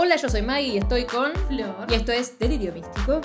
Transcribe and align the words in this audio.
Hola, 0.00 0.14
yo 0.14 0.28
soy 0.28 0.42
Maggie 0.42 0.74
y 0.74 0.78
estoy 0.78 1.06
con 1.06 1.34
Flor. 1.48 1.88
Y 1.90 1.94
esto 1.94 2.12
es 2.12 2.38
Delirio 2.38 2.72
Místico. 2.72 3.20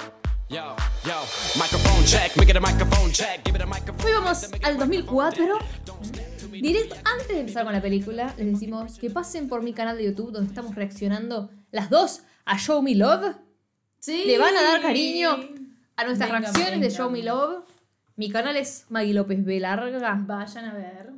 Hoy 4.04 4.12
vamos 4.12 4.50
al 4.64 4.80
2004. 4.80 5.60
Directo, 6.50 6.96
antes 7.06 7.28
de 7.28 7.42
empezar 7.42 7.64
con 7.64 7.74
la 7.74 7.82
película, 7.82 8.34
les 8.40 8.54
decimos 8.54 8.98
que 8.98 9.12
pasen 9.12 9.48
por 9.50 9.62
mi 9.62 9.74
canal 9.74 9.98
de 9.98 10.06
YouTube 10.06 10.32
donde 10.32 10.48
estamos 10.48 10.74
reaccionando 10.74 11.52
las 11.70 11.92
dos 11.92 12.24
a 12.44 12.58
Show 12.58 12.82
Me 12.82 12.96
Love. 12.96 13.36
Sí. 14.00 14.24
Le 14.26 14.40
van 14.40 14.56
a 14.56 14.64
dar 14.64 14.82
cariño 14.82 15.30
a 15.96 16.06
nuestras 16.06 16.32
Venga, 16.32 16.40
reacciones 16.40 16.82
de. 16.82 16.90
Show 16.90 17.12
Me 17.12 17.22
Love. 17.22 17.66
Mi 18.16 18.32
canal 18.32 18.58
es 18.58 18.88
Maggie 18.90 19.14
López 19.14 19.46
B. 19.46 19.60
Larga. 19.60 20.20
Vayan 20.26 20.66
a 20.66 20.74
ver. 20.74 21.12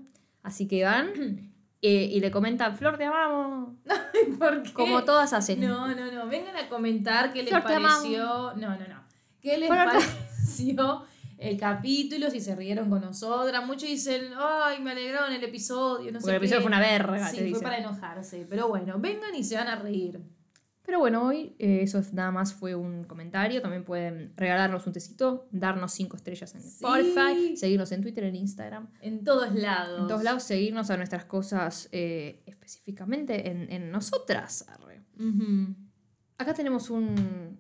Así 0.44 0.68
que 0.68 0.84
van 0.84 1.55
eh, 1.82 2.10
y 2.12 2.20
le 2.20 2.32
comentan, 2.32 2.76
Flor, 2.78 2.98
te 2.98 3.06
amamos. 3.06 3.76
¿Por 4.40 4.64
qué? 4.64 4.74
Como 4.74 5.04
todas 5.04 5.34
hacen. 5.34 5.62
No, 5.62 5.94
no, 5.94 6.12
no. 6.12 6.28
Vengan 6.28 6.56
a 6.56 6.68
comentar 6.70 7.32
qué 7.32 7.44
les 7.44 7.50
Flor, 7.50 7.64
pareció. 7.64 8.24
No, 8.56 8.56
no, 8.56 8.78
no. 8.78 9.04
¿Qué 9.42 9.58
les 9.58 9.70
Flor, 9.70 9.86
pareció 9.86 11.04
el 11.38 11.58
capítulo? 11.60 12.32
Si 12.32 12.40
se 12.40 12.56
rieron 12.56 12.90
con 12.90 13.02
nosotras. 13.02 13.66
Muchos 13.66 13.90
dicen, 13.90 14.32
ay, 14.38 14.82
me 14.82 14.92
alegraron 14.92 15.32
el 15.34 15.44
episodio. 15.44 16.12
No 16.12 16.20
sé 16.22 16.30
el 16.32 16.38
episodio 16.38 16.62
fue 16.62 16.68
una 16.68 16.80
verga, 16.80 17.28
Sí, 17.28 17.36
te 17.36 17.42
fue 17.42 17.48
dicen. 17.48 17.64
para 17.64 17.78
enojarse. 17.78 18.46
Pero 18.50 18.68
bueno, 18.68 18.98
vengan 18.98 19.36
y 19.36 19.44
se 19.44 19.56
van 19.56 19.68
a 19.68 19.76
reír. 19.76 20.20
Pero 20.86 21.00
bueno, 21.00 21.26
hoy 21.26 21.56
eh, 21.58 21.80
eso 21.82 21.98
es- 22.00 22.14
nada 22.14 22.32
más 22.32 22.54
fue 22.54 22.76
un 22.76 23.06
comentario. 23.06 23.62
También 23.62 23.84
pueden 23.84 24.34
regalarnos 24.38 24.86
un 24.86 24.94
tecito, 24.94 25.48
darnos 25.52 25.92
cinco 25.94 26.16
estrellas 26.16 26.54
en 26.54 26.62
Spotify, 26.62 27.58
seguirnos 27.58 27.92
en 27.92 28.02
Twitter, 28.02 28.24
en 28.26 28.36
Instagram. 28.36 28.88
En 29.02 29.24
todos 29.24 29.54
lados. 29.56 30.02
En 30.02 30.08
todos 30.08 30.24
lados, 30.24 30.44
seguirnos 30.44 30.90
a 30.92 30.98
nuestras 30.98 31.26
cosas 31.26 31.90
eh, 31.92 32.44
específicamente 32.46 33.50
en, 33.50 33.72
en 33.72 33.90
nosotras. 33.92 34.66
arre. 34.70 35.02
Acá 36.38 36.54
tenemos 36.54 36.90
un, 36.90 37.58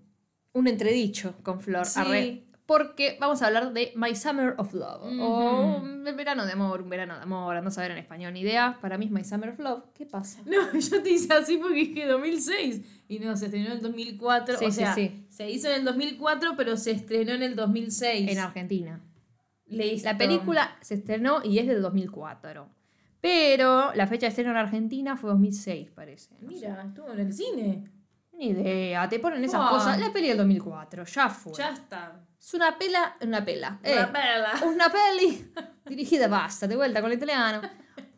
un 0.53 0.67
entredicho 0.67 1.35
con 1.43 1.61
Flor. 1.61 1.85
Sí. 1.85 1.99
arre, 1.99 2.44
porque 2.65 3.17
vamos 3.19 3.41
a 3.41 3.47
hablar 3.47 3.73
de 3.73 3.91
My 3.95 4.15
Summer 4.15 4.55
of 4.57 4.73
Love. 4.73 5.03
O 5.21 5.77
un 5.77 6.03
verano 6.15 6.45
de 6.45 6.53
amor, 6.53 6.81
un 6.81 6.89
verano 6.89 7.15
de 7.15 7.21
amor. 7.21 7.61
No 7.61 7.69
saber 7.69 7.91
en 7.91 7.97
español 7.99 8.33
ni 8.33 8.41
idea. 8.41 8.79
Para 8.81 8.97
mí 8.97 9.05
es 9.05 9.11
My 9.11 9.23
Summer 9.23 9.49
of 9.49 9.59
Love. 9.59 9.83
¿Qué 9.93 10.05
pasa? 10.05 10.41
No, 10.45 10.71
yo 10.79 11.03
te 11.03 11.09
hice 11.11 11.33
así 11.33 11.57
porque 11.57 11.75
dije 11.75 12.07
2006 12.07 12.81
y 13.07 13.19
no, 13.19 13.35
se 13.37 13.45
estrenó 13.45 13.67
en 13.67 13.71
el 13.73 13.81
2004. 13.81 14.57
Sí, 14.57 14.65
o 14.65 14.71
sí, 14.71 14.77
sea, 14.77 14.95
sí. 14.95 15.25
se 15.29 15.49
hizo 15.49 15.67
en 15.69 15.75
el 15.75 15.85
2004, 15.85 16.55
pero 16.57 16.75
se 16.77 16.91
estrenó 16.91 17.33
en 17.33 17.43
el 17.43 17.55
2006. 17.55 18.31
En 18.31 18.39
Argentina. 18.39 19.01
Listo. 19.67 20.09
La 20.09 20.17
película 20.17 20.77
se 20.81 20.95
estrenó 20.95 21.41
y 21.43 21.59
es 21.59 21.67
del 21.67 21.81
2004. 21.81 22.67
Pero 23.21 23.93
la 23.95 24.05
fecha 24.07 24.27
de 24.27 24.29
estreno 24.29 24.51
en 24.51 24.57
Argentina 24.57 25.17
fue 25.17 25.31
2006, 25.31 25.89
parece. 25.91 26.29
No 26.41 26.49
sé. 26.49 26.55
Mira, 26.55 26.83
estuvo 26.87 27.11
en 27.11 27.19
el 27.19 27.33
cine. 27.33 27.91
Ni 28.37 28.49
idea, 28.49 29.07
te 29.09 29.17
ponen 29.19 29.43
esas 29.43 29.61
Ah. 29.63 29.69
cosas. 29.71 29.99
La 29.99 30.11
peli 30.11 30.27
del 30.27 30.37
2004, 30.37 31.05
ya 31.05 31.29
fue. 31.29 31.53
Ya 31.57 31.69
está. 31.69 32.21
Es 32.45 32.53
una 32.53 32.77
pela, 32.77 33.17
una 33.21 33.43
pela. 33.43 33.79
Una 33.81 34.03
eh, 34.03 34.07
perla. 34.13 34.61
una 34.67 34.91
peli 34.91 35.47
dirigida, 35.89 36.27
basta, 36.27 36.67
de 36.67 36.75
vuelta 36.75 37.01
con 37.01 37.11
el 37.11 37.17
italiano. 37.17 37.59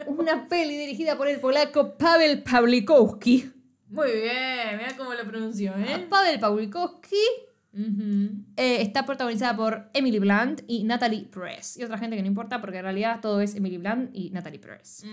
Una 0.06 0.50
peli 0.50 0.75
dirigida 0.75 1.16
por 1.17 1.30
el 1.30 1.39
polaco 1.39 1.97
Pavel 1.97 2.44
Pawlikowski. 2.44 3.50
Muy 3.88 4.11
bien, 4.11 4.80
mira 4.80 4.98
cómo 4.98 5.14
lo 5.14 5.23
pronunció, 5.23 5.73
¿eh? 5.78 6.05
Pavel 6.09 6.42
Pawlikowski 6.42 7.16
eh, 8.58 8.81
está 8.81 9.05
protagonizada 9.05 9.55
por 9.55 9.89
Emily 9.94 10.20
Blunt 10.20 10.61
y 10.67 10.83
Natalie 10.83 11.23
Press. 11.31 11.78
Y 11.78 11.86
otra 11.86 11.98
gente 11.98 12.17
que 12.17 12.22
no 12.22 12.28
importa 12.28 12.59
porque 12.59 12.80
en 12.80 12.83
realidad 12.83 13.22
todo 13.22 13.39
es 13.39 13.55
Emily 13.55 13.78
Blunt 13.78 14.09
y 14.11 14.31
Natalie 14.31 14.59
Press. 14.59 15.05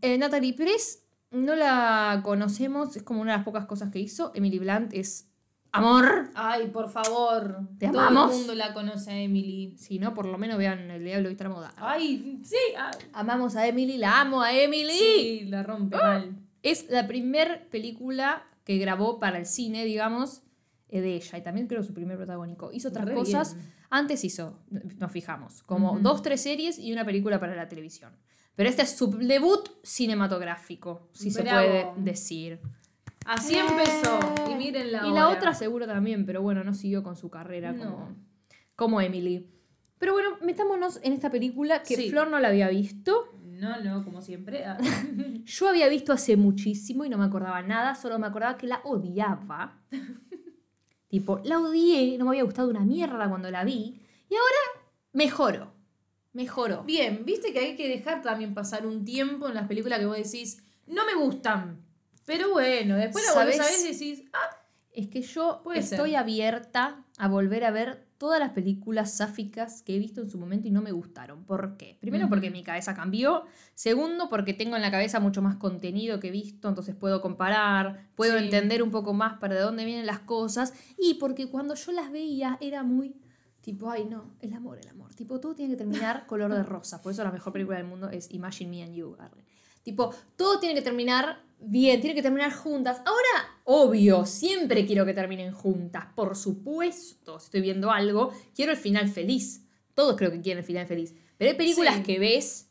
Eh, 0.00 0.16
Natalie 0.16 0.54
Press 0.54 1.02
no 1.32 1.56
la 1.56 2.20
conocemos, 2.22 2.94
es 2.94 3.02
como 3.02 3.20
una 3.20 3.32
de 3.32 3.38
las 3.38 3.44
pocas 3.44 3.66
cosas 3.66 3.90
que 3.90 3.98
hizo. 3.98 4.30
Emily 4.32 4.60
Blunt 4.60 4.94
es 4.94 5.33
amor. 5.74 6.30
Ay, 6.34 6.68
por 6.68 6.88
favor. 6.90 7.60
Te 7.78 7.88
Todo 7.88 8.00
amamos. 8.00 8.32
el 8.32 8.38
mundo 8.38 8.54
la 8.54 8.72
conoce 8.72 9.10
a 9.10 9.20
Emily. 9.20 9.76
Si 9.76 9.98
no, 9.98 10.14
por 10.14 10.26
lo 10.26 10.38
menos 10.38 10.56
vean 10.58 10.90
El 10.90 11.04
Diablo 11.04 11.30
la 11.38 11.48
Moda. 11.48 11.74
Ay, 11.76 12.40
sí. 12.44 12.56
ay. 12.78 12.92
Amamos 13.12 13.56
a 13.56 13.66
Emily, 13.66 13.98
la 13.98 14.20
amo 14.20 14.42
a 14.42 14.52
Emily. 14.52 14.92
Sí, 14.98 15.44
la 15.46 15.62
rompe 15.62 15.96
mal. 15.96 16.36
Es 16.62 16.88
la 16.90 17.06
primer 17.06 17.68
película 17.68 18.44
que 18.64 18.78
grabó 18.78 19.18
para 19.20 19.38
el 19.38 19.46
cine, 19.46 19.84
digamos, 19.84 20.42
eh, 20.88 21.00
de 21.00 21.16
ella. 21.16 21.38
Y 21.38 21.42
también 21.42 21.66
creo 21.66 21.82
su 21.82 21.92
primer 21.92 22.16
protagónico. 22.16 22.70
Hizo 22.72 22.88
otras 22.88 23.04
Re 23.06 23.14
cosas. 23.14 23.54
bien. 23.54 23.72
Antes 23.90 24.24
hizo, 24.24 24.58
nos 24.98 25.12
fijamos, 25.12 25.62
como 25.62 25.98
dos, 26.00 26.22
tres 26.22 26.40
series 26.40 26.78
y 26.78 26.92
una 26.92 27.04
película 27.04 27.38
para 27.38 27.54
la 27.54 27.68
televisión. 27.68 28.12
Pero 28.56 28.68
este 28.68 28.82
es 28.82 28.96
su 28.96 29.10
debut 29.10 29.68
cinematográfico, 29.82 31.08
si 31.12 31.30
se 31.30 31.42
puede 31.42 31.86
decir. 31.96 32.60
Así 33.24 33.56
empezó. 33.56 34.18
Y 34.50 34.54
miren 34.54 34.92
la 34.92 35.06
Y 35.06 35.12
la 35.12 35.28
otra 35.28 35.54
seguro 35.54 35.86
también, 35.86 36.26
pero 36.26 36.42
bueno, 36.42 36.62
no 36.64 36.74
siguió 36.74 37.02
con 37.02 37.16
su 37.16 37.30
carrera 37.30 37.72
No. 37.72 37.82
como, 37.84 38.16
como 38.76 39.00
Emily. 39.00 39.50
Pero 39.98 40.12
bueno, 40.12 40.36
metámonos 40.42 41.00
en 41.02 41.12
esta 41.12 41.30
película 41.30 41.82
que 41.82 41.96
Sí. 41.96 42.10
Flor 42.10 42.28
no 42.28 42.38
la 42.38 42.48
había 42.48 42.68
visto. 42.68 43.30
No, 43.44 43.80
no, 43.80 44.04
como 44.04 44.20
siempre. 44.20 44.64
Ah. 44.64 44.76
Yo 45.44 45.68
había 45.68 45.88
visto 45.88 46.12
hace 46.12 46.36
muchísimo 46.36 47.04
y 47.04 47.08
no 47.08 47.16
me 47.16 47.24
acordaba 47.24 47.62
nada, 47.62 47.94
solo 47.94 48.18
me 48.18 48.26
acordaba 48.26 48.58
que 48.58 48.66
la 48.66 48.80
odiaba. 48.84 49.80
tipo, 51.08 51.40
la 51.44 51.60
odié, 51.60 52.18
no 52.18 52.24
me 52.24 52.30
había 52.32 52.42
gustado 52.42 52.68
una 52.68 52.80
mierda 52.80 53.28
cuando 53.28 53.50
la 53.50 53.64
vi. 53.64 54.00
Y 54.28 54.34
ahora 54.34 54.88
mejoró. 55.12 55.72
Mejoró. 56.32 56.82
Bien, 56.82 57.24
viste 57.24 57.52
que 57.52 57.60
hay 57.60 57.76
que 57.76 57.88
dejar 57.88 58.20
también 58.20 58.54
pasar 58.54 58.86
un 58.86 59.04
tiempo 59.04 59.46
en 59.48 59.54
las 59.54 59.68
películas 59.68 60.00
que 60.00 60.06
vos 60.06 60.16
decís, 60.16 60.64
no 60.86 61.06
me 61.06 61.14
gustan. 61.14 61.80
Pero 62.26 62.50
bueno, 62.52 62.96
después 62.96 63.24
la 63.26 63.34
volvés 63.40 63.60
a 63.60 63.80
y 63.88 63.92
decís, 63.92 64.24
ah, 64.32 64.56
Es 64.92 65.08
que 65.08 65.22
yo 65.22 65.60
Puede 65.64 65.80
estoy 65.80 66.10
ser. 66.10 66.18
abierta 66.18 67.04
a 67.18 67.28
volver 67.28 67.64
a 67.64 67.70
ver 67.72 68.06
todas 68.16 68.38
las 68.38 68.50
películas 68.52 69.12
sáficas 69.16 69.82
que 69.82 69.96
he 69.96 69.98
visto 69.98 70.20
en 70.22 70.30
su 70.30 70.38
momento 70.38 70.68
y 70.68 70.70
no 70.70 70.82
me 70.82 70.92
gustaron. 70.92 71.44
¿Por 71.44 71.76
qué? 71.76 71.98
Primero 72.00 72.28
porque 72.28 72.48
mi 72.50 72.62
cabeza 72.62 72.94
cambió. 72.94 73.42
Segundo 73.74 74.28
porque 74.30 74.54
tengo 74.54 74.76
en 74.76 74.82
la 74.82 74.90
cabeza 74.92 75.18
mucho 75.20 75.42
más 75.42 75.56
contenido 75.56 76.20
que 76.20 76.28
he 76.28 76.30
visto, 76.30 76.68
entonces 76.68 76.94
puedo 76.94 77.20
comparar, 77.20 78.08
puedo 78.14 78.38
Sí. 78.38 78.44
entender 78.44 78.82
un 78.84 78.90
poco 78.92 79.12
más 79.14 79.38
para 79.40 79.56
de 79.56 79.60
dónde 79.62 79.84
vienen 79.84 80.06
las 80.06 80.20
cosas. 80.20 80.72
Y 80.96 81.14
porque 81.14 81.50
cuando 81.50 81.74
yo 81.74 81.90
las 81.92 82.10
veía 82.12 82.56
era 82.60 82.82
muy 82.84 83.16
tipo, 83.60 83.90
ay 83.90 84.04
no, 84.04 84.34
el 84.40 84.52
amor, 84.54 84.78
el 84.78 84.88
amor. 84.88 85.12
Tipo, 85.14 85.40
todo 85.40 85.54
tiene 85.56 85.72
que 85.72 85.78
terminar 85.78 86.26
color 86.28 86.54
de 86.54 86.62
rosa. 86.62 87.02
Por 87.02 87.12
eso 87.12 87.24
la 87.24 87.32
mejor 87.32 87.52
película 87.52 87.78
del 87.78 87.86
mundo 87.86 88.08
es 88.10 88.30
Imagine 88.32 88.70
Me 88.70 88.82
and 88.84 88.94
You. 88.94 89.16
Tipo, 89.82 90.14
todo 90.36 90.60
tiene 90.60 90.74
que 90.74 90.82
terminar 90.82 91.42
bien, 91.66 92.00
tiene 92.00 92.14
que 92.14 92.22
terminar 92.22 92.52
juntas. 92.52 92.98
Ahora, 93.04 93.58
obvio, 93.64 94.26
siempre 94.26 94.86
quiero 94.86 95.04
que 95.04 95.14
terminen 95.14 95.52
juntas. 95.52 96.06
Por 96.14 96.36
supuesto, 96.36 97.38
si 97.38 97.44
estoy 97.46 97.60
viendo 97.60 97.90
algo, 97.90 98.32
quiero 98.54 98.72
el 98.72 98.78
final 98.78 99.08
feliz. 99.08 99.66
Todos 99.94 100.16
creo 100.16 100.30
que 100.30 100.40
quieren 100.40 100.58
el 100.60 100.64
final 100.64 100.86
feliz. 100.86 101.14
Pero 101.36 101.50
hay 101.50 101.56
películas 101.56 101.96
Sí. 101.96 102.02
que 102.02 102.18
ves 102.18 102.70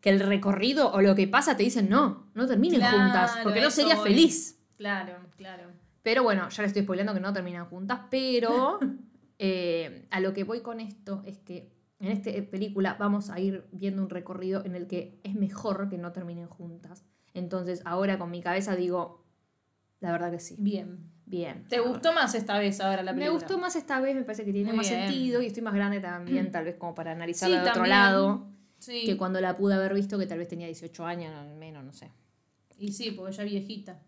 que 0.00 0.10
el 0.10 0.20
recorrido 0.20 0.92
o 0.92 1.00
lo 1.00 1.14
que 1.14 1.28
pasa 1.28 1.56
te 1.56 1.62
dicen 1.62 1.88
no, 1.88 2.30
no 2.34 2.46
terminen 2.46 2.80
Claro, 2.80 2.98
juntas, 2.98 3.38
porque 3.42 3.60
no 3.60 3.70
sería 3.70 3.96
voy. 3.96 4.08
feliz. 4.10 4.58
claro, 4.76 5.14
claro. 5.36 5.68
Pero 6.02 6.24
bueno, 6.24 6.48
ya 6.48 6.62
le 6.62 6.66
estoy 6.66 6.82
spoileando 6.82 7.14
que 7.14 7.20
no 7.20 7.32
terminan 7.32 7.66
juntas, 7.66 8.00
pero 8.10 8.80
eh, 9.38 10.06
a 10.10 10.18
lo 10.20 10.32
que 10.32 10.42
voy 10.44 10.60
con 10.60 10.80
esto 10.80 11.22
es 11.24 11.38
que 11.38 11.70
en 12.00 12.08
esta 12.10 12.30
película 12.50 12.96
vamos 12.98 13.30
a 13.30 13.38
ir 13.38 13.64
viendo 13.70 14.02
un 14.02 14.10
recorrido 14.10 14.64
en 14.64 14.74
el 14.74 14.88
que 14.88 15.20
es 15.22 15.34
mejor 15.36 15.88
que 15.88 15.98
no 15.98 16.10
terminen 16.10 16.48
juntas. 16.48 17.04
Entonces 17.34 17.82
ahora 17.84 18.18
con 18.18 18.30
mi 18.30 18.40
cabeza 18.42 18.76
digo, 18.76 19.24
la 20.00 20.12
verdad 20.12 20.30
que 20.30 20.38
sí. 20.40 20.56
Bien. 20.58 21.10
Bien. 21.24 21.64
¿Te 21.68 21.80
gustó 21.80 22.12
más 22.12 22.34
esta 22.34 22.58
vez 22.58 22.80
ahora 22.80 23.02
la 23.02 23.12
Me 23.12 23.20
película? 23.20 23.38
gustó 23.40 23.58
más 23.58 23.74
esta 23.76 24.00
vez, 24.00 24.14
me 24.14 24.22
parece 24.22 24.44
que 24.44 24.52
tiene 24.52 24.68
Muy 24.68 24.78
más 24.78 24.88
bien. 24.90 25.02
sentido 25.08 25.40
y 25.40 25.46
estoy 25.46 25.62
más 25.62 25.72
grande 25.74 26.00
también, 26.00 26.50
tal 26.50 26.64
vez 26.64 26.74
como 26.76 26.94
para 26.94 27.12
analizarla 27.12 27.56
Sí, 27.58 27.62
de 27.64 27.70
otro 27.70 27.74
también. 27.82 27.90
lado, 27.98 28.46
Sí. 28.78 29.04
que 29.06 29.16
cuando 29.16 29.40
la 29.40 29.56
pude 29.56 29.74
haber 29.74 29.94
visto 29.94 30.18
que 30.18 30.26
tal 30.26 30.38
vez 30.38 30.48
tenía 30.48 30.66
18 30.66 31.06
años, 31.06 31.32
menos, 31.56 31.84
no 31.84 31.92
sé. 31.92 32.10
Y 32.78 32.92
sí, 32.92 33.12
porque 33.12 33.32
ya 33.32 33.44
viejita. 33.44 34.02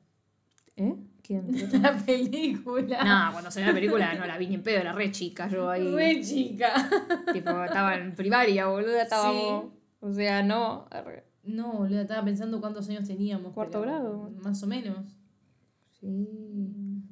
¿Eh? 0.77 0.97
¿Quién? 1.23 1.47
La 1.83 1.97
película. 1.97 3.05
no, 3.05 3.33
cuando 3.33 3.51
salió 3.51 3.69
la 3.69 3.75
película 3.75 4.13
no 4.15 4.27
la 4.27 4.37
vi 4.37 4.49
ni 4.49 4.57
en 4.57 4.63
pedo, 4.65 4.81
era 4.81 4.93
re 4.93 5.13
chica 5.13 5.49
yo 5.49 5.71
ahí. 5.71 5.89
Re 5.95 6.21
chica. 6.21 6.91
Tipo, 7.33 7.63
estaba 7.65 7.95
en 7.95 8.15
primaria, 8.17 8.67
boluda, 8.67 9.03
estábamos. 9.05 9.67
Sí. 9.73 9.79
O 10.01 10.13
sea, 10.13 10.43
no. 10.43 10.89
No, 11.45 11.87
estaba 11.87 12.25
pensando 12.25 12.61
cuántos 12.61 12.89
años 12.89 13.07
teníamos. 13.07 13.53
Cuarto 13.53 13.81
pero 13.81 13.93
grado. 13.93 14.31
Más 14.43 14.63
o 14.63 14.67
menos. 14.67 15.17
Sí. 16.01 16.29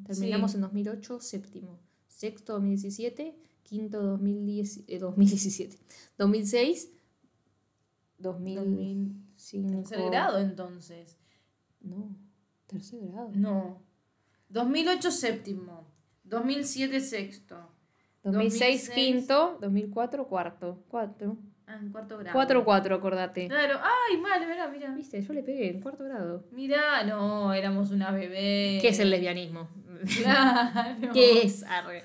Terminamos 0.07 0.51
Sí. 0.53 0.57
en 0.57 0.61
2008, 0.63 1.21
séptimo. 1.21 1.79
Sexto, 2.09 2.55
2017. 2.55 3.37
Quinto, 3.63 4.03
2010, 4.03 4.85
eh, 4.89 4.99
2017. 4.99 5.79
2006. 6.19 6.91
2005. 8.19 9.69
Tercer 9.71 10.05
grado, 10.11 10.39
entonces. 10.39 11.17
No, 11.81 12.17
tercer 12.67 13.01
grado. 13.09 13.31
No. 13.35 13.83
2008 14.49 15.11
séptimo. 15.11 15.87
2007 16.25 17.01
sexto. 17.01 17.57
2006, 18.23 18.89
2006. 18.89 18.91
quinto. 18.91 19.59
2004, 19.61 20.29
cuarto. 20.29 20.85
Cuatro. 20.89 21.37
Ah, 21.73 21.79
en 21.81 21.91
cuarto 21.91 22.19
grado. 22.19 22.39
4-4, 22.39 22.95
acordate. 22.97 23.49
Claro. 23.49 23.79
Ay, 23.83 24.19
mal, 24.19 24.47
mirá, 24.47 24.69
mirá. 24.69 24.91
Viste, 24.95 25.23
yo 25.23 25.33
le 25.33 25.43
pegué 25.43 25.71
en 25.71 25.81
cuarto 25.81 26.05
grado. 26.05 26.45
Mirá, 26.51 27.03
no, 27.05 27.53
éramos 27.55 27.91
una 27.91 28.11
bebé. 28.11 28.79
¿Qué 28.81 28.89
es 28.89 28.99
el 28.99 29.11
lesbianismo? 29.11 29.69
Claro. 30.21 31.09
¿Qué 31.13 31.43
es? 31.43 31.63
Arre. 31.65 32.03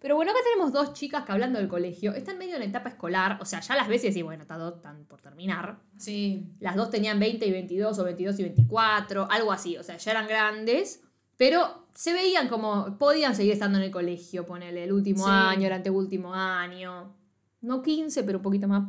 Pero 0.00 0.16
bueno, 0.16 0.32
acá 0.32 0.40
tenemos 0.44 0.72
dos 0.72 0.94
chicas 0.94 1.24
que 1.24 1.30
hablando 1.32 1.58
del 1.60 1.68
colegio 1.68 2.12
están 2.12 2.38
medio 2.38 2.56
en 2.56 2.62
etapa 2.62 2.88
escolar. 2.88 3.38
O 3.40 3.44
sea, 3.44 3.60
ya 3.60 3.76
las 3.76 3.86
ves 3.86 4.04
y 4.04 4.22
bueno, 4.22 4.42
están 4.42 5.04
por 5.06 5.20
terminar. 5.20 5.78
Sí. 5.96 6.48
Las 6.58 6.74
dos 6.74 6.90
tenían 6.90 7.20
20 7.20 7.46
y 7.46 7.52
22 7.52 7.98
o 7.98 8.04
22 8.04 8.40
y 8.40 8.42
24, 8.42 9.28
algo 9.30 9.52
así. 9.52 9.76
O 9.76 9.82
sea, 9.82 9.96
ya 9.96 10.10
eran 10.10 10.26
grandes. 10.26 11.02
Pero 11.36 11.86
se 11.94 12.12
veían 12.12 12.48
como, 12.48 12.98
podían 12.98 13.34
seguir 13.34 13.52
estando 13.52 13.78
en 13.78 13.84
el 13.84 13.90
colegio, 13.90 14.46
ponele, 14.46 14.84
el 14.84 14.92
último 14.92 15.24
Sí. 15.24 15.30
año, 15.30 15.66
el 15.66 15.72
anteúltimo 15.72 16.34
año. 16.34 17.14
No 17.62 17.82
15, 17.82 18.22
pero 18.24 18.38
un 18.38 18.42
poquito 18.42 18.68
más. 18.68 18.86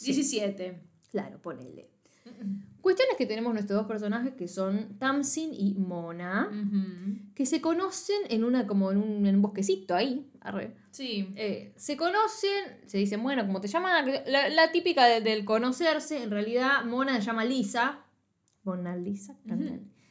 17. 0.00 0.80
Claro, 1.10 1.40
ponele. 1.42 1.90
Cuestión 2.80 3.08
es 3.10 3.16
que 3.16 3.26
tenemos 3.26 3.52
nuestros 3.52 3.78
dos 3.80 3.86
personajes 3.88 4.34
que 4.34 4.48
son 4.48 4.98
Tamsin 4.98 5.50
y 5.52 5.74
Mona, 5.74 6.48
que 7.34 7.44
se 7.46 7.60
conocen 7.60 8.16
en 8.28 8.44
una 8.44 8.66
como 8.66 8.92
en 8.92 8.98
un, 8.98 9.26
en 9.26 9.36
un 9.36 9.42
bosquecito 9.42 9.94
ahí. 9.94 10.30
arre. 10.40 10.76
Sí. 10.90 11.32
Eh, 11.36 11.72
se 11.76 11.96
conocen, 11.96 12.64
se 12.86 12.98
dicen, 12.98 13.22
bueno, 13.22 13.46
como 13.46 13.60
te 13.60 13.68
llaman, 13.68 14.06
la, 14.26 14.48
la 14.48 14.72
típica 14.72 15.06
de- 15.06 15.20
del 15.20 15.44
conocerse, 15.44 16.22
en 16.22 16.30
realidad 16.30 16.84
Mona 16.84 17.16
se 17.16 17.22
llama 17.22 17.44
Lisa. 17.44 18.04
Mona 18.62 18.94
Lisa. 18.96 19.36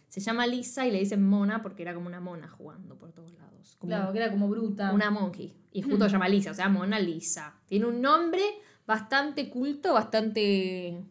Se 0.08 0.20
llama 0.20 0.48
Lisa 0.48 0.88
y 0.88 0.92
le 0.92 1.00
dicen 1.00 1.24
Mona 1.24 1.62
porque 1.62 1.84
era 1.84 1.94
como 1.94 2.08
una 2.08 2.20
mona 2.20 2.48
jugando 2.48 2.98
por 2.98 3.12
todos 3.12 3.32
lados. 3.34 3.47
Como 3.80 3.90
Claro, 3.90 4.12
que 4.12 4.18
era 4.20 4.32
como 4.32 4.48
bruta. 4.50 4.92
una 4.94 5.12
monkey. 5.12 5.54
Y 5.72 5.82
justo 5.82 6.06
se 6.06 6.12
llama 6.12 6.28
Lisa, 6.30 6.52
o 6.52 6.54
sea, 6.54 6.70
Mona 6.70 7.00
Lisa. 7.00 7.56
Tiene 7.68 7.86
un 7.86 8.02
nombre 8.02 8.42
bastante 8.86 9.50
culto, 9.50 9.94
bastante... 9.94 11.04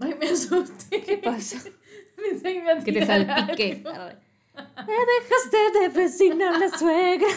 Ay, 0.00 0.14
me 0.18 0.28
asusté. 0.28 1.02
¿Qué 1.02 1.18
pasa? 1.18 1.58
Pensé 2.16 2.52
que 2.54 2.62
me 2.62 2.84
que 2.84 2.92
te 2.92 3.06
salpique. 3.06 3.82
Me 3.84 4.92
dejaste 4.92 5.78
de 5.80 5.88
vecina 5.88 6.58
la 6.58 6.68
suegra. 6.76 7.28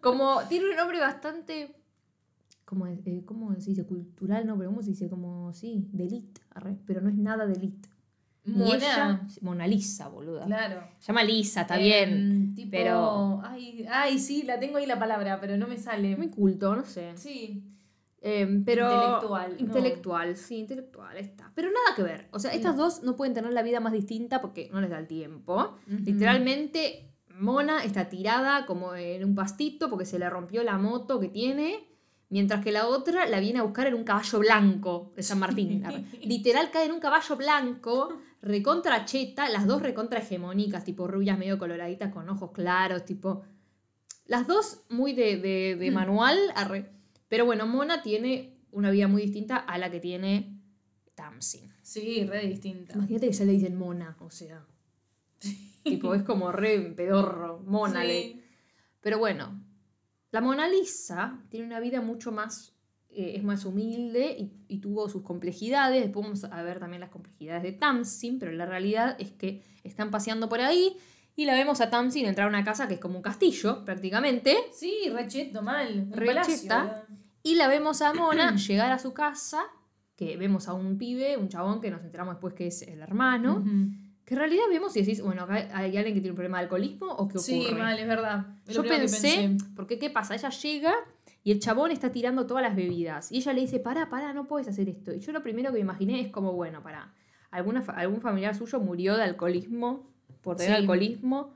Como 0.00 0.40
tiene 0.48 0.70
un 0.70 0.76
nombre 0.76 1.00
bastante. 1.00 1.74
¿Cómo, 2.64 2.86
es? 2.86 2.98
Eh, 3.06 3.22
¿Cómo 3.24 3.54
se 3.60 3.70
dice? 3.70 3.86
Cultural, 3.86 4.46
no, 4.46 4.56
pero 4.58 4.70
¿cómo 4.70 4.82
se 4.82 4.90
dice? 4.90 5.08
Como, 5.08 5.52
sí, 5.52 5.88
de 5.92 6.04
elite, 6.06 6.40
arre, 6.50 6.76
pero 6.86 7.00
no 7.00 7.08
es 7.08 7.14
nada 7.14 7.46
de 7.46 7.54
Y 8.46 8.50
Mona. 8.52 8.74
ella, 8.76 9.20
Mona 9.42 9.66
Lisa, 9.66 10.08
boluda. 10.08 10.46
Claro. 10.46 10.82
Se 10.98 11.08
llama 11.08 11.24
Lisa, 11.24 11.62
está 11.62 11.76
Em, 11.76 11.82
bien. 11.82 12.54
tipo, 12.54 12.70
pero- 12.70 13.40
Ay, 13.44 13.84
ay, 13.90 14.18
sí, 14.18 14.42
la 14.44 14.58
tengo 14.60 14.76
ahí 14.78 14.86
la 14.86 14.98
palabra, 14.98 15.40
pero 15.40 15.56
no 15.56 15.66
me 15.66 15.76
sale. 15.78 16.16
Muy 16.16 16.28
culto, 16.28 16.76
no 16.76 16.84
sé. 16.84 17.12
Sí. 17.16 17.62
Em, 18.22 18.64
pero 18.64 18.86
Intelectual, 18.92 19.50
no. 19.52 19.58
Intelectual, 19.58 20.36
sí, 20.36 20.56
intelectual 20.56 21.16
está. 21.16 21.52
Pero 21.54 21.68
nada 21.68 21.94
que 21.94 22.02
ver. 22.02 22.28
O 22.32 22.38
sea, 22.38 22.52
estas 22.52 22.74
No. 22.76 22.84
dos 22.84 23.02
no 23.02 23.14
pueden 23.16 23.34
tener 23.34 23.52
la 23.52 23.62
vida 23.62 23.78
más 23.80 23.92
distinta 23.92 24.40
porque 24.40 24.68
no 24.72 24.80
les 24.80 24.90
da 24.90 24.98
el 24.98 25.06
tiempo. 25.06 25.76
Literalmente, 25.86 27.12
Mona 27.38 27.84
está 27.84 28.08
tirada 28.08 28.64
como 28.66 28.94
en 28.94 29.24
un 29.24 29.34
pastito 29.34 29.90
porque 29.90 30.06
se 30.06 30.18
le 30.18 30.28
rompió 30.30 30.62
la 30.64 30.78
moto 30.78 31.20
que 31.20 31.28
tiene. 31.28 31.86
Mientras 32.28 32.64
que 32.64 32.72
la 32.72 32.88
otra 32.88 33.26
la 33.28 33.38
viene 33.38 33.60
a 33.60 33.62
buscar 33.62 33.86
en 33.86 33.94
un 33.94 34.02
caballo 34.02 34.40
blanco 34.40 35.12
de 35.14 35.22
San 35.22 35.38
Martín. 35.38 35.84
Literal 36.24 36.70
cae 36.72 36.86
en 36.86 36.92
un 36.92 36.98
caballo 37.00 37.36
blanco, 37.36 38.08
recontra 38.46 39.04
cheta, 39.04 39.48
las 39.48 39.66
dos 39.66 39.82
recontra 39.82 40.20
hegemónicas, 40.20 40.84
tipo 40.84 41.06
rubias 41.06 41.36
medio 41.38 41.58
coloraditas 41.58 42.12
con 42.12 42.28
ojos 42.28 42.52
claros, 42.52 43.04
tipo. 43.04 43.42
Las 44.26 44.46
dos 44.46 44.82
muy 44.88 45.12
de, 45.12 45.36
de- 45.36 45.76
de 45.76 45.90
manual, 45.90 46.38
arre. 46.54 46.90
Pero 47.28 47.44
bueno, 47.44 47.66
Mona 47.66 48.02
tiene 48.02 48.56
una 48.72 48.90
vida 48.90 49.08
muy 49.08 49.22
distinta 49.22 49.56
a 49.56 49.78
la 49.78 49.90
que 49.90 50.00
tiene 50.00 50.60
Tamsin. 51.14 51.72
Sí, 51.82 52.24
re 52.24 52.46
distinta. 52.46 52.94
Imagínate 52.94 53.26
que 53.28 53.32
ya 53.32 53.44
le 53.44 53.52
dicen 53.52 53.76
Mona, 53.76 54.16
o 54.20 54.30
sea. 54.30 54.64
tipo, 55.84 56.14
es 56.14 56.22
como 56.22 56.52
re 56.52 56.78
pedorro, 56.96 57.60
Mona 57.64 58.04
le. 58.04 58.22
Sí. 58.22 58.42
Pero 59.00 59.18
bueno, 59.18 59.60
la 60.32 60.40
Mona 60.40 60.68
Lisa 60.68 61.42
tiene 61.48 61.66
una 61.66 61.78
vida 61.80 62.00
mucho 62.00 62.32
más, 62.32 62.75
eh, 63.16 63.32
es 63.36 63.42
más 63.42 63.64
humilde 63.64 64.36
y, 64.38 64.52
y 64.68 64.78
tuvo 64.78 65.08
sus 65.08 65.22
complejidades. 65.22 66.02
Después 66.02 66.24
vamos 66.24 66.44
a 66.44 66.62
ver 66.62 66.78
también 66.78 67.00
las 67.00 67.10
complejidades 67.10 67.62
de 67.62 67.72
Tamsin, 67.72 68.38
pero 68.38 68.52
la 68.52 68.66
realidad 68.66 69.16
es 69.18 69.32
que 69.32 69.62
están 69.84 70.10
paseando 70.10 70.48
por 70.48 70.60
ahí 70.60 70.96
y 71.34 71.44
la 71.44 71.54
vemos 71.54 71.80
a 71.82 71.90
Tamsin 71.90 72.26
entrar 72.26 72.46
a 72.46 72.50
una 72.50 72.64
casa 72.64 72.88
que 72.88 72.94
es 72.94 73.00
como 73.00 73.16
un 73.16 73.22
castillo, 73.22 73.84
prácticamente. 73.84 74.56
Sí, 74.72 75.10
recheto, 75.12 75.62
mal. 75.62 76.06
Un 76.10 76.12
Re 76.12 76.26
palacio, 76.26 76.56
cheta. 76.56 76.84
¿verdad? 76.84 77.04
Y 77.42 77.54
la 77.54 77.68
vemos 77.68 78.00
a 78.02 78.14
Mona 78.14 78.56
llegar 78.68 78.90
a 78.90 78.98
su 78.98 79.12
casa, 79.12 79.62
que 80.16 80.36
vemos 80.38 80.66
a 80.68 80.72
un 80.72 80.96
pibe, 80.96 81.36
un 81.36 81.48
chabón 81.48 81.80
que 81.80 81.90
nos 81.90 82.02
enteramos 82.02 82.34
después 82.34 82.54
que 82.54 82.66
es 82.66 82.82
el 82.82 83.00
hermano. 83.00 83.64
Que 84.24 84.34
en 84.34 84.40
realidad 84.40 84.64
vemos 84.68 84.96
y 84.96 85.00
decís, 85.00 85.22
bueno, 85.22 85.42
acá 85.42 85.68
hay 85.72 85.96
alguien 85.96 86.14
que 86.14 86.20
tiene 86.20 86.30
un 86.30 86.36
problema 86.36 86.58
de 86.58 86.64
alcoholismo 86.64 87.06
o 87.06 87.28
qué 87.28 87.38
ocurre. 87.38 87.68
Sí, 87.68 87.68
mal, 87.72 87.98
es 87.98 88.08
verdad. 88.08 88.46
Es 88.66 88.74
Yo 88.74 88.82
que 88.82 88.88
pensé, 88.88 89.56
porque 89.76 89.98
¿qué 89.98 90.10
pasa? 90.10 90.34
Ella 90.34 90.48
llega 90.48 90.94
y 91.46 91.52
el 91.52 91.60
chabón 91.60 91.92
está 91.92 92.10
tirando 92.10 92.44
todas 92.44 92.60
las 92.64 92.74
bebidas. 92.74 93.30
Y 93.30 93.36
ella 93.36 93.52
le 93.52 93.60
dice, 93.60 93.78
pará, 93.78 94.08
pará, 94.10 94.32
no 94.32 94.48
puedes 94.48 94.66
hacer 94.66 94.88
esto. 94.88 95.14
Y 95.14 95.20
yo 95.20 95.30
lo 95.30 95.44
primero 95.44 95.68
que 95.70 95.74
me 95.74 95.80
imaginé 95.82 96.20
es 96.20 96.32
como, 96.32 96.52
bueno, 96.54 96.82
pará. 96.82 97.14
Alguna, 97.52 97.84
algún 97.94 98.20
familiar 98.20 98.56
suyo 98.56 98.80
murió 98.80 99.16
de 99.16 99.22
alcoholismo, 99.22 100.10
por 100.40 100.56
tener 100.56 100.72
Sí. 100.74 100.80
alcoholismo, 100.80 101.54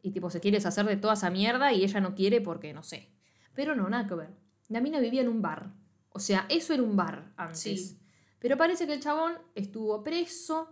y 0.00 0.12
tipo 0.12 0.30
se 0.30 0.38
quiere 0.38 0.58
deshacer 0.58 0.86
de 0.86 0.96
toda 0.96 1.14
esa 1.14 1.28
mierda 1.28 1.72
y 1.72 1.82
ella 1.82 1.98
no 2.00 2.14
quiere 2.14 2.40
porque 2.40 2.72
no 2.72 2.84
sé. 2.84 3.08
Pero 3.52 3.74
no, 3.74 3.88
nada 3.88 4.06
que 4.06 4.14
ver. 4.14 4.30
La 4.68 4.80
mina 4.80 5.00
vivía 5.00 5.22
en 5.22 5.28
un 5.28 5.42
bar. 5.42 5.72
O 6.10 6.20
sea, 6.20 6.46
eso 6.48 6.72
era 6.72 6.84
un 6.84 6.94
bar 6.94 7.32
antes. 7.36 7.60
Sí. 7.88 7.98
Pero 8.38 8.56
parece 8.56 8.86
que 8.86 8.92
el 8.92 9.00
chabón 9.00 9.32
estuvo 9.56 10.04
preso, 10.04 10.68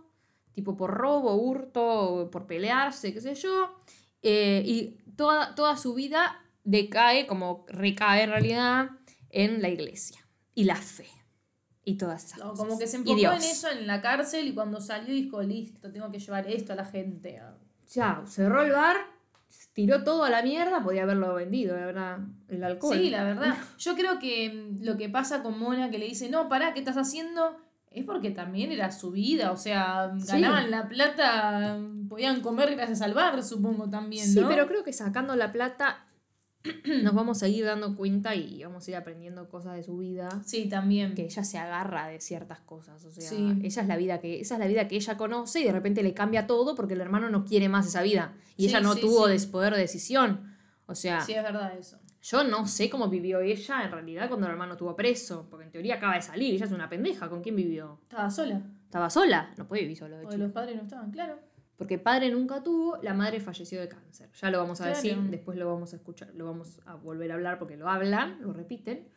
tipo 0.53 0.77
por 0.77 0.91
robo, 0.91 1.35
hurto, 1.35 2.29
por 2.31 2.47
pelearse, 2.47 3.13
qué 3.13 3.19
sé 3.19 3.35
yo. 3.35 3.75
eh, 4.21 4.63
y 4.65 4.97
toda, 5.17 5.55
toda 5.55 5.75
su 5.75 5.93
vida 5.93 6.37
decae, 6.63 7.27
como 7.27 7.65
recae 7.67 8.23
en 8.23 8.29
realidad, 8.29 8.89
en 9.29 9.61
la 9.61 9.69
iglesia. 9.69 10.19
Y 10.53 10.65
la 10.65 10.75
fe. 10.75 11.07
Y 11.83 11.95
todas 11.95 12.25
esas 12.25 12.39
No, 12.39 12.49
cosas. 12.51 12.65
como 12.65 12.77
que 12.79 12.87
se 12.87 12.97
enfocó 12.97 13.17
en 13.17 13.37
eso 13.41 13.69
en 13.69 13.87
la 13.87 14.01
cárcel 14.01 14.47
y 14.47 14.53
cuando 14.53 14.79
salió 14.81 15.13
dijo, 15.13 15.41
listo, 15.41 15.91
tengo 15.91 16.11
que 16.11 16.19
llevar 16.19 16.47
esto 16.47 16.73
a 16.73 16.75
la 16.75 16.85
gente. 16.85 17.41
Chao, 17.87 18.27
cerró 18.27 18.61
el 18.61 18.71
bar, 18.71 18.97
tiró 19.73 20.03
todo 20.03 20.23
a 20.23 20.29
la 20.29 20.43
mierda, 20.43 20.83
podía 20.83 21.03
haberlo 21.03 21.33
vendido, 21.33 21.75
la 21.75 21.85
verdad, 21.87 22.19
el 22.49 22.63
alcohol. 22.63 22.97
Sí, 22.97 23.09
la 23.09 23.23
verdad. 23.23 23.57
Yo 23.79 23.95
creo 23.95 24.19
que 24.19 24.49
mm, 24.49 24.83
lo 24.83 24.95
que 24.97 25.09
pasa 25.09 25.41
con 25.41 25.57
Mona, 25.57 25.89
que 25.89 25.97
le 25.97 26.05
dice, 26.05 26.29
no, 26.29 26.47
pará, 26.49 26.73
¿qué 26.73 26.79
estás 26.79 26.97
haciendo? 26.97 27.57
Es 27.89 28.05
porque 28.05 28.29
también 28.31 28.71
era 28.71 28.91
su 28.91 29.11
vida, 29.11 29.51
o 29.51 29.57
sea, 29.57 30.13
Sí. 30.19 30.27
ganaban 30.27 30.69
la 30.71 30.87
plata, 30.87 31.77
podían 32.07 32.41
comer 32.41 32.75
gracias 32.75 33.01
al 33.01 33.13
bar, 33.13 33.43
supongo 33.43 33.89
también, 33.89 34.25
Sí, 34.25 34.39
¿no? 34.39 34.47
pero 34.47 34.67
creo 34.67 34.83
que 34.83 34.93
sacando 34.93 35.35
la 35.35 35.51
plata 35.51 36.05
nos 37.03 37.13
vamos 37.13 37.41
a 37.43 37.47
ir 37.47 37.65
dando 37.65 37.95
cuenta 37.95 38.35
y 38.35 38.63
vamos 38.63 38.87
a 38.87 38.91
ir 38.91 38.97
aprendiendo 38.97 39.49
cosas 39.49 39.75
de 39.75 39.83
su 39.83 39.97
vida. 39.97 40.29
Sí, 40.45 40.69
también. 40.69 41.15
que 41.15 41.23
ella 41.25 41.43
se 41.43 41.57
agarra 41.57 42.07
de 42.07 42.19
ciertas 42.21 42.59
cosas, 42.59 43.03
o 43.05 43.11
sea, 43.11 43.23
Sí. 43.27 43.59
ella 43.63 43.81
es 43.81 43.87
la 43.87 43.97
vida 43.97 44.19
que 44.19 44.39
esa 44.41 44.55
es 44.55 44.59
la 44.59 44.67
vida 44.67 44.87
que 44.87 44.95
ella 44.95 45.17
conoce 45.17 45.61
y 45.61 45.63
de 45.63 45.71
repente 45.71 46.03
le 46.03 46.13
cambia 46.13 46.45
todo 46.47 46.75
porque 46.75 46.93
el 46.93 47.01
hermano 47.01 47.29
no 47.29 47.45
quiere 47.45 47.67
más 47.69 47.87
esa 47.87 48.01
vida 48.01 48.33
y 48.57 48.63
Sí, 48.63 48.69
ella 48.69 48.81
no 48.81 48.93
sí, 48.93 49.01
tuvo 49.01 49.25
poder 49.51 49.73
de 49.73 49.79
decisión. 49.79 50.55
O 50.85 50.95
sea, 50.95 51.21
Sí, 51.21 51.33
es 51.33 51.41
verdad 51.43 51.73
eso. 51.77 51.97
yo 52.21 52.43
no 52.43 52.67
sé 52.67 52.89
cómo 52.89 53.07
vivió 53.07 53.39
ella 53.39 53.83
en 53.83 53.91
realidad 53.91 54.27
cuando 54.27 54.45
el 54.45 54.51
hermano 54.51 54.73
estuvo 54.73 54.95
preso, 54.95 55.47
porque 55.49 55.65
en 55.65 55.71
teoría 55.71 55.95
acaba 55.95 56.15
de 56.15 56.21
salir, 56.21 56.53
ella 56.53 56.65
es 56.65 56.71
una 56.71 56.89
pendeja, 56.89 57.29
¿con 57.29 57.41
quién 57.41 57.55
vivió? 57.55 57.99
Estaba 58.03 58.29
sola, 58.29 58.61
Estaba 58.85 59.09
sola, 59.09 59.53
no 59.57 59.67
puede 59.67 59.83
vivir 59.83 59.97
sola 59.97 60.17
de 60.17 60.23
porque 60.23 60.37
los 60.37 60.51
padres 60.51 60.75
no 60.75 60.81
estaban, 60.83 61.09
claro. 61.11 61.39
Porque 61.81 61.97
padre 61.97 62.29
nunca 62.29 62.61
tuvo, 62.61 62.97
la 63.01 63.15
madre 63.15 63.39
falleció 63.39 63.81
de 63.81 63.87
cáncer. 63.89 64.29
Ya 64.39 64.51
lo 64.51 64.59
vamos 64.59 64.79
a 64.81 64.83
Claro. 64.83 64.95
decir, 65.01 65.17
después 65.31 65.57
lo 65.57 65.65
vamos 65.73 65.93
a 65.93 65.95
escuchar, 65.95 66.29
lo 66.35 66.45
vamos 66.45 66.79
a 66.85 66.93
volver 66.93 67.31
a 67.31 67.33
hablar 67.33 67.57
porque 67.57 67.75
lo 67.75 67.89
hablan, 67.89 68.39
lo 68.43 68.53
repiten. 68.53 69.07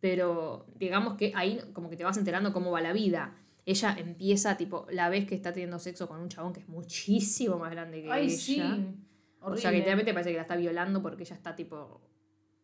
Pero 0.00 0.64
digamos 0.78 1.18
que 1.18 1.32
ahí 1.36 1.60
como 1.74 1.90
que 1.90 1.96
te 1.98 2.04
vas 2.04 2.16
enterando 2.16 2.54
cómo 2.54 2.70
va 2.70 2.80
la 2.80 2.94
vida. 2.94 3.36
Ella 3.66 3.94
empieza, 3.98 4.56
tipo, 4.56 4.86
la 4.90 5.10
vez 5.10 5.26
que 5.26 5.34
está 5.34 5.52
teniendo 5.52 5.78
sexo 5.78 6.08
con 6.08 6.18
un 6.18 6.30
chabón 6.30 6.54
que 6.54 6.60
es 6.60 6.68
muchísimo 6.68 7.58
más 7.58 7.70
grande 7.72 8.02
que 8.02 8.10
Ay, 8.10 8.24
ella. 8.28 8.36
sí. 8.38 8.62
O 9.42 9.54
sea, 9.58 9.70
que 9.70 9.76
literalmente 9.76 10.14
parece 10.14 10.30
que 10.30 10.36
la 10.36 10.42
está 10.42 10.56
violando 10.56 11.02
porque 11.02 11.24
ella 11.24 11.36
está, 11.36 11.54
tipo, 11.54 12.00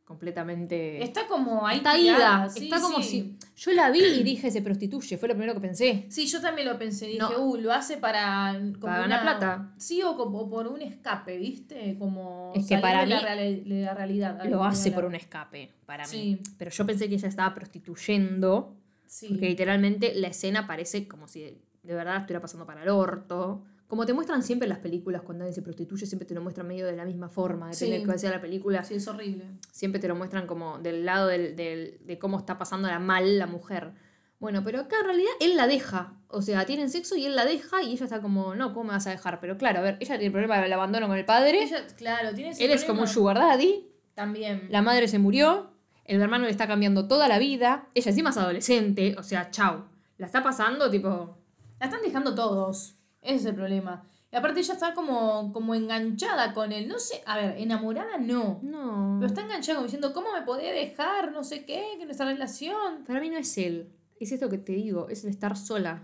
completamente... 0.09 1.03
Está 1.05 1.27
como 1.27 1.67
ahí 1.67 1.77
está 1.77 1.95
tirada, 1.95 2.45
ida. 2.47 2.49
sí, 2.49 2.65
está 2.65 2.81
como 2.81 2.97
sí. 3.03 3.37
si... 3.37 3.37
Yo 3.62 3.73
la 3.73 3.91
vi 3.91 4.00
y 4.03 4.23
dije, 4.23 4.50
se 4.50 4.62
prostituye. 4.62 5.19
Fue 5.19 5.29
lo 5.29 5.35
primero 5.35 5.53
que 5.55 5.61
pensé. 5.61 6.07
Sí, 6.09 6.27
yo 6.27 6.41
también 6.41 6.67
lo 6.67 6.79
pensé. 6.79 7.07
Dije, 7.07 7.19
No. 7.19 7.38
uh, 7.45 7.57
lo 7.57 7.73
hace 7.73 7.99
para. 7.99 8.53
como 8.55 8.81
Para 8.81 9.00
ganar 9.00 9.23
una- 9.23 9.38
plata. 9.38 9.73
Sí, 9.77 10.03
o 10.03 10.17
como 10.17 10.49
por 10.49 10.67
un 10.69 10.81
escape, 10.81 11.37
¿viste? 11.38 11.97
Como. 11.99 12.53
Es 12.55 12.67
que 12.67 12.79
para 12.79 13.00
de 13.00 13.07
la, 13.09 13.17
mí 13.21 13.23
reali- 13.27 13.65
de 13.65 13.81
la 13.83 13.95
realidad. 13.95 14.45
Lo 14.45 14.65
hace 14.65 14.93
por 14.93 15.05
un 15.05 15.15
escape, 15.17 15.71
para 15.87 16.07
mí. 16.09 16.38
Pero 16.57 16.71
yo 16.71 16.87
pensé 16.87 17.09
que 17.09 17.17
ella 17.17 17.29
estaba 17.29 17.53
prostituyendo. 17.55 18.75
Sí. 19.07 19.29
Porque 19.29 19.49
literalmente 19.49 20.12
la 20.15 20.29
escena 20.29 20.67
parece 20.67 21.09
como 21.09 21.29
si 21.29 21.41
de 21.83 21.95
verdad 21.95 22.17
estuviera 22.19 22.41
pasando 22.41 22.65
para 22.67 22.83
el 22.83 22.88
orto. 22.88 23.65
Como 23.88 24.04
te 24.07 24.12
muestran 24.12 24.42
siempre 24.42 24.66
en 24.66 24.71
las 24.71 24.78
películas 24.80 25.23
cuando 25.23 25.42
alguien 25.45 25.54
se 25.54 25.62
prostituye, 25.62 26.07
siempre 26.07 26.26
te 26.26 26.35
lo 26.35 26.42
muestran 26.42 26.68
medio 26.68 26.87
de 26.87 26.95
la 26.95 27.04
misma 27.07 27.28
forma, 27.28 27.71
depende 27.71 27.97
Sí. 27.97 28.00
de 28.00 28.07
cuál 28.07 28.18
sea 28.18 28.30
la 28.30 28.40
película. 28.40 28.85
Sí, 28.85 28.95
es 28.95 29.09
horrible. 29.09 29.47
Siempre 29.73 29.99
te 30.00 30.07
lo 30.09 30.14
muestran 30.14 30.47
como 30.47 30.78
del 30.78 31.04
lado 31.07 31.26
del, 31.26 31.57
del- 31.57 31.99
de 32.04 32.18
cómo 32.18 32.38
está 32.38 32.59
pasándola 32.59 32.99
mal 32.99 33.38
la 33.38 33.47
mujer. 33.47 33.92
Bueno, 34.40 34.62
pero 34.62 34.80
acá 34.80 34.97
en 35.00 35.07
realidad 35.07 35.30
él 35.40 35.57
la 35.57 35.66
deja. 35.66 36.12
O 36.28 36.42
sea, 36.42 36.64
tienen 36.66 36.90
sexo 36.90 37.16
y 37.16 37.25
él 37.25 37.35
la 37.35 37.45
deja 37.47 37.83
y 37.83 37.92
ella 37.92 38.04
está 38.04 38.21
como, 38.21 38.54
no, 38.54 38.73
¿cómo 38.75 38.85
me 38.85 38.90
vas 38.92 39.07
a 39.07 39.11
dejar? 39.11 39.40
Pero 39.40 39.57
claro, 39.57 39.78
a 39.80 39.83
ver, 39.83 39.95
ella 40.00 40.14
tiene 40.14 40.26
el 40.26 40.33
problema 40.33 40.61
del 40.61 40.73
abandono 40.73 41.09
con 41.09 41.16
el 41.16 41.25
padre. 41.25 41.62
Ella, 41.62 41.87
claro, 41.97 42.35
tiene 42.35 42.50
ese 42.50 42.64
él 42.66 42.71
es 42.71 42.85
como 42.85 43.00
un 43.00 43.09
sugar 43.09 43.38
daddy. 43.38 43.88
También. 44.14 44.66
La 44.71 44.83
madre 44.83 45.09
se 45.09 45.18
murió. 45.18 45.71
El 46.04 46.21
hermano 46.21 46.45
le 46.45 46.50
está 46.50 46.66
cambiando 46.66 47.09
toda 47.09 47.26
la 47.26 47.38
vida. 47.38 47.88
Ella 47.95 48.11
encima 48.11 48.30
es 48.30 48.37
adolescente. 48.37 49.14
O 49.18 49.23
sea, 49.23 49.50
chau. 49.50 49.87
La 50.18 50.26
está 50.26 50.42
pasando 50.42 50.90
tipo... 50.90 51.38
La 51.80 51.87
están 51.87 52.02
dejando 52.02 52.35
todos. 52.35 52.98
Ese 53.23 53.35
es 53.37 53.45
el 53.47 53.55
problema. 53.55 54.05
Y 54.31 54.37
aparte 54.37 54.61
ella 54.61 54.75
está 54.75 54.93
como, 54.95 55.53
como 55.53 55.75
enganchada 55.75 56.53
con 56.53 56.71
él. 56.73 56.87
No 56.87 56.99
sé, 56.99 57.23
a 57.25 57.39
ver, 57.39 57.57
enamorada 57.59 58.19
no. 58.19 58.61
No. 58.63 59.17
Pero 59.19 59.27
está 59.27 59.41
enganchada 59.43 59.77
como 59.77 59.87
diciendo, 59.87 60.13
¿cómo 60.13 60.33
me 60.33 60.43
podés 60.43 60.73
dejar? 60.75 61.33
No 61.33 61.43
sé 61.45 61.65
qué, 61.65 61.95
que 61.99 62.05
nuestra 62.05 62.27
relación. 62.27 63.05
Para 63.07 63.21
mí 63.21 63.31
no 63.31 63.39
es 63.39 63.57
él. 63.57 63.91
Es 64.21 64.31
esto 64.33 64.49
que 64.51 64.59
te 64.59 64.73
digo. 64.73 65.09
Es 65.09 65.25
el 65.25 65.31
estar 65.31 65.57
sola. 65.57 66.03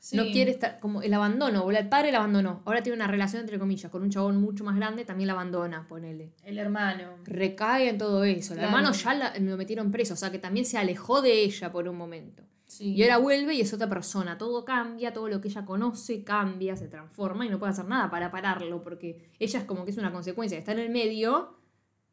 Sí. 0.00 0.16
No 0.16 0.22
quiere 0.26 0.52
estar, 0.52 0.78
como 0.78 1.02
el 1.02 1.12
abandono, 1.12 1.64
boludo. 1.64 1.80
El 1.80 1.88
padre 1.88 2.12
la 2.12 2.18
abandonó. 2.18 2.62
Ahora 2.64 2.80
tiene 2.84 2.94
una 2.94 3.08
relación, 3.08 3.40
entre 3.40 3.58
comillas, 3.58 3.90
con 3.90 4.02
un 4.04 4.10
chabón 4.10 4.40
mucho 4.40 4.62
más 4.62 4.76
grande, 4.76 5.04
también 5.04 5.26
la 5.26 5.32
abandona, 5.32 5.86
ponele. 5.88 6.30
El 6.44 6.58
hermano. 6.58 7.16
Recae 7.24 7.88
en 7.88 7.98
todo 7.98 8.22
eso. 8.22 8.52
El 8.52 8.60
Claro. 8.60 8.76
hermano 8.76 8.92
ya 8.96 9.14
la- 9.14 9.36
lo 9.36 9.56
metieron 9.56 9.90
preso, 9.90 10.14
o 10.14 10.16
sea 10.16 10.30
que 10.30 10.38
también 10.38 10.64
se 10.64 10.78
alejó 10.78 11.20
de 11.20 11.42
ella 11.42 11.72
por 11.72 11.88
un 11.88 11.96
momento. 11.96 12.44
Sí. 12.68 12.92
Y 12.94 13.02
ahora 13.02 13.18
vuelve 13.18 13.54
y 13.54 13.62
es 13.62 13.72
otra 13.72 13.88
persona. 13.88 14.38
Todo 14.38 14.64
cambia, 14.64 15.12
todo 15.12 15.28
lo 15.28 15.40
que 15.40 15.48
ella 15.48 15.64
conoce 15.64 16.22
cambia, 16.22 16.76
se 16.76 16.86
transforma 16.86 17.44
y 17.44 17.48
no 17.48 17.58
puede 17.58 17.72
hacer 17.72 17.86
nada 17.86 18.10
para 18.10 18.30
pararlo, 18.30 18.82
porque 18.84 19.30
ella 19.38 19.58
es 19.58 19.64
como 19.64 19.84
que 19.84 19.90
es 19.90 19.98
una 19.98 20.12
consecuencia. 20.12 20.58
Está 20.58 20.72
en 20.72 20.80
el 20.80 20.90
medio, 20.90 21.56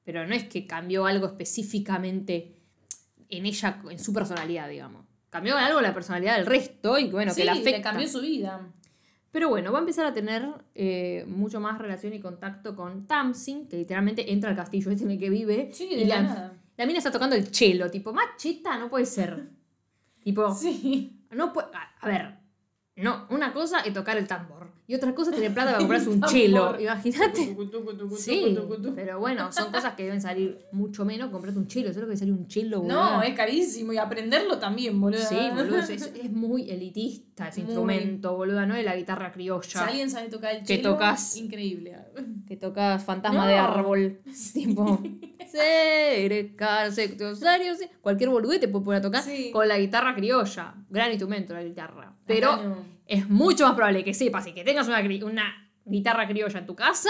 pero 0.03 0.25
no 0.25 0.33
es 0.33 0.45
que 0.45 0.65
cambió 0.65 1.05
algo 1.05 1.27
específicamente 1.27 2.55
en 3.29 3.45
ella, 3.45 3.81
en 3.89 3.99
su 3.99 4.13
personalidad, 4.13 4.69
digamos. 4.69 5.05
Cambió 5.29 5.57
algo 5.57 5.81
la 5.81 5.93
personalidad 5.93 6.37
del 6.37 6.45
resto 6.45 6.97
y 6.97 7.09
bueno, 7.09 7.33
sí, 7.33 7.41
que 7.41 7.45
la 7.45 7.53
le 7.53 7.59
afecta. 7.59 7.91
cambió 7.91 8.07
su 8.07 8.21
vida. 8.21 8.71
Pero 9.31 9.49
bueno, 9.49 9.73
va 9.73 9.79
a 9.79 9.81
empezar 9.81 10.05
a 10.05 10.13
tener 10.13 10.47
eh, 10.73 11.25
mucho 11.27 11.59
más 11.59 11.77
relación 11.77 12.13
y 12.13 12.21
contacto 12.21 12.73
con 12.73 13.05
Tamsin, 13.05 13.67
que 13.67 13.75
literalmente 13.75 14.31
entra 14.31 14.49
al 14.49 14.55
castillo 14.55 14.89
este 14.91 15.03
en 15.03 15.11
el 15.11 15.19
que 15.19 15.29
vive. 15.29 15.69
Sí, 15.73 15.89
y 15.91 16.05
la 16.05 16.85
mina 16.85 16.99
está 16.99 17.11
tocando 17.11 17.35
el 17.35 17.51
chelo, 17.51 17.91
tipo, 17.91 18.13
más 18.13 18.37
cheta 18.37 18.77
no 18.77 18.89
puede 18.89 19.05
ser. 19.05 19.49
Tipo, 20.25 20.53
Sí. 20.53 21.25
no 21.31 21.53
puede. 21.53 21.67
A, 21.73 21.93
a 22.01 22.07
ver, 22.07 22.39
no, 22.97 23.27
una 23.29 23.53
cosa 23.53 23.81
es 23.81 23.93
tocar 23.93 24.17
el 24.17 24.27
tambor 24.27 24.64
y 24.87 24.95
otra 24.95 25.15
cosa 25.15 25.31
es 25.31 25.35
tener 25.37 25.53
plata 25.53 25.71
para 25.71 25.77
comprarse 25.79 26.09
un 26.09 26.21
chelo. 26.21 26.79
Imagínate. 26.79 27.55
Sí, 28.17 28.57
pero 28.95 29.19
bueno, 29.19 29.51
son 29.51 29.71
cosas 29.71 29.93
que 29.95 30.03
deben 30.03 30.21
salir 30.21 30.59
mucho 30.71 31.05
menos. 31.05 31.29
Comprarte 31.31 31.59
un 31.59 31.67
chelo, 31.67 31.87
¿sabes 31.89 32.03
lo 32.03 32.09
que 32.09 32.17
sale 32.17 32.31
un 32.31 32.47
chelo, 32.47 32.83
No, 32.85 33.21
es 33.21 33.33
carísimo. 33.35 33.93
Y 33.93 33.97
aprenderlo 33.97 34.59
también, 34.59 34.99
boludo. 34.99 35.19
Sí, 35.21 35.37
boludo, 35.55 35.77
es, 35.79 35.89
es 35.89 36.31
muy 36.31 36.69
elitista 36.69 37.47
ese 37.49 37.61
Muy. 37.61 37.69
instrumento, 37.71 38.35
boluda, 38.35 38.65
¿no? 38.65 38.75
De 38.75 38.83
la 38.83 38.95
guitarra 38.95 39.27
Si 39.29 39.33
criolla. 39.33 39.85
alguien 39.85 40.09
sabe 40.09 40.29
tocar 40.29 40.53
el 40.55 40.59
Que 40.63 40.77
chelo, 40.77 40.93
tocas. 40.93 41.35
increíble. 41.37 41.95
Que 42.47 42.55
tocas 42.57 43.03
fantasma 43.03 43.41
No. 43.43 43.47
de 43.47 43.55
árbol. 43.55 44.19
Tipo. 44.53 44.99
Cerca. 45.47 46.89
Cualquier 48.01 48.29
boludez 48.29 48.59
te 48.59 48.67
puede 48.67 48.85
poner 48.85 48.99
a 48.99 49.01
tocar 49.01 49.23
Sí. 49.23 49.51
con 49.51 49.67
la 49.67 49.77
guitarra 49.79 50.13
criolla. 50.15 50.75
Gran 50.89 51.09
instrumento 51.11 51.53
la 51.53 51.63
guitarra. 51.63 52.13
Pero. 52.25 52.94
Es 53.07 53.29
mucho 53.29 53.65
más 53.65 53.75
probable 53.75 54.03
que 54.03 54.13
sepas 54.13 54.47
y 54.47 54.53
que 54.53 54.63
tengas 54.63 54.87
una, 54.87 54.99
una 55.25 55.71
guitarra 55.85 56.27
criolla 56.27 56.59
en 56.59 56.65
tu 56.65 56.75
casa 56.75 57.09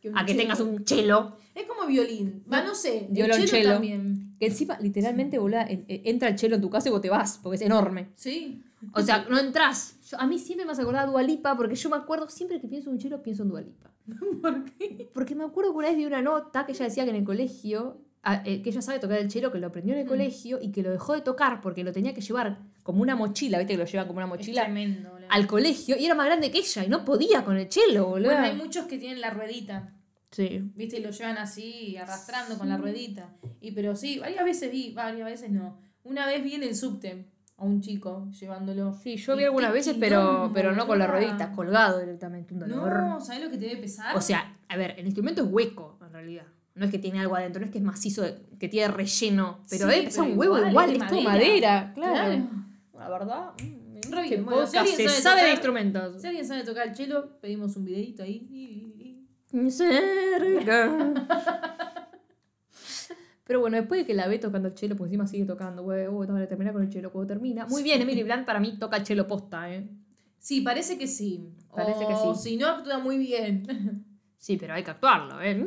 Que 0.00 0.08
un 0.10 0.18
a 0.18 0.24
que 0.24 0.32
chelo. 0.32 0.42
tengas 0.42 0.60
un 0.60 0.84
chelo. 0.84 1.36
Es 1.54 1.64
como 1.66 1.86
violín. 1.86 2.44
Va, 2.52 2.62
no 2.62 2.74
sé. 2.74 3.06
el 3.06 3.12
Violonchelo. 3.12 3.48
chelo 3.48 3.72
también. 3.74 4.34
Que 4.38 4.46
encima, 4.46 4.78
literalmente, 4.80 5.38
boluda, 5.38 5.62
en- 5.66 5.84
en- 5.88 6.02
entra 6.04 6.28
el 6.28 6.36
chelo 6.36 6.54
en 6.56 6.62
tu 6.62 6.70
casa 6.70 6.88
y 6.88 6.92
vos 6.92 7.00
te 7.00 7.10
vas, 7.10 7.38
porque 7.42 7.56
es 7.56 7.62
enorme. 7.62 8.08
Sí. 8.14 8.62
O 8.92 9.00
sea, 9.02 9.26
no 9.28 9.36
entras. 9.38 9.96
Yo- 10.08 10.20
a 10.20 10.26
mí 10.28 10.38
siempre 10.38 10.64
me 10.64 10.70
has 10.72 10.78
acordado 10.78 11.08
a 11.08 11.10
Dualipa, 11.10 11.56
porque 11.56 11.74
yo 11.74 11.90
me 11.90 11.96
acuerdo, 11.96 12.28
siempre 12.28 12.60
que 12.60 12.68
pienso 12.68 12.90
en 12.90 12.94
un 12.96 13.00
chelo, 13.00 13.20
pienso 13.22 13.42
en 13.42 13.48
Dualipa. 13.48 13.90
¿Por 14.40 14.64
qué? 14.64 15.10
Porque 15.12 15.34
me 15.34 15.42
acuerdo 15.44 15.72
que 15.72 15.78
una 15.78 15.88
vez 15.88 15.96
vi 15.96 16.04
una 16.06 16.22
nota 16.22 16.64
que 16.64 16.72
ella 16.72 16.84
decía 16.84 17.02
que 17.04 17.10
en 17.10 17.16
el 17.16 17.24
colegio, 17.24 18.00
eh, 18.44 18.60
que 18.62 18.70
ella 18.70 18.82
sabe 18.82 18.98
tocar 18.98 19.18
el 19.18 19.28
chelo, 19.28 19.50
que 19.52 19.58
lo 19.58 19.68
aprendió 19.68 19.94
en 19.94 20.00
el 20.00 20.06
Mm. 20.06 20.08
colegio 20.08 20.58
y 20.60 20.70
que 20.70 20.82
lo 20.82 20.90
dejó 20.90 21.14
de 21.14 21.20
tocar 21.22 21.60
porque 21.60 21.82
lo 21.84 21.92
tenía 21.92 22.12
que 22.14 22.20
llevar 22.20 22.58
como 22.82 23.02
una 23.02 23.16
mochila, 23.16 23.58
¿viste? 23.58 23.74
Que 23.74 23.78
lo 23.78 23.84
lleva 23.84 24.06
como 24.06 24.18
una 24.18 24.26
mochila 24.26 24.62
tremendo. 24.64 25.10
al 25.30 25.46
colegio 25.46 25.96
y 25.98 26.04
era 26.06 26.14
más 26.14 26.26
grande 26.26 26.50
que 26.50 26.58
ella 26.58 26.84
y 26.84 26.88
no 26.88 27.04
podía 27.04 27.44
con 27.44 27.56
el 27.56 27.68
chelo, 27.68 28.06
boludo. 28.06 28.30
Bueno, 28.32 28.46
hay 28.46 28.54
muchos 28.56 28.86
que 28.86 28.98
tienen 28.98 29.20
la 29.20 29.30
ruedita. 29.30 29.92
Sí. 30.30 30.60
¿Viste? 30.74 30.98
Y 30.98 31.02
lo 31.02 31.10
llevan 31.10 31.38
así, 31.38 31.96
arrastrando 31.96 32.58
con 32.58 32.68
la 32.68 32.76
ruedita. 32.76 33.30
Y 33.60 33.70
pero 33.72 33.96
sí, 33.96 34.18
varias 34.18 34.44
veces 34.44 34.70
vi, 34.70 34.92
varias 34.92 35.24
veces 35.26 35.50
no. 35.50 35.78
Una 36.04 36.26
vez 36.26 36.42
vi 36.44 36.54
en 36.54 36.62
el 36.64 36.74
subte 36.76 37.26
a 37.56 37.64
un 37.64 37.80
chico 37.80 38.28
llevándolo. 38.38 38.94
Sí, 39.02 39.16
yo 39.16 39.36
vi 39.36 39.44
algunas 39.44 39.72
veces, 39.72 39.96
pero, 39.98 40.50
pero 40.54 40.72
no 40.72 40.86
con 40.86 40.98
la 40.98 41.06
ruedita, 41.06 41.50
colgado 41.52 41.98
directamente, 42.00 42.52
un 42.54 42.60
dolor. 42.60 43.02
No, 43.02 43.20
¿sabes 43.20 43.42
lo 43.42 43.50
que 43.50 43.56
te 43.58 43.66
debe 43.66 43.80
pesar? 43.80 44.16
O 44.16 44.20
sea, 44.20 44.56
a 44.68 44.76
ver, 44.76 44.94
el 44.98 45.06
instrumento 45.06 45.42
es 45.42 45.48
hueco, 45.50 45.98
en 46.06 46.12
realidad. 46.12 46.44
No 46.78 46.84
es 46.84 46.90
que 46.90 46.98
tiene 46.98 47.18
algo 47.20 47.34
adentro, 47.36 47.60
no 47.60 47.66
es 47.66 47.72
que 47.72 47.78
es 47.78 47.84
macizo, 47.84 48.24
que 48.58 48.68
tiene 48.68 48.88
relleno. 48.88 49.60
Pero 49.68 49.90
Sí, 49.90 50.08
pero 50.08 50.22
un 50.24 50.38
huevo 50.38 50.58
igual, 50.66 50.90
es 50.90 51.02
es 51.02 51.08
todo 51.08 51.20
madera. 51.22 51.92
madera. 51.92 51.92
Claro. 51.94 52.14
Claro. 52.14 52.48
La 52.98 53.08
verdad, 53.10 53.50
mm, 53.62 54.12
Re 54.12 54.22
bien. 54.22 54.44
Bueno, 54.44 54.66
si 54.66 54.78
se 54.96 55.08
sabe 55.08 55.42
de 55.44 55.50
instrumentos. 55.50 56.20
si 56.20 56.26
alguien 56.28 56.46
sabe 56.46 56.62
tocar 56.64 56.88
el 56.88 56.94
chelo, 56.94 57.40
pedimos 57.40 57.76
un 57.76 57.84
videito 57.84 58.22
ahí. 58.22 59.26
Cerca. 59.70 61.14
Pero 63.44 63.60
bueno, 63.60 63.78
después 63.78 64.00
de 64.02 64.06
que 64.06 64.14
la 64.14 64.28
ve 64.28 64.38
tocando 64.38 64.68
el 64.68 64.74
chelo, 64.74 64.94
pues 64.94 65.08
encima 65.08 65.26
sigue 65.26 65.46
tocando, 65.46 65.82
güey, 65.82 66.06
uy, 66.06 66.26
vamos 66.26 66.42
a 66.42 66.46
terminar 66.46 66.74
con 66.74 66.82
el 66.82 66.90
chelo 66.90 67.10
cuando 67.10 67.28
termina. 67.28 67.66
Muy 67.66 67.82
bien, 67.82 68.00
Emily 68.02 68.22
Blunt 68.22 68.44
para 68.44 68.60
mí 68.60 68.76
toca 68.78 68.98
el 68.98 69.04
chelo 69.04 69.26
posta, 69.26 69.72
¿eh? 69.72 69.88
Sí, 70.38 70.60
parece 70.60 70.98
que 70.98 71.06
sí. 71.06 71.48
Parece 71.74 72.06
que 72.06 72.12
O 72.12 72.34
sí. 72.34 72.50
Si 72.50 72.56
no, 72.58 72.66
actúa 72.68 72.98
muy 72.98 73.16
bien. 73.18 74.04
Sí, 74.38 74.56
pero 74.56 74.72
hay 74.74 74.82
que 74.84 74.90
actuarlo, 74.92 75.40
¿eh? 75.42 75.62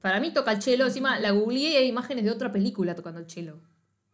Para 0.00 0.20
mí 0.20 0.32
toca 0.32 0.52
el 0.52 0.60
chelo, 0.60 0.86
encima 0.86 1.18
la 1.18 1.32
googleé 1.32 1.72
y 1.72 1.76
hay 1.76 1.88
imágenes 1.88 2.24
de 2.24 2.30
otra 2.30 2.50
película 2.52 2.94
tocando 2.94 3.18
el 3.20 3.26
chelo. 3.26 3.60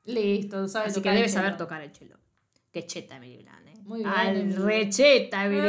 Listo, 0.04 0.66
sabe 0.68 0.86
Así 0.86 0.94
que 0.96 1.00
tocar 1.00 1.12
el 1.12 1.18
debe 1.18 1.28
chelo. 1.28 1.42
saber 1.42 1.56
tocar 1.56 1.82
el 1.82 1.92
chelo. 1.92 2.16
Qué 2.72 2.86
cheta 2.86 3.16
Emily 3.16 3.36
Blunt, 3.36 3.68
¿eh? 3.68 3.80
Muy 3.84 4.00
bien, 4.00 4.10
Al 4.10 4.56
recheta 4.56 5.44
Emily 5.44 5.60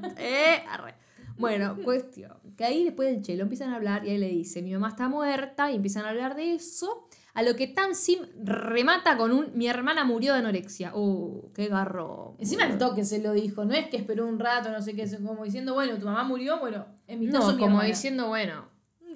Blunt. 0.00 0.18
¿eh? 0.18 0.64
Arre. 0.68 0.94
Bueno, 1.38 1.76
cuestión. 1.84 2.32
Que 2.56 2.64
ahí 2.64 2.84
después 2.84 3.10
del 3.10 3.22
chelo 3.22 3.42
empiezan 3.42 3.70
a 3.70 3.76
hablar 3.76 4.04
y 4.06 4.10
ahí 4.10 4.18
le 4.18 4.28
dice, 4.28 4.62
mi 4.62 4.72
mamá 4.72 4.88
está 4.88 5.08
muerta 5.08 5.70
y 5.70 5.76
empiezan 5.76 6.04
a 6.04 6.10
hablar 6.10 6.34
de 6.36 6.54
eso. 6.54 7.06
A 7.34 7.42
lo 7.42 7.56
que 7.56 7.66
Tamsin 7.66 8.18
remata 8.44 9.16
con 9.16 9.32
un, 9.32 9.52
mi 9.54 9.66
hermana 9.66 10.04
murió 10.04 10.34
de 10.34 10.40
anorexia. 10.40 10.94
Uh, 10.94 11.50
qué 11.54 11.68
garro. 11.68 12.36
Encima 12.38 12.64
el 12.66 12.76
toque 12.76 13.04
se 13.04 13.20
lo 13.22 13.32
dijo, 13.32 13.64
no 13.64 13.72
es 13.72 13.88
que 13.88 13.96
esperó 13.96 14.26
un 14.26 14.38
rato, 14.38 14.70
no 14.70 14.82
sé 14.82 14.94
qué, 14.94 15.08
como 15.24 15.42
diciendo, 15.44 15.72
bueno, 15.72 15.96
tu 15.98 16.04
mamá 16.04 16.24
murió, 16.24 16.58
bueno, 16.60 16.84
en 17.06 17.20
mi 17.20 17.28
caso 17.28 17.46
No, 17.46 17.52
mi 17.54 17.58
como 17.62 17.66
hermana. 17.76 17.88
diciendo, 17.88 18.28
bueno, 18.28 18.66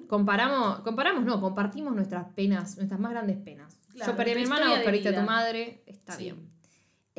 comparamos, 0.07 0.79
comparamos, 0.79 1.25
no, 1.25 1.39
compartimos 1.39 1.93
nuestras 1.95 2.25
penas, 2.33 2.75
nuestras 2.77 2.99
más 2.99 3.11
grandes 3.11 3.37
penas. 3.37 3.77
Claro, 3.93 4.11
Yo 4.11 4.17
perdí 4.17 4.31
a 4.31 4.35
mi 4.35 4.41
de 4.77 4.83
perdiste 4.83 5.09
a 5.09 5.19
tu 5.19 5.25
madre, 5.25 5.83
está 5.85 6.13
Sí. 6.13 6.23
bien. 6.25 6.46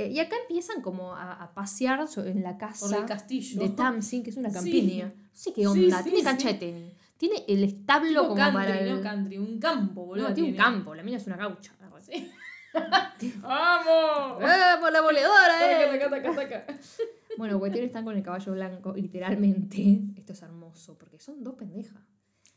Eh, 0.00 0.12
y 0.12 0.20
acá 0.20 0.36
empiezan 0.42 0.80
como 0.80 1.14
a, 1.16 1.32
a 1.32 1.52
pasear 1.54 2.06
en 2.24 2.42
la 2.44 2.56
casa 2.56 2.86
Por 2.88 2.96
el 2.98 3.04
castillo. 3.04 3.60
de 3.60 3.70
Tamsin, 3.70 4.22
que 4.22 4.30
es 4.30 4.36
una 4.36 4.48
Sí. 4.50 4.54
campiña. 4.54 5.06
No 5.06 5.12
sé 5.32 5.52
qué 5.52 5.62
Sí, 5.62 5.66
onda, 5.66 5.98
sí, 5.98 6.04
tiene 6.10 6.22
cancha 6.24 6.48
sí. 6.48 6.54
de 6.54 6.58
tenis. 6.60 6.92
Tiene 7.16 7.44
el 7.48 7.64
establo 7.64 8.08
Tipo 8.08 8.22
como 8.28 8.34
country, 8.36 8.54
para 8.62 8.78
el... 8.80 8.94
no 8.94 9.02
country, 9.02 9.38
un 9.38 9.58
campo, 9.58 10.06
boludo. 10.06 10.28
No, 10.28 10.34
tiene 10.34 10.50
un 10.50 10.56
campo, 10.56 10.94
la 10.94 11.02
mina 11.02 11.16
es 11.16 11.26
una 11.26 11.36
gaucha. 11.36 11.72
Sí. 12.00 12.30
¡Vamos! 13.42 14.40
¡Vamos, 14.40 14.92
la 14.92 15.00
boledora, 15.02 15.84
eh! 15.84 15.98
Taca, 15.98 16.10
taca, 16.10 16.34
taca. 16.34 16.66
Bueno, 17.36 17.58
cuestión 17.60 17.84
están 17.84 18.04
con 18.04 18.16
el 18.16 18.22
caballo 18.22 18.52
blanco, 18.52 18.92
literalmente, 18.94 20.00
esto 20.16 20.32
es 20.32 20.42
hermoso, 20.42 20.96
porque 20.98 21.18
son 21.20 21.42
dos 21.44 21.54
pendejas. 21.54 22.02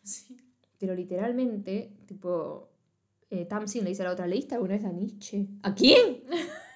Sí. 0.04 0.38
Pero 0.80 0.96
literalmente, 0.96 1.94
tipo, 2.08 2.70
eh, 3.30 3.46
Tamsin 3.46 3.84
le 3.84 3.90
dice 3.92 4.02
a 4.02 4.06
la 4.06 4.12
otra, 4.14 4.26
¿leíste 4.26 4.56
alguna 4.56 4.74
vez 4.76 4.86
a 4.86 4.92
Nietzsche? 4.92 5.48
¿A 5.64 5.74
quién? 5.76 6.24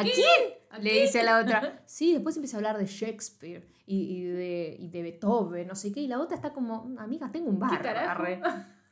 ¿A 0.00 0.02
quién? 0.02 0.54
¿A 0.70 0.78
Le 0.78 1.02
dice 1.02 1.20
a 1.20 1.24
la 1.24 1.40
otra. 1.40 1.82
Sí, 1.86 2.12
después 2.12 2.36
empieza 2.36 2.56
a 2.56 2.58
hablar 2.58 2.78
de 2.78 2.86
Shakespeare 2.86 3.66
y, 3.86 3.96
y 4.18 4.22
de, 4.24 4.76
y 4.78 4.88
de 4.88 5.02
Beethoven, 5.02 5.66
no 5.66 5.74
sé 5.74 5.92
qué. 5.92 6.00
Y 6.00 6.06
la 6.08 6.20
otra 6.20 6.36
está 6.36 6.52
como, 6.52 6.84
"Mm, 6.84 6.98
amiga, 6.98 7.30
tengo 7.32 7.48
un 7.48 7.58
bar. 7.58 7.86
arre. 7.86 8.40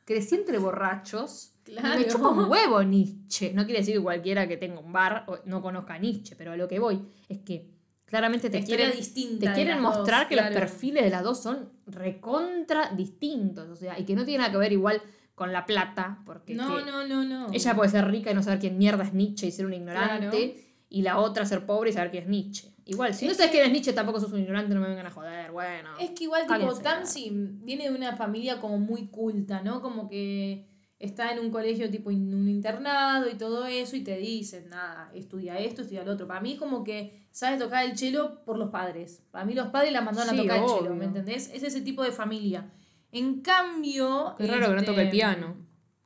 Crecí 0.05 0.35
entre 0.35 0.57
borrachos. 0.57 1.53
y 1.67 1.71
Claro. 1.71 1.99
me 1.99 2.07
chupa 2.07 2.29
un 2.29 2.45
huevo 2.49 2.81
Nietzsche. 2.81 3.51
No 3.53 3.65
quiere 3.65 3.81
decir 3.81 3.95
que 3.95 4.01
cualquiera 4.01 4.47
que 4.47 4.55
tenga 4.55 4.79
un 4.79 4.93
bar 4.93 5.25
o 5.27 5.39
no 5.45 5.61
conozca 5.61 5.95
a 5.95 5.97
Nietzsche, 5.97 6.35
pero 6.37 6.53
a 6.53 6.57
lo 6.57 6.65
que 6.67 6.79
voy 6.79 7.01
es 7.27 7.39
que 7.39 7.69
claramente 8.05 8.49
te 8.49 8.59
Historia 8.59 8.85
quieren, 8.85 8.97
distinta 8.97 9.47
te 9.47 9.53
quieren 9.53 9.81
mostrar 9.81 10.21
dos, 10.21 10.29
que 10.29 10.35
claro. 10.35 10.49
los 10.51 10.59
perfiles 10.59 11.03
de 11.03 11.09
las 11.09 11.23
dos 11.23 11.43
son 11.43 11.69
recontra 11.85 12.91
distintos. 12.95 13.67
O 13.69 13.75
sea, 13.75 13.99
y 13.99 14.05
que 14.05 14.15
no 14.15 14.23
tiene 14.25 14.39
nada 14.39 14.51
que 14.51 14.57
ver 14.57 14.71
igual 14.71 15.01
con 15.35 15.51
la 15.51 15.65
plata. 15.65 16.19
Porque 16.25 16.55
No, 16.55 16.79
no, 16.85 17.05
no, 17.05 17.23
no. 17.25 17.47
ella 17.51 17.75
puede 17.75 17.89
ser 17.91 18.07
rica 18.07 18.31
y 18.31 18.33
no 18.33 18.41
saber 18.43 18.59
quién 18.59 18.77
mierda 18.77 19.03
es 19.03 19.13
Nietzsche 19.13 19.47
y 19.47 19.51
ser 19.51 19.65
una 19.65 19.75
ignorante. 19.75 20.29
Claro. 20.53 20.66
Y 20.89 21.01
la 21.01 21.19
otra 21.19 21.45
ser 21.45 21.65
pobre 21.65 21.89
y 21.89 21.93
saber 21.93 22.11
quién 22.11 22.23
es 22.23 22.29
Nietzsche. 22.29 22.73
Igual, 22.85 23.13
si 23.13 23.25
no 23.25 23.31
Es 23.31 23.37
sabes 23.37 23.51
quién 23.51 23.65
es 23.65 23.71
Nietzsche, 23.71 23.91
tampoco 23.91 24.19
sos 24.19 24.31
un 24.31 24.39
ignorante, 24.39 24.73
no 24.73 24.79
me 24.79 24.87
vengan 24.87 25.07
a 25.07 25.11
joder, 25.11 25.51
bueno. 25.51 25.89
Es 25.99 26.11
que 26.11 26.23
igual, 26.23 26.47
tipo, 26.47 26.73
Tamsin 26.75 27.65
viene 27.65 27.89
de 27.89 27.95
una 27.95 28.15
familia 28.15 28.61
como 28.61 28.79
muy 28.79 29.07
culta, 29.07 29.61
¿no? 29.61 29.81
Como 29.81 30.07
que 30.07 30.65
está 30.97 31.33
en 31.33 31.39
un 31.39 31.51
colegio, 31.51 31.91
tipo, 31.91 32.09
en 32.09 32.33
un 32.33 32.47
internado 32.47 33.29
y 33.29 33.35
todo 33.35 33.65
eso, 33.65 33.97
y 33.97 34.03
te 34.03 34.17
dicen, 34.17 34.69
nada, 34.69 35.11
estudia 35.13 35.59
esto, 35.59 35.81
estudia 35.81 36.05
lo 36.05 36.13
otro. 36.13 36.27
Para 36.27 36.39
mí, 36.39 36.55
como 36.55 36.85
que 36.85 37.27
sabe 37.29 37.57
tocar 37.57 37.85
el 37.85 37.93
chelo 37.93 38.43
por 38.45 38.57
los 38.57 38.69
padres. 38.69 39.21
Para 39.31 39.43
mí, 39.43 39.53
los 39.53 39.67
padres 39.67 39.91
la 39.91 39.99
mandaron 39.99 40.33
Sí, 40.33 40.39
a 40.39 40.43
tocar 40.43 40.57
el 40.57 40.65
chelo, 40.65 40.95
¿me 40.95 41.05
entendés? 41.05 41.51
Es 41.53 41.63
ese 41.63 41.81
tipo 41.81 42.03
de 42.03 42.11
familia. 42.13 42.71
En 43.11 43.41
cambio. 43.41 44.35
Qué 44.37 44.47
raro 44.47 44.67
que 44.67 44.71
no 44.71 44.77
este, 44.77 44.91
toque 44.91 45.01
el 45.01 45.09
piano. 45.09 45.57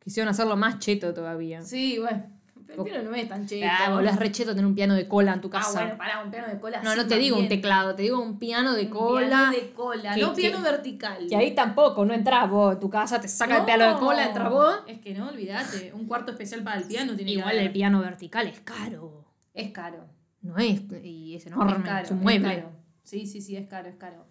Quisieron 0.03 0.29
hacerlo 0.29 0.57
más 0.57 0.79
cheto 0.79 1.13
todavía. 1.13 1.61
Sí, 1.61 1.99
bueno. 1.99 2.40
Pero 2.71 2.83
el 2.83 2.89
piano 2.91 3.09
no 3.09 3.15
es 3.15 3.27
tan 3.29 3.45
cheto. 3.45 3.67
Ah, 3.69 3.89
boludo, 3.91 4.09
es 4.09 4.15
re 4.17 4.31
cheto 4.31 4.51
tener 4.51 4.65
un 4.65 4.75
piano 4.75 4.93
de 4.95 5.07
cola 5.07 5.33
en 5.33 5.41
tu 5.41 5.47
Ah, 5.49 5.51
casa. 5.51 5.81
bueno, 5.81 5.97
pará, 5.97 6.23
un 6.23 6.31
piano 6.31 6.47
de 6.47 6.59
cola. 6.59 6.81
no, 6.81 6.91
sí, 6.91 6.97
no 6.97 7.07
te 7.07 7.17
digo 7.17 7.37
un 7.37 7.47
teclado, 7.47 7.95
te 7.95 8.03
digo 8.03 8.19
un 8.21 8.39
piano 8.39 8.73
de 8.73 8.83
Un 8.83 8.89
cola. 8.89 9.27
piano 9.27 9.51
de 9.51 9.71
cola, 9.71 10.15
que- 10.15 10.21
no 10.21 10.33
piano 10.33 10.57
que- 10.57 10.63
vertical. 10.63 11.27
Que 11.27 11.35
ahí 11.35 11.53
tampoco, 11.55 12.05
no 12.05 12.13
entras 12.13 12.49
vos. 12.49 12.79
Tu 12.79 12.89
casa 12.89 13.19
te 13.19 13.27
saca 13.27 13.53
el 13.55 13.59
No. 13.61 13.65
piano 13.65 13.87
de 13.93 13.99
cola, 13.99 14.25
entras 14.27 14.49
vos. 14.49 14.79
Es 14.87 14.99
que 14.99 15.13
no, 15.13 15.27
olvídate. 15.29 15.91
Un 15.93 16.05
cuarto 16.07 16.31
especial 16.31 16.63
para 16.63 16.79
el 16.79 16.85
piano 16.85 17.15
tiene 17.15 17.31
Igual 17.31 17.51
que 17.51 17.61
el 17.65 17.71
piano 17.71 17.99
vertical 18.01 18.47
es 18.47 18.59
caro. 18.61 19.25
Es 19.53 19.71
caro. 19.71 20.05
No 20.41 20.57
es, 20.57 20.81
y 21.03 21.35
es 21.35 21.45
enorme, 21.45 21.73
es 21.77 21.83
caro. 21.83 22.05
es 22.05 22.11
un 22.11 22.19
mueble. 22.21 22.55
caro. 22.55 22.71
Sí, 23.03 23.27
sí, 23.27 23.41
sí, 23.41 23.55
es 23.55 23.67
caro, 23.67 23.89
es 23.89 23.95
caro. 23.95 24.25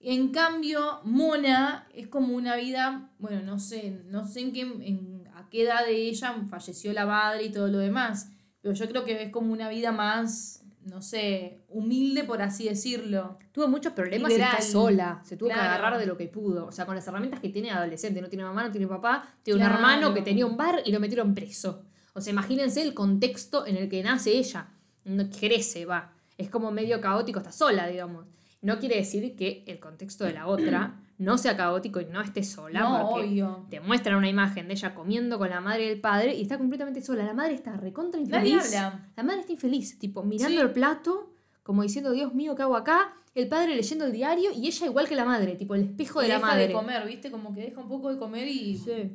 En 0.00 0.28
cambio, 0.28 1.00
Mona 1.02 1.88
es 1.92 2.06
como 2.06 2.34
una 2.36 2.54
vida, 2.54 3.10
bueno, 3.18 3.40
no 3.42 3.58
sé, 3.58 4.00
no 4.06 4.24
sé 4.24 4.40
en 4.42 4.52
qué, 4.52 4.60
en, 4.60 5.17
a 5.48 5.50
qué 5.50 5.62
edad 5.62 5.84
de 5.84 5.96
ella 5.96 6.34
falleció 6.48 6.92
la 6.92 7.06
madre 7.06 7.44
y 7.44 7.50
todo 7.50 7.68
lo 7.68 7.78
demás, 7.78 8.30
pero 8.60 8.74
yo 8.74 8.88
creo 8.88 9.04
que 9.04 9.22
es 9.22 9.30
como 9.30 9.52
una 9.52 9.68
vida 9.68 9.92
más, 9.92 10.62
no 10.84 11.00
sé, 11.00 11.60
humilde 11.68 12.24
por 12.24 12.42
así 12.42 12.68
decirlo. 12.68 13.38
Tuvo 13.52 13.68
muchos 13.68 13.92
problemas 13.92 14.30
Liberal. 14.30 14.54
y 14.54 14.56
está 14.58 14.70
sola. 14.72 15.20
Se 15.24 15.36
tuvo 15.36 15.48
que 15.48 15.54
agarrar 15.54 15.98
de 15.98 16.06
lo 16.06 16.16
que 16.16 16.26
pudo. 16.26 16.66
O 16.66 16.72
sea, 16.72 16.86
con 16.86 16.94
las 16.94 17.06
herramientas 17.06 17.40
que 17.40 17.48
tiene 17.48 17.70
adolescente. 17.70 18.20
No 18.20 18.28
tiene 18.28 18.44
mamá, 18.44 18.64
no 18.64 18.70
tiene 18.70 18.86
papá. 18.86 19.28
Tiene 19.42 19.60
un 19.60 19.66
hermano 19.66 20.12
que 20.12 20.22
tenía 20.22 20.46
un 20.46 20.56
bar 20.56 20.82
y 20.84 20.92
lo 20.92 21.00
metieron 21.00 21.34
preso. 21.34 21.84
O 22.14 22.20
sea, 22.20 22.32
imagínense 22.32 22.82
el 22.82 22.94
contexto 22.94 23.66
en 23.66 23.76
el 23.76 23.88
que 23.88 24.02
nace 24.02 24.32
ella. 24.32 24.68
No, 25.04 25.30
crece, 25.30 25.86
va. 25.86 26.12
Es 26.36 26.50
como 26.50 26.70
medio 26.70 27.00
caótico, 27.00 27.38
está 27.38 27.52
sola, 27.52 27.86
digamos. 27.86 28.26
No 28.60 28.78
quiere 28.78 28.96
decir 28.96 29.36
que 29.36 29.64
el 29.66 29.78
contexto 29.78 30.24
de 30.24 30.32
la 30.32 30.46
otra 30.48 31.00
no 31.18 31.36
sea 31.36 31.56
caótico 31.56 32.00
y 32.00 32.06
no 32.06 32.20
esté 32.20 32.42
sola. 32.44 32.80
No, 32.80 33.08
porque 33.10 33.26
obvio. 33.28 33.66
te 33.70 33.80
muestran 33.80 34.16
una 34.16 34.28
imagen 34.28 34.68
de 34.68 34.74
ella 34.74 34.94
comiendo 34.94 35.36
con 35.38 35.50
la 35.50 35.60
madre 35.60 35.86
y 35.86 35.88
el 35.88 36.00
padre 36.00 36.34
y 36.34 36.42
está 36.42 36.56
completamente 36.58 37.00
sola. 37.02 37.24
La 37.24 37.34
madre 37.34 37.54
está 37.54 37.76
recontra 37.76 38.20
Nadie 38.20 38.50
infeliz. 38.54 38.76
habla. 38.76 39.08
La 39.16 39.22
madre 39.24 39.40
está 39.40 39.52
infeliz, 39.52 39.98
tipo 39.98 40.22
mirando 40.22 40.56
Sí. 40.56 40.62
el 40.62 40.70
plato, 40.72 41.32
como 41.64 41.82
diciendo, 41.82 42.12
Dios 42.12 42.34
mío, 42.34 42.54
¿qué 42.54 42.62
hago 42.62 42.76
acá? 42.76 43.14
El 43.34 43.48
padre 43.48 43.74
leyendo 43.76 44.04
el 44.06 44.12
diario 44.12 44.50
y 44.52 44.66
ella 44.66 44.86
igual 44.86 45.06
que 45.08 45.14
la 45.14 45.24
madre, 45.24 45.54
tipo 45.56 45.74
el 45.74 45.82
espejo 45.82 46.20
Y 46.20 46.24
de 46.24 46.28
la 46.28 46.34
deja 46.36 46.46
madre. 46.46 46.66
de 46.68 46.72
comer, 46.72 47.06
¿viste? 47.06 47.30
Como 47.30 47.54
que 47.54 47.60
deja 47.62 47.80
un 47.80 47.88
poco 47.88 48.10
de 48.12 48.18
comer 48.18 48.48
y 48.48 48.76
Sí. 48.76 49.12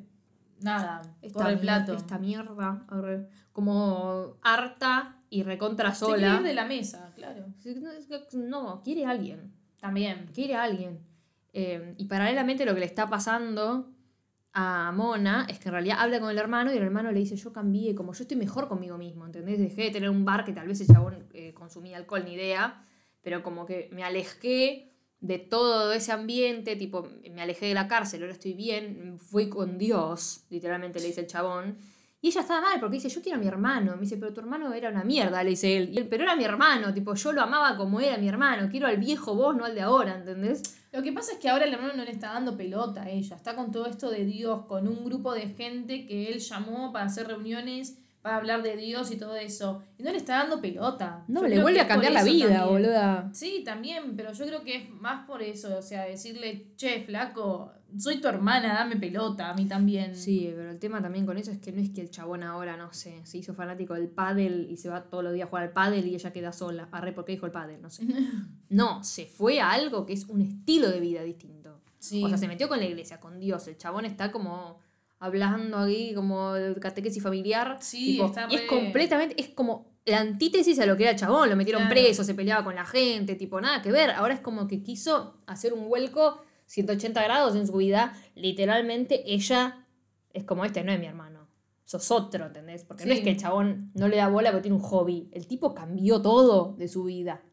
nada, 0.62 1.02
Esta, 1.22 1.50
el 1.50 1.60
plato. 1.60 1.94
Esta 1.94 2.18
mierda, 2.20 2.86
como 3.52 4.36
harta 4.42 5.18
y 5.30 5.44
recontra 5.44 5.94
Se 5.94 6.06
quiere 6.06 6.22
sola. 6.22 6.36
ir 6.38 6.44
de 6.44 6.54
la 6.54 6.66
mesa, 6.66 7.12
claro. 7.16 7.46
No, 8.34 8.82
quiere 8.84 9.06
a 9.06 9.10
alguien. 9.12 9.52
También. 9.80 10.30
quiere 10.34 10.56
a 10.56 10.64
alguien. 10.64 11.00
Eh, 11.54 11.94
y 11.98 12.06
paralelamente 12.06 12.66
lo 12.66 12.74
que 12.74 12.82
le 12.82 12.86
está 12.86 13.10
pasando 13.10 13.92
a 14.54 14.92
Mona 14.92 15.48
es 15.50 15.60
que 15.60 15.70
en 15.70 15.74
realidad 15.74 15.98
habla 16.00 16.20
con 16.20 16.30
el 16.30 16.38
hermano 16.38 16.72
y 16.74 16.78
el 16.78 16.84
hermano 16.84 17.12
le 17.12 17.20
dice, 17.20 17.36
yo 17.36 17.54
cambié, 17.54 17.96
como 17.96 18.14
yo 18.14 18.24
estoy 18.24 18.38
mejor 18.38 18.68
conmigo 18.68 18.98
mismo, 18.98 19.26
¿entendés? 19.26 19.60
Dejé 19.60 19.84
de 19.84 19.92
tener 19.92 20.10
un 20.10 20.26
bar 20.26 20.46
que 20.46 20.54
tal 20.54 20.68
vez 20.68 20.82
el 20.82 20.88
chabón 20.88 21.28
eh, 21.34 21.54
consumía 21.54 21.98
alcohol, 21.98 22.24
ni 22.26 22.34
idea, 22.34 22.84
pero 23.22 23.42
como 23.42 23.66
que 23.66 23.90
me 23.92 24.04
alejé 24.04 24.92
de 25.22 25.40
todo 25.40 25.94
ese 25.94 26.12
ambiente, 26.12 26.76
tipo, 26.76 27.08
me 27.32 27.42
alejé 27.42 27.68
de 27.68 27.74
la 27.74 27.88
cárcel, 27.88 28.22
ahora 28.22 28.34
estoy 28.34 28.54
bien, 28.54 29.18
fui 29.18 29.50
con 29.50 29.78
Dios, 29.78 30.46
literalmente 30.50 31.00
le 31.00 31.08
dice 31.08 31.22
el 31.22 31.28
chabón. 31.28 31.78
Y 32.22 32.28
ella 32.28 32.42
estaba 32.42 32.62
mal 32.62 32.80
porque 32.80 32.96
dice, 32.96 33.10
yo 33.10 33.22
quiero 33.22 33.38
a 33.38 33.42
mi 33.42 33.48
hermano. 33.48 33.96
Me 33.96 34.02
dice, 34.02 34.16
pero 34.16 34.34
tu 34.34 34.40
hermano 34.40 34.74
era 34.74 34.90
una 34.90 35.04
mierda, 35.04 35.44
le 35.44 35.50
dice 35.52 35.76
él, 35.76 36.08
pero 36.10 36.24
era 36.24 36.38
mi 36.38 36.46
hermano, 36.46 36.94
tipo, 36.94 37.16
yo 37.16 37.34
lo 37.34 37.42
amaba 37.42 37.76
como 37.76 38.00
era 38.00 38.18
mi 38.18 38.30
hermano. 38.30 38.70
Quiero 38.70 38.88
al 38.88 38.96
viejo 38.96 39.36
vos, 39.36 39.56
no 39.58 39.66
al 39.66 39.76
de 39.76 39.82
ahora, 39.82 40.16
¿entendés? 40.16 40.83
Lo 40.94 41.02
que 41.02 41.12
pasa 41.12 41.34
es 41.34 41.40
que 41.40 41.50
ahora 41.50 41.66
el 41.66 41.74
hermano 41.74 41.94
no 41.96 42.06
le 42.06 42.12
está 42.12 42.34
dando 42.34 42.56
pelota 42.56 43.02
a 43.02 43.10
ella. 43.10 43.36
Está 43.36 43.56
con 43.56 43.72
todo 43.72 43.88
esto 43.88 44.12
de 44.12 44.26
Dios, 44.26 44.66
con 44.68 44.88
un 44.88 45.04
grupo 45.04 45.34
de 45.34 45.48
gente 45.50 46.06
que 46.06 46.32
él 46.32 46.40
llamó 46.40 46.94
para 46.94 47.06
hacer 47.06 47.28
reuniones, 47.28 47.98
para 48.22 48.38
hablar 48.38 48.62
de 48.62 48.78
Dios 48.78 49.12
y 49.12 49.18
todo 49.18 49.36
eso. 49.36 49.84
Y 49.98 50.04
no 50.04 50.12
le 50.12 50.18
está 50.18 50.38
dando 50.38 50.62
pelota. 50.62 51.24
No, 51.28 51.42
Yo 51.42 51.48
le 51.48 51.62
vuelve 51.62 51.82
a 51.82 51.88
cambiar 51.88 52.14
la 52.14 52.24
vida, 52.24 52.48
también. 52.60 52.70
boluda. 52.70 53.30
Sí, 53.34 53.64
también, 53.66 54.16
pero 54.16 54.34
yo 54.34 54.46
creo 54.46 54.64
que 54.64 54.76
es 54.78 54.90
más 54.92 55.26
por 55.26 55.42
eso. 55.42 55.76
O 55.78 55.82
sea, 55.82 56.04
decirle, 56.06 56.68
che, 56.78 57.02
flaco, 57.04 57.72
soy 57.98 58.20
tu 58.22 58.28
hermana, 58.28 58.74
dame 58.74 58.96
pelota, 58.98 59.50
a 59.50 59.54
mí 59.54 59.66
también. 59.66 60.16
Sí, 60.16 60.52
pero 60.56 60.70
el 60.72 60.80
tema 60.80 61.02
también 61.02 61.26
con 61.26 61.38
eso 61.38 61.52
es 61.52 61.58
que 61.60 61.72
no 61.72 61.82
es 61.82 61.90
que 61.92 62.02
el 62.02 62.10
chabón 62.10 62.44
ahora, 62.44 62.78
no 62.78 62.92
sé, 62.94 63.22
se 63.26 63.38
hizo 63.38 63.54
fanático 63.54 63.94
del 63.94 64.08
pádel 64.10 64.68
y 64.70 64.78
se 64.78 64.90
va 64.90 65.04
todos 65.04 65.24
los 65.24 65.34
días 65.34 65.48
a 65.48 65.50
jugar 65.50 65.64
al 65.66 65.72
pádel 65.72 66.08
y 66.08 66.16
ella 66.16 66.32
queda 66.34 66.52
sola. 66.52 66.88
Arre, 66.92 67.14
¿por 67.14 67.26
qué 67.26 67.34
dijo 67.34 67.46
el 67.46 67.52
pádel? 67.52 67.82
No 67.82 67.90
sé. 67.90 68.04
No, 68.70 69.04
se 69.04 69.28
fue 69.28 69.60
a 69.62 69.72
algo 69.72 70.06
que 70.06 70.14
es 70.14 70.26
un 70.26 70.42
estilo 70.42 70.90
de 70.90 71.00
vida 71.00 71.22
distinto. 71.22 71.80
Sí. 72.00 72.24
O 72.24 72.28
sea, 72.28 72.38
se 72.40 72.48
metió 72.48 72.68
con 72.68 72.80
la 72.80 72.86
iglesia, 72.86 73.20
con 73.20 73.40
Dios. 73.40 73.68
El 73.68 73.78
chabón 73.78 74.06
está 74.06 74.32
como 74.32 74.80
hablando 75.20 75.78
aquí 75.78 76.14
como 76.16 76.54
de 76.54 76.76
catequesis 76.80 77.22
familiar. 77.22 77.78
Sí, 77.80 78.14
tipo, 78.14 78.26
está 78.26 78.48
y 78.50 78.56
es 78.56 78.62
completamente, 78.64 79.40
es 79.40 79.50
como 79.50 79.94
la 80.06 80.20
antítesis 80.20 80.80
a 80.80 80.86
lo 80.86 80.98
que 80.98 81.04
era 81.04 81.12
el 81.12 81.18
chabón. 81.18 81.50
Lo 81.50 81.56
metieron 81.56 81.84
Claro. 81.84 81.94
preso, 81.94 82.24
se 82.24 82.34
peleaba 82.34 82.64
con 82.64 82.76
la 82.76 82.84
gente, 82.86 83.36
tipo, 83.36 83.62
nada 83.62 83.82
que 83.82 83.92
ver. 83.92 84.10
Ahora 84.12 84.34
es 84.34 84.42
como 84.42 84.68
que 84.68 84.82
quiso 84.84 85.38
hacer 85.46 85.72
un 85.74 85.88
vuelco 85.88 86.42
180 86.68 87.24
grados 87.24 87.56
en 87.56 87.68
su 87.68 87.74
vida. 87.74 88.14
Literalmente, 88.36 89.34
ella 89.34 89.86
es 90.34 90.44
como 90.44 90.66
este, 90.66 90.84
no 90.84 90.92
es 90.92 91.00
mi 91.00 91.06
hermano. 91.06 91.48
Sos 91.86 92.10
otro, 92.12 92.46
¿entendés? 92.46 92.84
Porque 92.84 93.06
no 93.06 93.14
es 93.14 93.22
que 93.22 93.32
el 93.32 93.38
chabón 93.38 93.92
no 93.94 94.08
le 94.08 94.18
da 94.18 94.30
bola 94.30 94.52
porque 94.52 94.64
tiene 94.64 94.78
un 94.78 94.84
hobby. 94.84 95.30
El 95.32 95.48
tipo 95.48 95.74
cambió 95.74 96.22
todo 96.22 96.76
de 96.78 96.88
su 96.88 97.04
vida. 97.04 97.44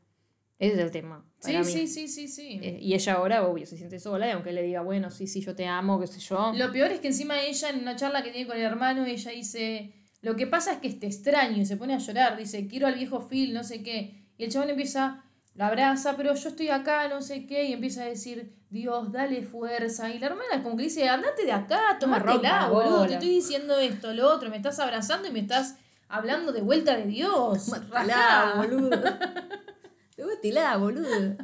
Ese 0.59 0.75
es 0.75 0.81
el 0.81 0.91
tema. 0.91 1.25
Sí, 1.41 1.57
mí. 1.57 1.65
sí, 1.65 1.87
sí, 1.87 2.07
sí, 2.07 2.29
sí. 2.29 2.61
Eh, 2.63 2.79
y 2.81 2.95
ella 2.95 3.15
ahora, 3.15 3.47
obvio, 3.47 3.67
se 3.67 3.79
siente 3.79 3.99
sola 3.99 4.29
y 4.29 4.33
aunque 4.33 4.53
le 4.53 4.63
diga, 4.63 4.83
bueno, 4.83 5.11
sí, 5.11 5.27
sí, 5.27 5.41
yo 5.41 5.55
te 5.55 5.67
amo, 5.67 5.99
qué 5.99 6.07
sé 6.07 6.21
yo. 6.21 6.53
Lo 6.55 6.71
peor 6.71 6.93
es 6.93 7.01
que 7.01 7.09
encima 7.09 7.43
ella, 7.43 7.71
en 7.71 7.81
una 7.81 7.97
charla 7.97 8.23
que 8.23 8.31
tiene 8.31 8.47
con 8.47 8.59
el 8.59 8.63
hermano, 8.63 9.07
ella 9.07 9.31
dice, 9.31 9.95
lo 10.21 10.37
que 10.37 10.47
pasa 10.47 10.75
es 10.75 10.79
que 10.81 10.91
te 10.91 11.07
extraño, 11.07 11.63
y 11.63 11.65
se 11.65 11.79
pone 11.79 11.95
a 11.95 11.99
llorar, 11.99 12.37
dice, 12.37 12.67
quiero 12.67 12.87
al 12.87 12.95
viejo 12.95 13.27
Phil, 13.27 13.55
no 13.55 13.65
sé 13.65 13.83
qué. 13.83 14.27
Y 14.37 14.45
el 14.45 14.51
chabón 14.51 14.69
empieza, 14.69 15.25
la 15.55 15.69
abraza, 15.69 16.15
pero 16.19 16.35
yo 16.35 16.49
estoy 16.51 16.69
acá, 16.69 17.09
no 17.09 17.23
sé 17.23 17.47
qué, 17.47 17.65
y 17.65 17.73
empieza 17.73 18.03
a 18.03 18.07
decir, 18.07 18.53
Dios, 18.71 19.11
dale 19.13 19.43
fuerza. 19.43 20.09
Y 20.11 20.19
la 20.19 20.27
hermana 20.29 20.63
como 20.63 20.77
que 20.77 20.85
dice, 20.85 21.09
andate 21.09 21.45
de 21.45 21.53
acá, 21.53 21.95
No 21.95 21.99
tomátela, 21.99 22.67
rompas 22.67 22.71
boludo, 22.71 23.07
te 23.07 23.13
estoy 23.15 23.29
diciendo 23.31 23.79
esto, 23.79 24.15
lo 24.15 24.29
otro, 24.33 24.49
me 24.49 24.57
estás 24.57 24.79
abrazando 24.79 25.27
y 25.29 25.33
me 25.33 25.41
estás 25.41 25.77
hablando 26.09 26.53
de 26.53 26.61
vuelta 26.63 26.97
de 26.97 27.07
Dios. 27.07 27.71
Rajá. 27.91 28.55
boludo. 28.57 28.91
Tomátela, 30.17 30.77
boludo. 30.77 31.37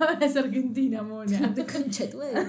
Ahora 0.00 0.18
es 0.20 0.36
Argentina, 0.36 1.02
mona. 1.02 1.38
De 1.48 1.64
concha 1.66 2.04
de 2.04 2.10
tu 2.10 2.18
madre. 2.18 2.46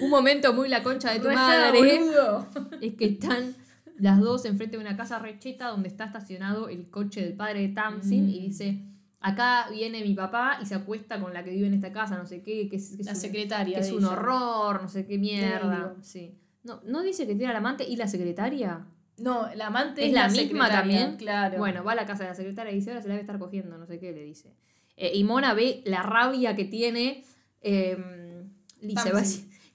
Un 0.00 0.08
momento 0.10 0.52
muy 0.52 0.68
la 0.68 0.82
concha 0.82 1.10
de 1.12 1.18
tu 1.20 1.26
Rajá, 1.28 1.40
madre. 1.72 1.78
boludo. 1.98 2.46
Es 2.80 2.94
que 2.94 3.06
están 3.06 3.54
las 3.98 4.20
dos 4.20 4.44
enfrente 4.44 4.76
de 4.76 4.82
una 4.82 4.96
casa 4.96 5.18
recheta 5.18 5.68
donde 5.68 5.88
está 5.88 6.04
estacionado 6.04 6.68
el 6.68 6.88
coche 6.90 7.22
del 7.22 7.34
padre 7.34 7.60
de 7.62 7.68
Tamsin 7.68 8.26
Mm. 8.26 8.30
y 8.30 8.40
dice, 8.40 8.78
acá 9.26 9.66
viene 9.70 10.02
mi 10.02 10.14
papá 10.14 10.58
y 10.62 10.66
se 10.66 10.74
acuesta 10.74 11.18
con 11.20 11.32
la 11.32 11.42
que 11.42 11.50
vive 11.50 11.66
en 11.66 11.74
esta 11.74 11.92
casa, 11.92 12.16
no 12.18 12.26
sé 12.26 12.42
qué, 12.42 12.68
que 12.68 12.76
es, 12.76 12.90
que 12.94 13.00
es 13.02 13.06
La 13.06 13.12
un- 13.12 13.16
secretaria. 13.18 13.78
que 13.78 13.84
es 13.84 13.90
un 13.92 14.00
ella. 14.04 14.10
horror, 14.12 14.82
no 14.82 14.88
sé 14.88 15.06
qué 15.06 15.16
mierda. 15.18 15.94
Sí. 16.02 16.34
No, 16.62 16.80
¿No 16.84 17.02
dice 17.02 17.26
que 17.26 17.34
tiene 17.34 17.50
al 17.50 17.56
amante 17.56 17.84
y 17.88 17.96
la 17.96 18.06
secretaria? 18.06 18.86
No, 19.16 19.48
la 19.54 19.68
amante 19.68 20.02
¿Es 20.02 20.08
es, 20.08 20.12
la 20.14 20.26
la, 20.28 20.32
misma 20.32 20.68
también? 20.68 21.16
Claro. 21.16 21.58
Bueno, 21.58 21.84
va 21.84 21.92
a 21.92 21.94
la 21.94 22.04
casa 22.06 22.24
de 22.24 22.30
la 22.30 22.34
secretaria 22.34 22.72
y 22.72 22.76
dice, 22.76 22.90
ahora 22.90 23.00
se 23.02 23.08
la 23.08 23.14
debe 23.14 23.22
estar 23.22 23.38
cogiendo, 23.38 23.78
no 23.78 23.86
sé 23.86 23.98
qué, 23.98 24.12
le 24.12 24.22
dice. 24.24 24.52
Eh, 24.96 25.12
y 25.14 25.24
Mona 25.24 25.54
ve 25.54 25.82
la 25.86 26.02
rabia 26.02 26.54
que 26.54 26.64
tiene 26.64 27.24
eh, 27.62 27.96
Lisa, 28.82 29.10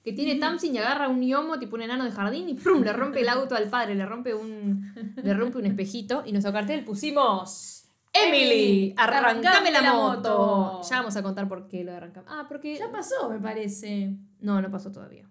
que 0.04 0.12
tiene 0.12 0.34
Tamsin 0.40 0.74
y 0.74 0.78
agarra 0.78 1.08
un 1.08 1.20
gnomo, 1.20 1.58
tipo 1.58 1.74
un 1.76 1.82
enano 1.82 2.04
de 2.04 2.10
jardín, 2.12 2.48
y 2.48 2.54
¡prum! 2.54 2.82
le 2.82 2.92
rompe 2.92 3.20
el 3.22 3.28
auto 3.28 3.54
al 3.56 3.68
padre, 3.68 3.94
le 3.94 4.06
rompe 4.06 4.32
un, 4.34 4.92
le 5.22 5.34
rompe 5.34 5.58
un 5.58 5.66
espejito. 5.66 6.22
Y 6.24 6.30
nuestro 6.32 6.52
cartel 6.52 6.84
pusimos... 6.84 7.79
¡Emily! 8.12 8.94
¡Arrancame 8.96 9.70
la, 9.70 9.92
moto. 9.92 10.80
Ya 10.88 10.96
vamos 10.96 11.16
a 11.16 11.22
contar 11.22 11.48
por 11.48 11.68
qué 11.68 11.84
lo 11.84 11.92
de 11.92 11.96
arrancame. 11.98 12.26
Ah, 12.28 12.44
porque... 12.48 12.76
Ya 12.76 12.90
pasó, 12.90 13.28
me 13.30 13.38
parece. 13.38 14.16
No, 14.40 14.60
no 14.60 14.70
pasó 14.70 14.90
todavía. 14.90 15.28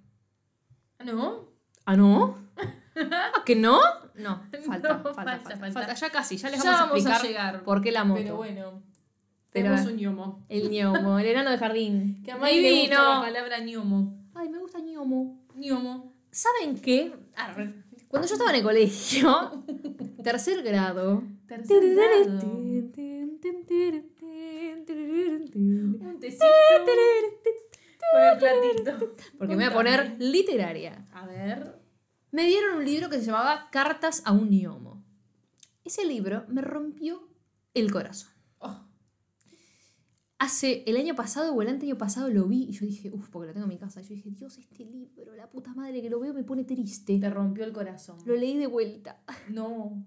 ¿Ah, 0.98 1.04
¿No? 1.04 1.50
¿Ah, 1.86 1.96
no? 1.98 2.38
¿Ah, 3.12 3.32
que 3.46 3.56
no? 3.56 3.80
No, 4.15 4.42
falta, 4.65 4.94
No, 5.04 5.13
falta, 5.13 5.39
falta, 5.39 5.72
falta. 5.74 5.94
Ya 5.94 6.10
casi, 6.10 6.38
ya 6.38 6.50
les 6.50 6.63
Ya 6.63 6.72
vamos 6.72 6.82
a 6.82 6.86
vamos 6.86 7.06
a 7.06 7.10
explicar 7.10 7.28
llegar. 7.52 7.63
por 7.63 7.82
qué 7.82 7.92
la 7.92 8.04
moto. 8.04 8.22
Pero 8.22 8.36
bueno. 8.38 8.84
Pero- 9.52 9.70
tenemos 9.72 9.86
un 9.92 9.98
ñomo. 9.98 10.46
El 10.50 10.70
ñomo, 10.70 11.20
el 11.20 11.26
enano 11.26 11.50
de 11.52 11.58
jardín. 11.58 12.22
Que 12.26 12.32
a 12.32 12.38
May 12.38 12.62
le 12.62 12.82
gusta 12.82 13.15
la 13.15 13.22
palabra 13.22 13.60
ñomo. 13.60 14.30
Ay, 14.36 14.50
me 14.50 14.60
gusta 14.60 14.80
ñomo. 14.80 15.42
ñomo. 15.56 16.13
¿Saben 16.32 16.80
qué? 16.80 17.13
Cuando 18.08 18.28
yo 18.28 18.34
estaba 18.34 18.52
en 18.52 18.58
el 18.58 18.63
colegio, 18.63 19.63
tercer 20.24 20.64
grado. 20.64 21.24
Tercer 21.48 21.96
grado. 21.96 22.48
Un 22.48 22.92
tecito. 26.20 26.46
Con 28.12 28.22
el 28.22 28.38
platito. 28.38 29.16
Porque 29.38 29.56
me 29.56 29.64
voy 29.66 29.72
a 29.72 29.74
poner 29.74 30.16
literaria. 30.20 31.08
A 31.12 31.26
ver. 31.26 31.80
Me 32.32 32.46
dieron 32.46 32.78
un 32.78 32.86
libro 32.86 33.10
que 33.10 33.20
se 33.20 33.26
llamaba 33.26 33.70
Cartas 33.72 34.22
a 34.26 34.32
un 34.32 34.50
gnomo. 34.50 35.04
Ese 35.84 36.06
libro 36.06 36.46
me 36.48 36.62
rompió 36.62 37.28
el 37.74 37.92
corazón. 37.92 38.32
Hace 40.41 40.84
el 40.88 40.95
año 40.95 41.15
pasado 41.15 41.54
o 41.54 41.62
el 41.62 41.67
año 41.67 41.97
pasado 41.97 42.30
lo 42.30 42.45
vi 42.45 42.63
y 42.69 42.71
yo 42.71 42.86
dije, 42.86 43.12
uff, 43.12 43.28
porque 43.30 43.47
lo 43.47 43.54
tengo 43.54 43.65
en 43.65 43.69
mi 43.69 43.78
casa. 43.78 44.02
Yo 44.02 44.10
dije, 44.15 44.30
Dios, 44.32 44.58
este 44.58 44.86
libro, 44.86 45.36
la 45.36 45.49
puta 45.49 45.73
madre 45.73 46.02
que 46.02 46.10
lo 46.10 46.19
veo 46.19 46.34
me 46.34 46.43
pone 46.43 46.63
triste. 46.63 47.19
te 47.19 47.30
rompió 47.30 47.65
el 47.65 47.73
corazón. 47.73 48.17
Lo 48.25 48.36
leí 48.36 48.58
de 48.58 48.67
vuelta. 48.67 49.19
No. 49.49 50.02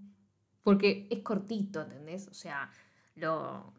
Porque 0.63 1.07
es 1.11 1.19
cortito, 1.21 1.83
¿entendés? 1.83 2.29
O 2.29 2.35
sea, 2.35 2.71
lo, 3.17 3.75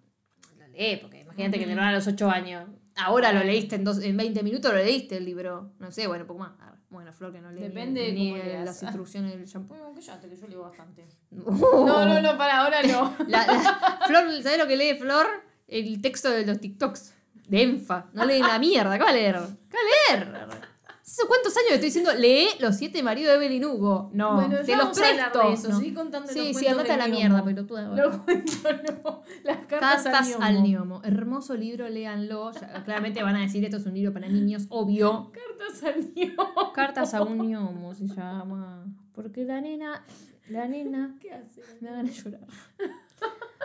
lo 0.59 0.67
leí, 0.67 0.97
porque 0.97 1.21
imagínate 1.21 1.57
que 1.57 1.65
te 1.65 1.73
lo 1.73 1.81
dan 1.81 1.89
a 1.89 1.93
los 1.93 2.05
8 2.07 2.29
años. 2.29 2.69
Ahora 2.97 3.33
lo 3.33 3.43
leíste 3.43 3.75
en, 3.77 3.83
dos, 3.83 3.97
en 4.03 4.15
20 4.15 4.43
minutos, 4.43 4.71
lo 4.71 4.77
leíste 4.77 5.17
el 5.17 5.25
libro. 5.25 5.73
No 5.79 5.91
sé, 5.91 6.05
bueno, 6.07 6.27
poco 6.27 6.39
más. 6.41 6.51
Bueno, 6.91 7.11
Flor 7.11 7.31
que 7.33 7.41
no 7.41 7.51
lee 7.51 7.61
Depende 7.63 8.01
de 8.01 8.11
ni, 8.13 8.29
cómo 8.31 8.43
ni 8.43 8.49
leas. 8.49 8.65
las 8.65 8.83
instrucciones 8.83 9.31
del 9.31 9.45
shampoo. 9.47 9.75
Bueno, 9.75 9.93
cállate, 9.95 10.29
que 10.29 10.35
yo 10.37 10.45
leo 10.47 10.61
bastante. 10.61 11.07
No, 11.31 11.43
No, 11.85 12.05
no, 12.05 12.21
no, 12.21 12.37
para 12.37 12.61
ahora 12.61 12.83
no. 12.83 13.15
La, 13.27 13.47
la- 13.47 13.99
Flor, 14.05 14.25
¿sabes 14.43 14.59
lo 14.59 14.67
que 14.67 14.75
lee 14.77 14.93
Flor? 14.99 15.25
El 15.67 16.01
texto 16.01 16.29
de 16.29 16.45
los 16.45 16.59
TikToks. 16.59 17.13
De 17.47 17.61
Enfa. 17.61 18.05
No 18.13 18.25
lee 18.25 18.39
la 18.39 18.57
mierda. 18.59 18.97
¿Qué 18.97 19.03
va 19.03 19.09
a 19.09 19.13
leer? 19.13 19.35
¿Qué 19.69 19.77
va 19.77 20.13
a 20.13 20.15
leer? 20.17 20.63
¿Hace 21.05 21.27
cuántos 21.27 21.55
años 21.57 21.67
le 21.71 21.75
estoy 21.75 21.87
diciendo? 21.89 22.13
Lee 22.13 22.47
Los 22.61 22.77
siete 22.77 23.03
maridos 23.03 23.37
de 23.37 23.45
Evelyn 23.45 23.65
Hugo. 23.65 24.09
No, 24.13 24.35
Bueno, 24.35 24.55
te 24.65 24.75
los 24.77 24.97
presto. 24.97 25.47
de 25.47 25.53
eso, 25.53 25.69
No. 25.69 25.77
seguí 25.79 25.93
contando 25.93 26.27
los 26.27 26.33
Sí, 26.33 26.53
sí, 26.53 26.63
cuentos 26.65 26.71
andate 26.71 26.91
a 26.93 26.97
la 26.97 27.07
mierda, 27.09 27.35
gnomo. 27.35 27.45
pelotuda. 27.45 27.81
Los 27.89 28.17
cuentos 28.19 28.55
no. 29.03 29.21
Las 29.43 29.57
cartas, 29.65 30.03
Cartas 30.03 30.35
al. 30.39 30.63
Niomo. 30.63 31.01
Hermoso 31.03 31.55
libro, 31.55 31.89
léanlo. 31.89 32.51
Ya, 32.53 32.83
claramente 32.85 33.21
van 33.21 33.35
a 33.35 33.41
decir 33.41 33.65
esto 33.65 33.77
es 33.77 33.85
un 33.85 33.93
libro 33.95 34.13
para 34.13 34.29
niños, 34.29 34.65
obvio. 34.69 35.31
Cartas 35.33 35.83
al 35.83 36.13
gnomo. 36.15 36.71
Cartas 36.73 37.13
a 37.13 37.21
un 37.21 37.37
Niomo 37.49 37.93
se 37.93 38.07
llama. 38.07 38.85
Porque 39.13 39.43
la 39.43 39.59
nena. 39.59 40.05
La 40.47 40.67
nena. 40.67 41.15
¿Qué 41.19 41.31
hace? 41.33 41.61
Me 41.81 41.91
van 41.91 42.07
a 42.07 42.11
llorar. 42.11 42.47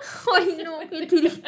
Ay, 0.37 0.59
no, 0.65 0.79
qué. 0.91 1.43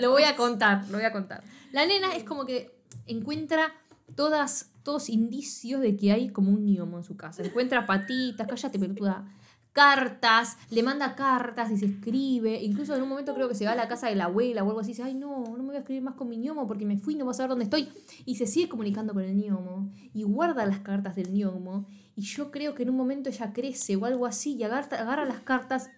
Lo 0.00 0.10
voy 0.10 0.24
a 0.24 0.36
contar, 0.36 0.86
lo 0.88 0.98
voy 0.98 1.06
a 1.06 1.12
contar. 1.12 1.42
La 1.72 1.86
nena 1.86 2.14
es 2.14 2.24
como 2.24 2.44
que 2.44 2.74
encuentra 3.06 3.72
todas, 4.14 4.72
todos 4.82 5.08
indicios 5.08 5.80
de 5.80 5.96
que 5.96 6.12
hay 6.12 6.30
como 6.30 6.50
un 6.50 6.64
gnomo 6.64 6.98
en 6.98 7.04
su 7.04 7.16
casa. 7.16 7.42
Encuentra 7.42 7.86
patitas, 7.86 8.46
cállate, 8.46 8.78
pelotuda. 8.78 9.24
Cartas, 9.72 10.58
le 10.68 10.82
manda 10.82 11.14
cartas 11.14 11.70
y 11.70 11.78
se 11.78 11.86
escribe. 11.86 12.62
Incluso 12.62 12.94
en 12.94 13.02
un 13.02 13.08
momento 13.08 13.34
creo 13.34 13.48
que 13.48 13.54
se 13.54 13.64
va 13.64 13.72
a 13.72 13.74
la 13.74 13.88
casa 13.88 14.08
de 14.08 14.16
la 14.16 14.24
abuela 14.24 14.62
o 14.62 14.68
algo 14.68 14.80
así. 14.80 14.88
Dice, 14.88 15.02
ay, 15.02 15.14
no, 15.14 15.44
no 15.44 15.58
me 15.58 15.68
voy 15.68 15.76
a 15.76 15.78
escribir 15.78 16.02
más 16.02 16.14
con 16.14 16.28
mi 16.28 16.36
gnomo 16.36 16.66
porque 16.66 16.84
me 16.84 16.98
fui, 16.98 17.14
no 17.14 17.24
vas 17.24 17.36
a 17.36 17.38
saber 17.38 17.50
dónde 17.50 17.64
estoy. 17.64 17.88
Y 18.26 18.36
se 18.36 18.46
sigue 18.46 18.68
comunicando 18.68 19.14
con 19.14 19.22
el 19.22 19.34
gnomo 19.34 19.90
y 20.12 20.24
guarda 20.24 20.66
las 20.66 20.80
cartas 20.80 21.16
del 21.16 21.32
gnomo. 21.32 21.88
Y 22.16 22.20
yo 22.22 22.50
creo 22.50 22.74
que 22.74 22.82
en 22.82 22.90
un 22.90 22.96
momento 22.96 23.30
ella 23.30 23.54
crece 23.54 23.96
o 23.96 24.04
algo 24.04 24.26
así 24.26 24.56
y 24.56 24.62
agarra, 24.64 24.98
agarra 24.98 25.24
las 25.24 25.40
cartas 25.40 25.88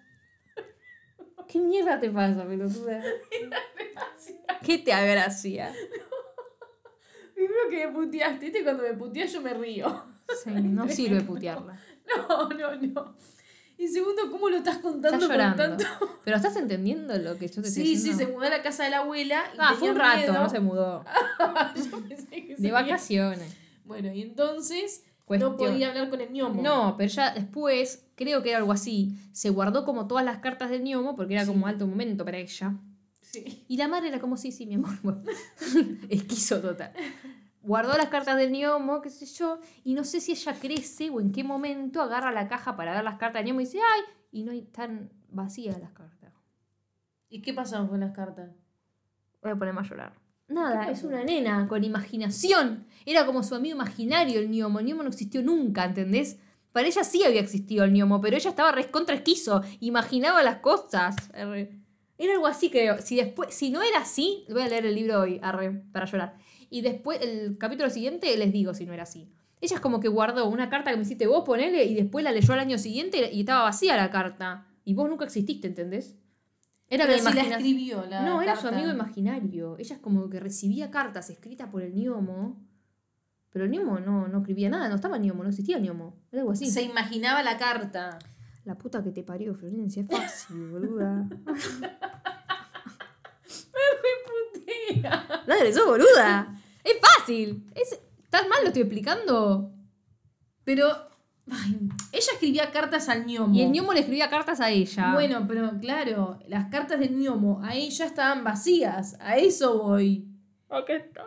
¿Qué 1.48 1.59
mierda 1.59 2.00
te 2.00 2.11
pasa, 2.11 2.44
pelotuda? 2.46 3.02
¿Qué 4.64 4.78
te 4.78 4.92
agracia? 4.92 5.72
Primero 7.35 7.68
que 7.70 7.87
me 7.87 7.92
puteaste, 7.92 8.44
¿viste? 8.46 8.62
Cuando 8.62 8.83
me 8.85 8.94
puteas 8.94 9.33
yo 9.33 9.40
me 9.40 9.52
río. 9.54 10.04
Sí, 10.42 10.50
no 10.50 10.88
sirve 10.88 11.20
putearla. 11.22 11.78
No, 12.28 12.48
no, 12.48 12.76
no. 12.76 13.16
Y 13.76 13.88
segundo, 13.88 14.30
¿cómo 14.30 14.48
lo 14.48 14.57
estás 14.59 14.78
contando 14.78 15.09
Estás 15.09 15.28
con 15.28 15.30
llorando. 15.37 15.62
tanto? 15.85 16.18
Pero 16.24 16.37
estás 16.37 16.57
entendiendo 16.57 17.16
lo 17.18 17.37
que 17.37 17.48
yo 17.48 17.61
te 17.62 17.68
estoy 17.68 17.85
Sí, 17.85 17.96
sí, 17.96 18.09
diciendo. 18.11 18.18
se 18.24 18.26
mudó 18.33 18.44
a 18.46 18.50
la 18.50 18.62
casa 18.62 18.85
de 18.85 18.90
la 18.90 18.98
abuela. 18.98 19.42
Y 19.52 19.57
Ah, 19.59 19.74
fue 19.76 19.90
un 19.90 19.96
rato, 19.96 20.18
miedo. 20.18 20.33
no 20.35 20.48
se 20.48 20.61
mudó. 20.61 21.04
Yo 21.90 21.98
pensé 22.09 22.46
que 22.46 22.54
De 22.57 22.70
vacaciones. 22.70 23.57
Bueno, 23.85 24.12
y 24.14 24.22
entonces 24.22 25.04
no 25.27 25.57
Cuestión. 25.57 25.57
podía 25.57 25.89
hablar 25.89 26.11
con 26.11 26.21
el 26.21 26.29
gnomo. 26.31 26.63
No, 26.63 26.97
pero 26.99 27.09
ya 27.11 27.33
después, 27.33 28.07
creo 28.15 28.43
que 28.43 28.51
era 28.51 28.59
algo 28.59 28.73
así. 28.73 29.19
Se 29.33 29.49
guardó 29.51 29.85
como 29.85 30.07
todas 30.07 30.25
las 30.25 30.39
cartas 30.39 30.71
del 30.71 30.83
gnomo 30.83 31.17
porque 31.17 31.35
era 31.35 31.47
como 31.47 31.67
alto 31.67 31.87
momento 31.87 32.25
para 32.25 32.37
ella. 32.39 32.75
Sí. 33.23 33.65
Y 33.67 33.77
la 33.79 33.89
madre 33.89 34.09
era 34.09 34.21
como, 34.21 34.37
sí, 34.37 34.53
sí, 34.53 34.67
mi 34.67 34.75
amor. 34.75 34.91
Bueno, 35.03 35.23
Esquizo 36.09 36.61
total. 36.61 36.93
Guardó 37.63 37.97
las 37.97 38.09
cartas 38.09 38.37
del 38.37 38.51
gnomo, 38.53 39.01
qué 39.01 39.09
sé 39.09 39.25
yo, 39.25 39.59
y 39.83 39.95
no 39.95 40.05
sé 40.05 40.21
si 40.21 40.33
ella 40.33 40.55
crece 40.61 41.09
o 41.09 41.21
en 41.21 41.33
qué 41.33 41.43
momento 41.43 42.03
agarra 42.03 42.31
la 42.31 42.47
caja 42.47 42.77
para 42.77 42.95
ver 42.95 43.03
las 43.05 43.17
cartas 43.17 43.43
del 43.43 43.53
gnomo 43.53 43.63
y 43.63 43.65
dice, 43.65 43.79
ay, 43.79 44.03
y 44.31 44.43
no 44.43 44.53
tan 44.73 45.11
vacías 45.31 45.81
las 45.81 45.93
cartas. 45.93 46.33
¿Y 47.31 47.41
qué 47.41 47.55
pasó 47.55 47.89
con 47.89 48.01
las 48.01 48.13
cartas? 48.13 48.51
Voy 49.43 49.53
a 49.53 49.57
ponerme 49.57 49.81
a 49.81 49.85
llorar. 49.85 50.24
Nada, 50.48 50.87
¿Qué 50.87 50.92
es 50.92 51.02
una 51.02 51.24
nena 51.24 51.66
con 51.68 51.85
imaginación. 51.85 52.87
Era 53.07 53.24
como 53.24 53.42
su 53.42 53.54
amigo 53.54 53.76
imaginario 53.76 54.40
el 54.40 54.48
gnomo. 54.48 54.80
El 54.80 54.87
gnomo 54.87 55.02
no 55.02 55.09
existió 55.09 55.42
nunca, 55.42 55.85
¿entendés? 55.85 56.38
Para 56.72 56.87
ella 56.87 57.04
sí 57.04 57.24
había 57.24 57.40
existido 57.40 57.85
el 57.85 57.92
gnomo, 57.92 58.20
pero 58.20 58.37
ella 58.37 58.50
estaba 58.50 58.72
recontra 58.72 59.14
esquizo. 59.14 59.62
Imaginaba 59.80 60.42
las 60.42 60.57
cosas. 60.57 61.16
Arre. 61.33 61.70
Era 62.18 62.35
algo 62.35 62.46
así, 62.46 62.70
creo. 62.70 63.00
Si, 63.00 63.16
después, 63.16 63.54
si 63.54 63.70
no 63.70 63.83
era 63.83 64.00
así, 64.00 64.44
voy 64.50 64.62
a 64.62 64.68
leer 64.68 64.87
el 64.87 64.94
libro 64.94 65.20
hoy, 65.20 65.40
arre, 65.42 65.70
para 65.92 66.07
llorar. 66.07 66.37
Y 66.70 66.83
después, 66.83 67.20
el 67.22 67.57
capítulo 67.59 67.90
siguiente, 67.90 68.37
les 68.37 68.52
digo 68.52 68.74
si 68.74 68.87
no 68.87 68.92
era 68.92 69.04
así. 69.04 69.28
Ella 69.61 69.76
es 69.76 69.80
como 69.80 70.00
que 70.00 70.09
guardó 70.09 70.48
una 70.48 70.68
carta 70.68 70.90
que 70.90 70.96
me 70.96 71.04
hiciste 71.04 71.26
vos, 71.26 71.44
ponele, 71.44 71.85
y 71.85 71.94
después 71.94 72.22
la 72.22 72.33
leyó 72.33 72.52
al 72.52 72.61
año 72.61 72.76
siguiente 72.76 73.30
y 73.33 73.40
estaba 73.40 73.62
vacía 73.62 73.96
la 73.96 74.11
carta. 74.11 74.66
Y 74.85 74.94
vos 74.94 75.09
nunca 75.09 75.24
exististe, 75.24 75.68
¿entendés? 75.68 76.16
Era 76.88 77.07
Pero 77.07 77.23
la 77.23 77.31
si 77.31 77.37
la 77.37 77.42
escribió 77.42 78.05
la 78.05 78.23
no, 78.23 78.42
era 78.42 78.57
su 78.57 78.68
amigo 78.68 78.90
imaginario. 78.90 79.77
Ella 79.79 79.97
es 79.97 80.03
como 80.03 80.29
que 80.29 80.38
recibía 80.38 80.90
cartas 80.90 81.31
escritas 81.31 81.68
por 81.70 81.83
el 81.83 81.94
Niomo. 81.94 82.62
Pero 83.51 83.64
el 83.64 83.70
Niomo 83.70 84.01
no, 84.01 84.29
no 84.29 84.38
escribía 84.38 84.68
nada, 84.68 84.88
no 84.88 84.97
estaba 84.97 85.18
Niomo, 85.18 85.42
no 85.42 85.49
existía 85.49 85.79
Niomo. 85.79 86.20
Era 86.31 86.42
algo 86.42 86.53
así. 86.53 86.70
Se 86.70 86.83
imaginaba 86.83 87.42
la 87.42 87.57
carta. 87.57 88.18
La 88.64 88.77
puta 88.77 89.03
que 89.03 89.12
te 89.12 89.23
parió, 89.23 89.55
Florencia, 89.55 90.03
es 90.03 90.09
fácil, 90.09 90.68
boluda. 90.70 91.29
Putea. 94.53 95.42
Dale, 95.47 95.73
sos 95.73 95.87
boluda. 95.87 96.61
Es 96.83 96.94
fácil. 97.01 97.70
Es, 97.75 98.01
¿Tan 98.31 98.49
mal 98.49 98.62
lo 98.62 98.68
estoy 98.68 98.83
explicando? 98.83 99.73
Pero 100.64 101.09
ay, 101.50 101.88
ella 102.12 102.33
escribía 102.33 102.70
cartas 102.70 103.09
al 103.09 103.24
gnomo. 103.24 103.54
Y 103.54 103.62
el 103.62 103.72
Niomo 103.72 103.92
le 103.92 104.00
escribía 104.00 104.30
cartas 104.30 104.61
a 104.61 104.70
ella. 104.70 105.12
Bueno, 105.12 105.44
pero 105.46 105.78
claro, 105.80 106.38
las 106.48 106.66
cartas 106.66 106.98
del 106.98 107.16
gnomo 107.16 107.61
a 107.62 107.74
ella 107.74 108.07
estaban 108.07 108.44
vacías. 108.44 109.16
A 109.20 109.37
eso 109.37 109.83
voy. 109.83 110.28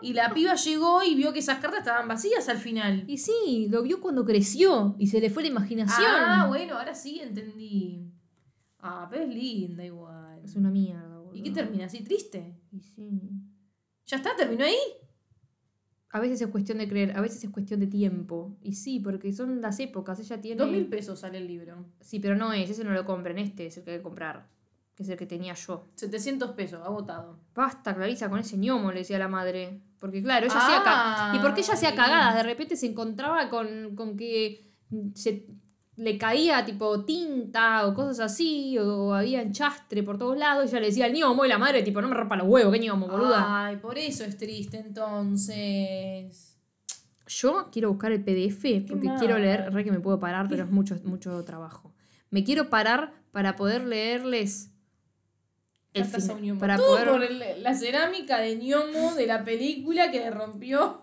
Y 0.02 0.14
la 0.14 0.34
piba 0.34 0.56
llegó 0.56 1.04
y 1.04 1.16
vio 1.16 1.32
que 1.32 1.40
esas 1.40 1.60
cartas 1.60 1.80
estaban 1.80 2.08
vacías 2.08 2.50
al 2.50 2.58
final. 2.58 3.06
Y 3.08 3.18
sí, 3.18 3.68
lo 3.70 3.82
vio 3.82 4.02
cuando 4.02 4.26
creció 4.26 4.96
y 5.00 5.08
se 5.08 5.22
le 5.22 5.30
fue 5.30 5.44
la 5.44 5.50
imaginación. 5.50 6.10
Ah, 6.10 6.48
bueno, 6.48 6.78
ahora 6.78 6.94
sí 6.94 7.20
entendí. 7.22 8.12
Ah, 8.80 9.08
pero 9.10 9.24
es 9.24 9.30
linda 9.30 9.86
igual. 9.86 10.42
Es 10.44 10.56
una 10.56 10.70
mierda, 10.70 11.18
boludo. 11.18 11.36
¿Y 11.36 11.44
qué 11.44 11.52
termina 11.52 11.86
así 11.86 12.04
triste? 12.04 12.60
Y 12.72 12.82
sí. 12.82 13.22
¿Ya 14.06 14.18
está? 14.18 14.36
¿Terminó 14.36 14.66
ahí? 14.66 14.78
A 16.12 16.20
veces 16.20 16.42
es 16.42 16.48
cuestión 16.48 16.78
de 16.78 16.88
creer, 16.88 17.18
a 17.18 17.22
veces 17.22 17.44
es 17.44 17.50
cuestión 17.50 17.80
de 17.82 17.88
tiempo. 17.88 18.58
Y 18.62 18.74
sí, 18.76 19.00
porque 19.00 19.34
son 19.34 19.62
las 19.62 19.80
épocas. 19.80 20.20
Ella 20.20 20.40
tiene. 20.40 20.60
Dos 20.62 20.72
mil 20.72 20.88
pesos 20.88 21.20
sale 21.20 21.38
el 21.40 21.48
libro. 21.48 21.86
Sí, 22.00 22.20
pero 22.20 22.36
no 22.36 22.54
es, 22.54 22.70
ese 22.70 22.84
no 22.84 22.92
lo 22.92 23.06
compren, 23.06 23.38
este 23.38 23.66
es 23.68 23.78
el 23.78 23.84
que 23.84 23.92
hay 23.92 23.98
que 23.98 24.04
comprar. 24.04 24.48
Que 24.96 25.04
es 25.04 25.10
el 25.10 25.18
que 25.18 25.26
tenía 25.28 25.54
yo. 25.54 25.90
700 25.96 26.52
pesos, 26.52 26.82
agotado. 26.84 27.40
Basta, 27.54 27.94
Clarisa, 27.94 28.30
con 28.30 28.40
ese 28.40 28.58
ñomo, 28.58 28.92
le 28.92 29.00
decía 29.00 29.20
la 29.20 29.28
madre. 29.28 29.82
Porque 30.00 30.24
claro, 30.24 30.46
ella 30.46 30.56
hacía 30.58 30.84
ca- 30.84 31.34
¿Y 31.36 31.40
por 31.40 31.54
qué 31.54 31.62
ella 31.62 31.74
hacía 31.74 31.94
cagadas? 31.96 32.36
De 32.36 32.44
repente 32.44 32.76
se 32.76 32.88
encontraba 32.88 33.50
con, 33.50 33.96
con 33.96 34.16
que 34.16 34.72
se 35.14 35.46
le 35.98 36.18
caía 36.18 36.64
tipo 36.64 37.04
tinta 37.04 37.86
o 37.88 37.94
cosas 37.94 38.20
así, 38.32 38.78
o 38.78 39.14
había 39.14 39.42
enchastre 39.42 40.04
por 40.04 40.18
todos 40.18 40.38
lados, 40.38 40.66
y 40.66 40.70
ella 40.70 40.80
le 40.80 40.86
decía 40.88 41.06
al 41.06 41.14
ñomo 41.14 41.44
y 41.44 41.50
la 41.50 41.58
madre 41.58 41.82
tipo, 41.84 42.02
no 42.02 42.08
me 42.08 42.16
rompa 42.16 42.36
los 42.36 42.48
huevos, 42.48 42.72
qué 42.74 42.80
ñomo, 42.80 43.08
boluda. 43.08 43.66
Ay, 43.66 43.78
por 43.78 43.98
eso 43.98 44.24
es 44.24 44.38
triste 44.38 44.78
entonces. 44.78 46.56
Yo 47.28 47.68
quiero 47.72 47.90
buscar 47.90 48.12
el 48.12 48.24
PDF 48.24 48.86
porque 48.88 49.08
mal. 49.08 49.20
quiero 49.20 49.38
leer, 49.38 49.74
re 49.74 49.84
que 49.84 49.92
me 49.92 50.00
puedo 50.00 50.20
parar, 50.20 50.48
pero 50.50 50.64
es 50.64 50.70
mucho, 50.70 50.98
mucho 51.04 51.44
trabajo. 51.44 51.94
Me 52.30 52.44
quiero 52.44 52.70
parar 52.70 53.12
para 53.32 53.56
poder 53.56 53.84
leerles 53.86 54.70
el 55.94 56.06
final, 56.06 56.58
para 56.60 56.76
Todo 56.78 56.92
poder 56.92 57.08
por 57.10 57.24
el- 57.24 57.64
la 57.64 57.74
cerámica 57.74 58.38
de 58.38 58.56
ñomo 58.58 59.16
de 59.16 59.26
la 59.26 59.44
película 59.44 60.12
que 60.12 60.20
le 60.20 60.30
rompió. 60.32 61.02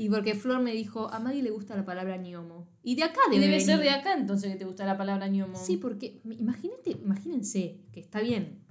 Y 0.00 0.08
porque 0.08 0.34
Flor 0.34 0.62
me 0.62 0.72
dijo, 0.72 1.10
a 1.12 1.20
Maggie 1.20 1.42
le 1.42 1.50
gusta 1.50 1.76
la 1.76 1.84
palabra 1.84 2.16
ñomo. 2.16 2.66
Y 2.82 2.96
de 2.96 3.02
acá 3.04 3.20
Y 3.28 3.34
debe, 3.34 3.48
debe 3.48 3.60
ser 3.60 3.78
de 3.80 3.90
acá 3.90 4.14
entonces 4.14 4.50
que 4.50 4.58
te 4.58 4.64
gusta 4.64 4.86
la 4.86 4.96
palabra 4.96 5.28
ñomo. 5.28 5.56
Sí, 5.56 5.76
porque 5.76 6.22
imagínate, 6.24 6.92
imagínense 6.92 7.82
que 7.92 8.00
está 8.00 8.20
bien. 8.22 8.64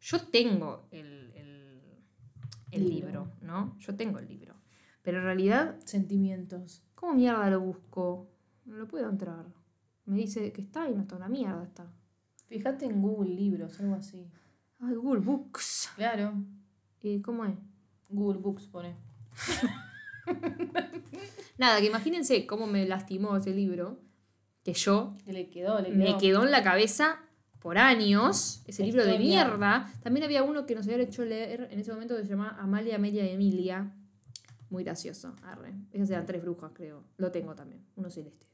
Yo 0.00 0.20
tengo 0.22 0.88
el, 0.90 1.30
el, 1.36 2.02
el 2.72 2.88
Libro. 2.88 2.96
libro, 3.28 3.32
¿no? 3.42 3.78
Yo 3.78 3.94
tengo 3.94 4.18
el 4.18 4.26
libro. 4.26 4.56
Pero 5.02 5.18
en 5.18 5.24
realidad, 5.24 5.78
Sentimientos. 5.84 6.82
¿cómo 6.96 7.14
mierda 7.14 7.48
lo 7.48 7.60
busco? 7.60 8.28
No 8.64 8.74
lo 8.76 8.88
puedo 8.88 9.08
entrar. 9.08 9.46
Me 10.04 10.16
dice 10.16 10.50
que 10.52 10.62
está 10.62 10.88
y 10.88 10.94
no 10.96 11.02
está, 11.02 11.14
una 11.14 11.28
mierda 11.28 11.62
está. 11.62 11.86
Fíjate 12.48 12.86
en 12.86 13.00
Google 13.00 13.30
Libros, 13.32 13.78
algo 13.78 13.94
así. 13.94 14.28
Ay, 14.80 14.96
Google 14.96 15.20
Books. 15.20 15.90
Claro. 15.94 16.42
Eh, 17.04 17.22
¿Cómo 17.22 17.44
es? 17.44 17.54
Google 18.08 18.40
Books 18.40 18.66
pone. 18.66 18.96
Nada, 21.58 21.80
que 21.80 21.86
imagínense 21.86 22.46
cómo 22.46 22.66
me 22.66 22.86
lastimó 22.86 23.36
ese 23.36 23.52
libro. 23.52 24.00
Que 24.64 24.74
yo 24.74 25.16
le 25.26 25.48
quedó, 25.50 25.80
le 25.80 25.88
quedó. 25.90 25.98
me 25.98 26.16
quedó 26.18 26.44
en 26.44 26.50
la 26.52 26.62
cabeza 26.62 27.20
por 27.58 27.78
años. 27.78 28.62
Ese 28.66 28.84
libro 28.84 29.04
de 29.04 29.18
mierda. 29.18 29.92
También 30.02 30.24
había 30.24 30.42
uno 30.42 30.66
que 30.66 30.74
nos 30.74 30.86
había 30.86 31.02
hecho 31.02 31.24
leer 31.24 31.68
en 31.70 31.78
ese 31.78 31.92
momento 31.92 32.16
que 32.16 32.22
se 32.22 32.30
llamaba 32.30 32.56
Amalia, 32.58 32.96
Amelia 32.96 33.24
y 33.24 33.30
Emilia. 33.30 33.92
Muy 34.70 34.84
gracioso. 34.84 35.34
Arre. 35.42 35.74
Esas 35.92 36.10
eran 36.10 36.26
tres 36.26 36.42
brujas, 36.42 36.70
creo. 36.74 37.04
Lo 37.16 37.30
tengo 37.30 37.54
también. 37.54 37.84
Uno 37.96 38.10
celeste. 38.10 38.46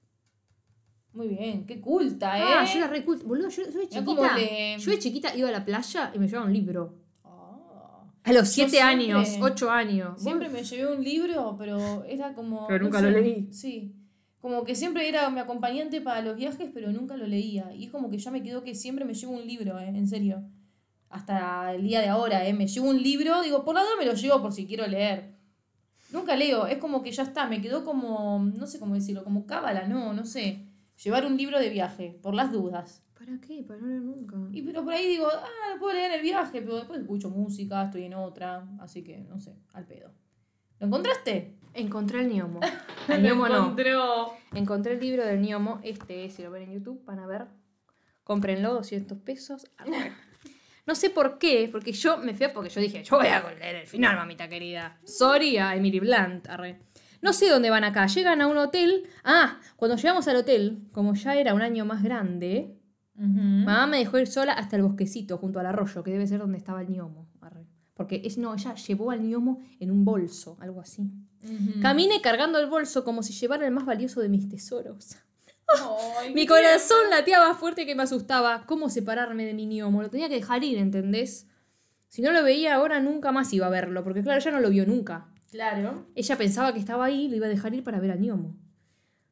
Muy 1.12 1.28
bien, 1.28 1.66
qué 1.66 1.80
culta, 1.80 2.38
¿eh? 2.38 2.42
Ah, 2.44 2.64
yo 2.64 2.78
era 2.78 2.88
re 2.88 3.04
cool. 3.04 3.18
Boludo, 3.24 3.48
yo, 3.48 3.62
yo 3.64 3.78
de 3.78 3.88
chiquita. 3.88 4.38
Yo 4.78 4.90
de 4.90 4.98
chiquita 4.98 5.34
iba 5.36 5.48
a 5.48 5.52
la 5.52 5.64
playa 5.64 6.12
y 6.14 6.18
me 6.18 6.26
llevaba 6.26 6.46
un 6.46 6.52
libro. 6.52 6.94
A 8.28 8.32
los 8.32 8.48
siete 8.48 8.70
siempre- 8.72 9.04
años, 9.12 9.28
ocho 9.40 9.70
años. 9.70 10.20
Siempre 10.22 10.48
me 10.48 10.62
llevé 10.62 10.86
un 10.92 11.02
libro, 11.02 11.56
pero 11.58 12.04
era 12.04 12.34
como. 12.34 12.66
Pero 12.66 12.78
no 12.80 12.84
nunca 12.86 13.00
sé, 13.00 13.10
lo 13.10 13.18
leí. 13.18 13.48
Sí. 13.52 13.94
Como 14.40 14.64
que 14.64 14.74
siempre 14.74 15.08
era 15.08 15.28
mi 15.30 15.40
acompañante 15.40 16.00
para 16.00 16.22
los 16.22 16.36
viajes, 16.36 16.70
pero 16.72 16.92
nunca 16.92 17.16
lo 17.16 17.26
leía. 17.26 17.72
Y 17.74 17.84
es 17.86 17.90
como 17.90 18.08
que 18.10 18.18
ya 18.18 18.30
me 18.30 18.42
quedó 18.42 18.62
que 18.62 18.74
siempre 18.74 19.04
me 19.04 19.14
llevo 19.14 19.32
un 19.32 19.46
libro, 19.46 19.78
¿eh? 19.78 19.88
En 19.88 20.06
serio. 20.06 20.44
Hasta 21.10 21.74
el 21.74 21.82
día 21.82 22.00
de 22.00 22.08
ahora, 22.08 22.46
¿eh? 22.46 22.52
Me 22.52 22.66
llevo 22.66 22.88
un 22.88 23.02
libro, 23.02 23.42
digo, 23.42 23.64
por 23.64 23.74
la 23.74 23.82
duda 23.82 23.92
me 23.98 24.04
lo 24.06 24.12
llevo 24.14 24.40
por 24.42 24.52
si 24.52 24.66
quiero 24.66 24.86
leer. 24.86 25.34
Nunca 26.12 26.36
leo, 26.36 26.66
es 26.66 26.78
como 26.78 27.02
que 27.02 27.10
ya 27.12 27.22
está, 27.22 27.46
me 27.46 27.60
quedó 27.60 27.84
como, 27.84 28.38
no 28.54 28.66
sé 28.66 28.78
cómo 28.78 28.94
decirlo, 28.94 29.24
como 29.24 29.46
cábala, 29.46 29.86
no, 29.88 30.12
no 30.12 30.24
sé. 30.24 30.66
Llevar 31.02 31.26
un 31.26 31.36
libro 31.36 31.58
de 31.58 31.68
viaje, 31.70 32.18
por 32.22 32.34
las 32.34 32.50
dudas. 32.52 33.02
¿Para 33.28 33.40
qué? 33.40 33.62
Para 33.62 33.80
no 33.80 33.86
leer 33.88 34.00
nunca. 34.02 34.36
Y 34.52 34.62
pero 34.62 34.82
por 34.84 34.92
ahí 34.94 35.06
digo, 35.06 35.26
ah, 35.30 35.76
puedo 35.78 35.92
leer 35.92 36.12
en 36.12 36.16
el 36.18 36.22
viaje, 36.22 36.62
pero 36.62 36.76
después 36.76 37.00
escucho 37.00 37.28
música, 37.30 37.84
estoy 37.84 38.04
en 38.04 38.14
otra, 38.14 38.66
así 38.80 39.04
que 39.04 39.18
no 39.18 39.38
sé, 39.38 39.54
al 39.74 39.84
pedo. 39.86 40.12
¿Lo 40.80 40.86
encontraste? 40.86 41.56
Encontré 41.74 42.20
el 42.20 42.28
Niomo. 42.28 42.60
El 43.08 43.22
Niomo 43.22 43.48
no. 43.48 43.56
Encontró. 43.58 44.32
Encontré 44.54 44.92
el 44.94 45.00
libro 45.00 45.24
del 45.26 45.40
Niomo. 45.40 45.80
Este, 45.82 46.30
si 46.30 46.42
lo 46.42 46.50
ven 46.50 46.62
en 46.62 46.72
YouTube, 46.74 47.04
van 47.04 47.18
a 47.18 47.26
ver. 47.26 47.46
Cómprenlo, 48.24 48.74
200 48.74 49.18
pesos. 49.18 49.66
No 50.86 50.94
sé 50.94 51.10
por 51.10 51.36
qué, 51.38 51.68
porque 51.70 51.92
yo 51.92 52.16
me 52.16 52.32
fui 52.32 52.46
a- 52.46 52.54
porque 52.54 52.70
yo 52.70 52.80
dije, 52.80 53.04
yo 53.04 53.16
voy 53.18 53.26
a 53.26 53.42
leer 53.52 53.76
el 53.76 53.86
final, 53.86 54.16
mamita 54.16 54.48
querida. 54.48 54.98
Sorry 55.04 55.58
a 55.58 55.76
Emily 55.76 56.00
Blunt. 56.00 56.48
arre. 56.48 56.80
No 57.20 57.34
sé 57.34 57.50
dónde 57.50 57.68
van 57.68 57.84
acá. 57.84 58.06
Llegan 58.06 58.40
a 58.40 58.46
un 58.46 58.56
hotel. 58.56 59.06
Ah, 59.22 59.60
cuando 59.76 59.98
llegamos 59.98 60.26
al 60.28 60.36
hotel, 60.36 60.78
como 60.92 61.12
ya 61.14 61.34
era 61.36 61.52
un 61.52 61.60
año 61.60 61.84
más 61.84 62.02
grande, 62.02 62.77
mamá 63.18 63.86
me 63.86 63.98
dejó 63.98 64.18
ir 64.18 64.26
sola 64.26 64.52
hasta 64.52 64.76
el 64.76 64.82
bosquecito, 64.82 65.38
junto 65.38 65.58
al 65.58 65.66
arroyo, 65.66 66.02
que 66.02 66.12
debe 66.12 66.26
ser 66.26 66.38
donde 66.38 66.58
estaba 66.58 66.82
el 66.82 66.90
Niomo. 66.90 67.26
Porque 67.94 68.22
es, 68.24 68.38
no, 68.38 68.54
ella 68.54 68.76
llevó 68.76 69.10
al 69.10 69.26
Niomo 69.26 69.60
en 69.80 69.90
un 69.90 70.04
bolso, 70.04 70.56
algo 70.60 70.80
así. 70.80 71.10
Caminé 71.82 72.20
cargando 72.20 72.60
el 72.60 72.68
bolso 72.68 73.02
como 73.02 73.24
si 73.24 73.32
llevara 73.32 73.66
el 73.66 73.72
más 73.72 73.84
valioso 73.84 74.20
de 74.20 74.28
mis 74.28 74.48
tesoros. 74.48 75.16
Ay, 76.20 76.32
Mi 76.34 76.46
corazón 76.46 77.10
latía 77.10 77.40
más 77.40 77.58
fuerte 77.58 77.86
que 77.86 77.96
me 77.96 78.04
asustaba. 78.04 78.64
¿Cómo 78.66 78.88
separarme 78.88 79.44
de 79.44 79.54
mi 79.54 79.66
Niomo? 79.66 80.00
Lo 80.00 80.10
tenía 80.10 80.28
que 80.28 80.36
dejar 80.36 80.62
ir, 80.62 80.78
¿entendés? 80.78 81.48
Si 82.06 82.22
no 82.22 82.30
lo 82.30 82.44
veía 82.44 82.76
ahora, 82.76 83.00
nunca 83.00 83.32
más 83.32 83.52
iba 83.52 83.66
a 83.66 83.70
verlo, 83.70 84.04
porque 84.04 84.22
claro, 84.22 84.40
ella 84.40 84.52
no 84.52 84.60
lo 84.60 84.70
vio 84.70 84.86
nunca. 84.86 85.26
Claro. 85.50 86.06
Ella 86.14 86.38
pensaba 86.38 86.72
que 86.72 86.78
estaba 86.78 87.06
ahí 87.06 87.24
y 87.24 87.28
lo 87.28 87.36
iba 87.36 87.46
a 87.46 87.50
dejar 87.50 87.74
ir 87.74 87.82
para 87.82 87.98
ver 87.98 88.12
a 88.12 88.16
Niomo. 88.16 88.54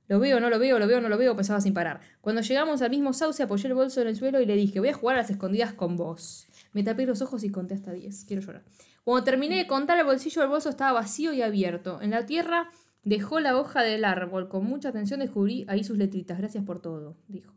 Lo 0.08 0.20
veo, 0.20 0.38
no 0.40 0.50
lo 0.50 0.58
veo, 0.58 0.78
lo 0.78 0.86
veo, 0.86 1.00
no 1.00 1.08
lo 1.08 1.18
veo, 1.18 1.34
pensaba 1.34 1.60
sin 1.60 1.74
parar. 1.74 2.00
Cuando 2.20 2.42
llegamos 2.42 2.80
al 2.82 2.90
mismo 2.90 3.12
sauce, 3.12 3.42
apoyé 3.42 3.68
el 3.68 3.74
bolso 3.74 4.00
en 4.02 4.08
el 4.08 4.16
suelo 4.16 4.40
y 4.40 4.46
le 4.46 4.54
dije, 4.54 4.78
voy 4.80 4.88
a 4.90 4.94
jugar 4.94 5.16
a 5.16 5.20
las 5.20 5.30
escondidas 5.30 5.72
con 5.72 5.96
vos. 5.96 6.46
Me 6.72 6.82
tapé 6.84 7.06
los 7.06 7.22
ojos 7.22 7.42
y 7.44 7.50
conté 7.50 7.74
hasta 7.74 7.92
10. 7.92 8.24
Quiero 8.26 8.42
llorar. 8.42 8.62
Cuando 9.02 9.24
terminé 9.24 9.56
de 9.56 9.66
contar, 9.66 9.98
el 9.98 10.04
bolsillo 10.04 10.42
del 10.42 10.50
bolso 10.50 10.68
estaba 10.68 10.92
vacío 10.92 11.32
y 11.32 11.42
abierto. 11.42 12.00
En 12.02 12.10
la 12.10 12.26
tierra 12.26 12.70
dejó 13.02 13.40
la 13.40 13.56
hoja 13.58 13.82
del 13.82 14.04
árbol. 14.04 14.48
Con 14.48 14.64
mucha 14.64 14.90
atención 14.90 15.20
descubrí 15.20 15.64
ahí 15.68 15.82
sus 15.84 15.96
letritas. 15.96 16.38
Gracias 16.38 16.64
por 16.64 16.80
todo, 16.80 17.16
dijo. 17.28 17.52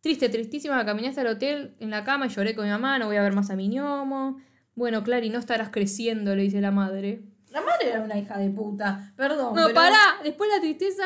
Triste, 0.00 0.28
tristísima, 0.30 0.82
caminé 0.86 1.08
hasta 1.08 1.20
el 1.22 1.26
hotel 1.26 1.74
en 1.80 1.90
la 1.90 2.04
cama 2.04 2.26
y 2.26 2.28
lloré 2.30 2.54
con 2.54 2.64
mi 2.64 2.70
mamá. 2.70 2.98
No 2.98 3.06
voy 3.06 3.16
a 3.16 3.22
ver 3.22 3.34
más 3.34 3.50
a 3.50 3.56
mi 3.56 3.68
ñomo. 3.68 4.38
Bueno, 4.74 5.02
Clary, 5.02 5.28
no 5.30 5.38
estarás 5.38 5.68
creciendo, 5.70 6.34
le 6.34 6.42
dice 6.44 6.60
la 6.60 6.70
madre. 6.70 7.22
La 7.50 7.60
madre 7.60 7.90
era 7.90 8.00
una 8.02 8.16
hija 8.18 8.38
de 8.38 8.48
puta. 8.50 9.12
Perdón. 9.16 9.54
No, 9.54 9.62
pero- 9.64 9.74
pará. 9.74 9.98
Después 10.22 10.48
la 10.54 10.60
tristeza 10.60 11.02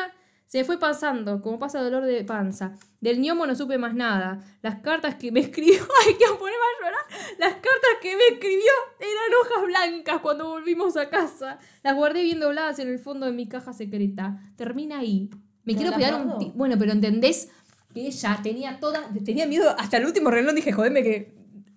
se 0.55 0.63
fue 0.63 0.79
pasando, 0.79 1.41
como 1.41 1.59
pasa 1.59 1.81
dolor 1.81 2.05
de 2.05 2.23
panza. 2.23 2.77
Del 3.01 3.19
ñomo 3.19 3.45
no 3.45 3.55
supe 3.55 3.77
más 3.77 3.93
nada. 3.93 4.39
Las 4.61 4.79
cartas 4.79 5.15
que 5.15 5.29
me 5.29 5.39
escribió, 5.41 5.81
ay, 6.07 6.13
que 6.13 6.25
ponerme 6.27 6.47
a 6.47 6.85
llorar. 6.85 7.01
Las 7.37 7.55
cartas 7.55 7.91
que 8.01 8.15
me 8.15 8.23
escribió 8.31 8.71
eran 8.97 9.33
hojas 9.41 9.65
blancas 9.65 10.21
cuando 10.21 10.47
volvimos 10.47 10.95
a 10.95 11.09
casa. 11.09 11.59
Las 11.83 11.93
guardé 11.93 12.23
bien 12.23 12.39
dobladas 12.39 12.79
en 12.79 12.87
el 12.87 12.99
fondo 12.99 13.25
de 13.25 13.33
mi 13.33 13.49
caja 13.49 13.73
secreta. 13.73 14.39
Termina 14.55 14.99
ahí. 14.99 15.29
Me 15.65 15.73
¿No 15.73 15.79
quiero 15.79 15.97
pegar 15.97 16.25
un 16.25 16.53
Bueno, 16.55 16.77
pero 16.79 16.93
¿entendés? 16.93 17.49
Que 17.93 18.07
ella 18.07 18.39
tenía 18.41 18.79
toda, 18.79 19.09
tenía 19.25 19.47
miedo 19.47 19.75
hasta 19.77 19.97
el 19.97 20.05
último 20.05 20.31
renglón. 20.31 20.55
Dije, 20.55 20.71
jodeme 20.71 21.03
que 21.03 21.35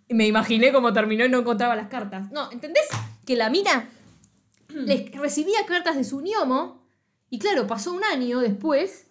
me 0.08 0.28
imaginé 0.28 0.70
cómo 0.70 0.92
terminó 0.92 1.24
y 1.24 1.28
no 1.28 1.40
encontraba 1.40 1.74
las 1.74 1.88
cartas. 1.88 2.30
No, 2.30 2.52
¿entendés? 2.52 2.86
Que 3.26 3.34
la 3.34 3.50
mina 3.50 3.88
les 4.68 5.10
recibía 5.10 5.66
cartas 5.66 5.96
de 5.96 6.04
su 6.04 6.20
ñomo 6.20 6.77
y 7.30 7.38
claro, 7.38 7.66
pasó 7.66 7.92
un 7.92 8.02
año 8.04 8.40
después, 8.40 9.06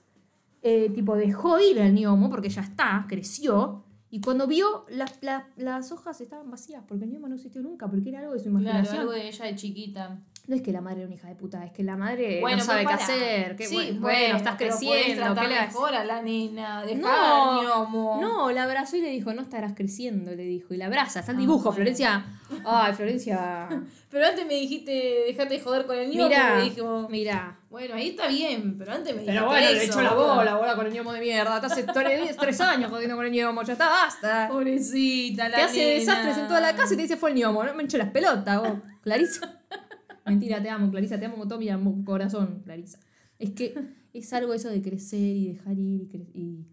eh, 0.61 0.89
tipo 0.93 1.15
dejó 1.15 1.59
ir 1.59 1.77
el 1.77 1.93
ñomo 1.93 2.29
porque 2.29 2.49
ya 2.49 2.61
está, 2.61 3.05
creció 3.07 3.83
y 4.09 4.21
cuando 4.21 4.47
vio 4.47 4.85
las, 4.89 5.21
las, 5.21 5.43
las 5.57 5.91
hojas 5.91 6.19
estaban 6.21 6.49
vacías 6.49 6.83
porque 6.87 7.05
el 7.05 7.11
ñomo 7.11 7.27
no 7.27 7.35
existió 7.35 7.61
nunca 7.61 7.89
porque 7.89 8.09
era 8.09 8.19
algo 8.19 8.33
de 8.33 8.39
su 8.39 8.45
Claro, 8.49 8.59
imaginación. 8.61 8.99
algo 8.99 9.11
de 9.11 9.27
ella 9.27 9.45
de 9.45 9.55
chiquita. 9.55 10.19
No 10.47 10.55
es 10.55 10.61
que 10.61 10.71
la 10.71 10.79
madre 10.79 10.99
era 10.99 11.07
una 11.07 11.15
hija 11.15 11.27
de 11.27 11.35
puta, 11.35 11.65
es 11.65 11.73
que 11.73 11.83
la 11.83 11.97
madre 11.97 12.39
Bueno, 12.39 12.59
no 12.59 12.63
sabe 12.63 12.85
qué 12.85 12.93
hacer. 12.93 13.55
que 13.57 13.67
Sí, 13.67 13.75
bueno, 13.75 13.99
bueno, 13.99 14.37
estás 14.37 14.55
creciendo. 14.55 15.35
¿qué 15.35 15.47
le 15.49 15.59
mejor 15.61 15.93
a 15.93 16.05
la 16.05 16.21
nena. 16.21 16.85
No, 16.95 17.63
ñomo. 17.63 18.19
No, 18.21 18.49
la 18.51 18.63
abrazó 18.63 18.95
y 18.95 19.01
le 19.01 19.09
dijo, 19.09 19.33
no 19.33 19.41
estarás 19.41 19.73
creciendo, 19.75 20.31
le 20.31 20.43
dijo. 20.43 20.73
Y 20.73 20.77
la 20.77 20.85
abraza, 20.85 21.19
está 21.19 21.33
el 21.33 21.37
Ah, 21.37 21.41
dibujo, 21.41 21.63
bueno. 21.63 21.75
Florencia. 21.75 22.25
Ay, 22.65 22.93
Florencia. 22.93 23.67
Pero 24.09 24.25
antes 24.25 24.47
me 24.47 24.53
dijiste, 24.53 25.25
dejate 25.27 25.55
de 25.55 25.59
joder 25.59 25.85
con 25.85 25.97
el 25.97 26.09
ñomo. 26.09 26.29
Mira, 26.29 26.55
me 26.55 26.63
dijo, 26.63 27.07
mira. 27.09 27.59
bueno, 27.69 27.95
ahí 27.95 28.09
está 28.11 28.27
bien, 28.27 28.77
pero 28.77 28.93
antes 28.93 29.13
me 29.13 29.19
dijiste 29.23 29.33
Pero 29.37 29.47
bueno, 29.51 29.69
le 29.69 29.83
echó 29.83 30.01
la 30.01 30.13
bola, 30.13 30.55
bola 30.55 30.75
con 30.77 30.87
el 30.87 30.93
ñomo 30.93 31.11
de 31.11 31.19
mierda. 31.19 31.55
Estás 31.57 31.73
hace 31.73 31.83
tres, 31.83 32.37
tres 32.37 32.61
años 32.61 32.89
jodiendo 32.89 33.17
con 33.17 33.25
el 33.25 33.33
ñomo, 33.33 33.63
ya 33.63 33.73
está, 33.73 33.89
basta. 33.89 34.47
Pobrecita, 34.49 35.49
la 35.49 35.57
Te 35.57 35.61
hace 35.63 35.77
nena. 35.77 35.99
desastres 35.99 36.37
en 36.37 36.47
toda 36.47 36.61
la 36.61 36.73
casa 36.73 36.93
y 36.93 36.95
te 36.95 37.01
dice 37.03 37.17
fue 37.17 37.31
el 37.31 37.35
ñomo, 37.35 37.65
no 37.65 37.73
me 37.73 37.83
eché 37.83 37.97
las 37.97 38.11
pelotas, 38.11 38.61
vos. 38.61 38.77
Clarisa. 39.03 39.59
Mentira, 40.27 40.61
te 40.61 40.69
amo, 40.69 40.89
Clarisa, 40.91 41.19
te 41.19 41.25
amo 41.25 41.37
con 41.37 41.47
todo 41.47 41.59
mi 41.59 41.69
amo- 41.69 42.03
corazón, 42.05 42.61
Clarisa. 42.63 42.99
Es 43.39 43.51
que 43.51 43.73
es 44.13 44.33
algo 44.33 44.53
eso 44.53 44.69
de 44.69 44.81
crecer 44.81 45.19
y 45.19 45.53
dejar 45.53 45.77
ir 45.77 46.09
y, 46.13 46.39
y 46.39 46.65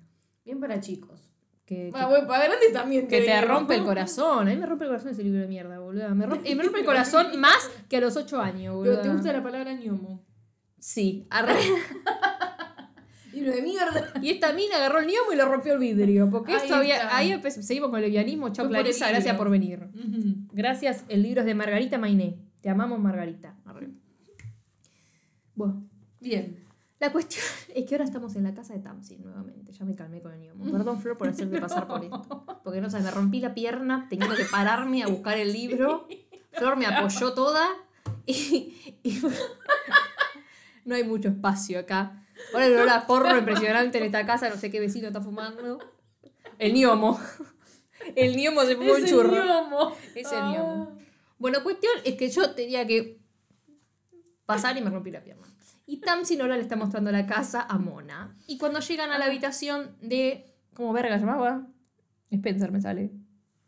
Bien 0.45 0.61
para 0.61 0.81
chicos. 0.81 1.31
que, 1.65 1.91
Bueno, 1.91 2.09
bueno, 2.11 2.27
para 2.27 2.45
grandes 2.45 2.73
también. 2.73 3.07
que 3.09 3.21
te 3.23 3.41
rompe 3.43 3.75
el 3.77 3.85
corazón. 3.85 4.47
A 4.49 4.51
mí 4.51 4.57
me 4.57 4.67
rompe 4.67 4.85
el 4.85 4.91
corazón 4.91 5.11
ese 5.13 5.23
libro 5.23 5.41
de 5.41 5.49
mierda, 5.49 5.79
boludo. 5.79 6.15
Me 6.15 6.27
rompe, 6.27 6.55
me 6.55 6.63
rompe 6.63 6.81
el 6.81 6.85
corazón 6.87 7.27
más 7.41 7.71
que 7.89 7.97
a 7.97 8.01
los 8.01 8.17
ocho 8.17 8.41
años, 8.41 8.75
boludo. 8.75 8.93
Pero 8.97 9.03
te 9.03 9.09
gusta 9.15 9.33
la 9.33 9.43
palabra 9.43 9.73
ñomo. 9.75 10.23
Sí, 10.79 11.27
arre. 11.31 11.55
Libro 13.33 13.51
de 13.53 13.63
mierda. 13.63 14.13
Y 14.23 14.31
esta 14.31 14.53
mina 14.53 14.77
agarró 14.77 15.01
el 15.01 15.07
ñomo 15.07 15.33
y 15.33 15.37
le 15.37 15.45
rompió 15.45 15.73
el 15.73 15.79
vidrio. 15.81 16.31
Porque 16.31 16.53
Ahí 16.53 16.59
esto 16.63 16.75
había, 16.77 17.17
ahí 17.17 17.43
seguimos 17.51 17.91
con 17.91 17.99
el 17.99 18.05
levianismo. 18.05 18.51
Chao, 18.51 18.69
Clarisa, 18.69 19.09
gracias 19.09 19.37
por 19.37 19.51
venir. 19.51 19.89
Gracias, 20.53 21.05
el 21.09 21.23
libro 21.23 21.41
es 21.41 21.47
de 21.47 21.55
Margarita 21.55 21.99
Mainé. 21.99 22.39
Te 22.65 22.71
amamos, 22.71 22.99
Margarita. 22.99 23.55
Arre. 23.67 23.91
Bueno, 25.55 25.87
Bien. 26.19 26.65
la 26.99 27.13
cuestión 27.13 27.45
es 27.75 27.85
que 27.85 27.95
ahora 27.95 28.05
estamos 28.05 28.35
en 28.37 28.45
la 28.45 28.55
casa 28.55 28.73
de 28.73 28.81
Tamsin 28.81 29.23
nuevamente. 29.23 29.71
Ya 29.73 29.85
me 29.85 29.95
calmé 29.95 30.23
con 30.23 30.33
el 30.33 30.41
ñomo. 30.41 30.65
Perdón, 30.73 30.99
Flor, 30.99 31.19
por 31.19 31.29
hacerte 31.29 31.61
pasar 31.61 31.87
por 31.87 32.03
esto. 32.03 32.47
Porque 32.65 32.81
no 32.81 32.89
sabes, 32.89 33.05
me 33.05 33.11
rompí 33.11 33.41
la 33.41 33.53
pierna 33.53 34.07
teniendo 34.09 34.35
que 34.35 34.47
pararme 34.47 35.03
a 35.03 35.09
buscar 35.09 35.37
el 35.37 35.53
libro. 35.53 36.09
Flor 36.53 36.77
me 36.79 36.87
apoyó 36.87 37.35
toda 37.35 37.69
y, 38.25 38.97
y- 39.03 39.21
no 40.87 40.95
hay 40.95 41.05
mucho 41.05 41.29
espacio 41.29 41.79
acá. 41.81 42.25
Ahora 42.55 42.67
el 42.67 42.73
olor 42.77 42.89
a 42.89 43.07
porro 43.07 43.37
impresionante 43.37 43.99
en 43.99 44.05
esta 44.05 44.25
casa, 44.25 44.49
no 44.49 44.57
sé 44.57 44.71
qué 44.71 44.81
vecino 44.81 45.09
está 45.09 45.21
fumando. 45.21 45.81
El 46.59 46.73
ñomo. 46.73 47.21
El 48.17 48.37
ñomo 48.39 48.63
se 48.63 48.77
fumó 48.77 48.95
un 48.95 49.05
churro. 49.05 49.45
ñomo. 49.45 49.95
Es 50.15 50.33
el 50.33 50.39
Ah. 50.39 50.53
ñomo. 50.57 51.04
Bueno, 51.39 51.63
cuestión 51.63 51.93
es 52.05 52.17
que 52.17 52.31
yo 52.31 52.55
tenía 52.55 52.87
que 52.87 53.21
pasar 54.47 54.77
y 54.77 54.83
me 54.83 54.91
rompí 54.91 55.11
la 55.11 55.23
pierna. 55.23 55.47
Y 55.87 55.99
Tamsin 55.99 56.41
ahora 56.41 56.57
le 56.57 56.63
está 56.63 56.77
mostrando 56.77 57.13
la 57.13 57.27
casa 57.27 57.67
a 57.69 57.79
Mona. 57.79 58.37
Y 58.47 58.57
cuando 58.59 58.81
llegan 58.81 59.11
a 59.11 59.19
la 59.19 59.27
habitación 59.27 59.97
de. 60.01 60.55
¿Cómo 60.75 60.93
verga 60.93 61.19
llamaba? 61.19 61.67
Spencer 62.31 62.73
me 62.73 62.81
sale. 62.81 63.13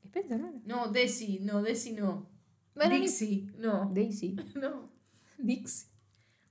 Spencer, 0.05 0.41
¿no? 0.41 0.53
No, 0.65 0.89
Desi, 0.89 1.41
no, 1.41 1.63
Desi 1.63 1.93
no. 1.93 2.37
Dixie, 2.85 3.51
no. 3.59 3.91
Daisy. 3.93 4.37
No. 4.55 4.91
Dix. 5.39 5.91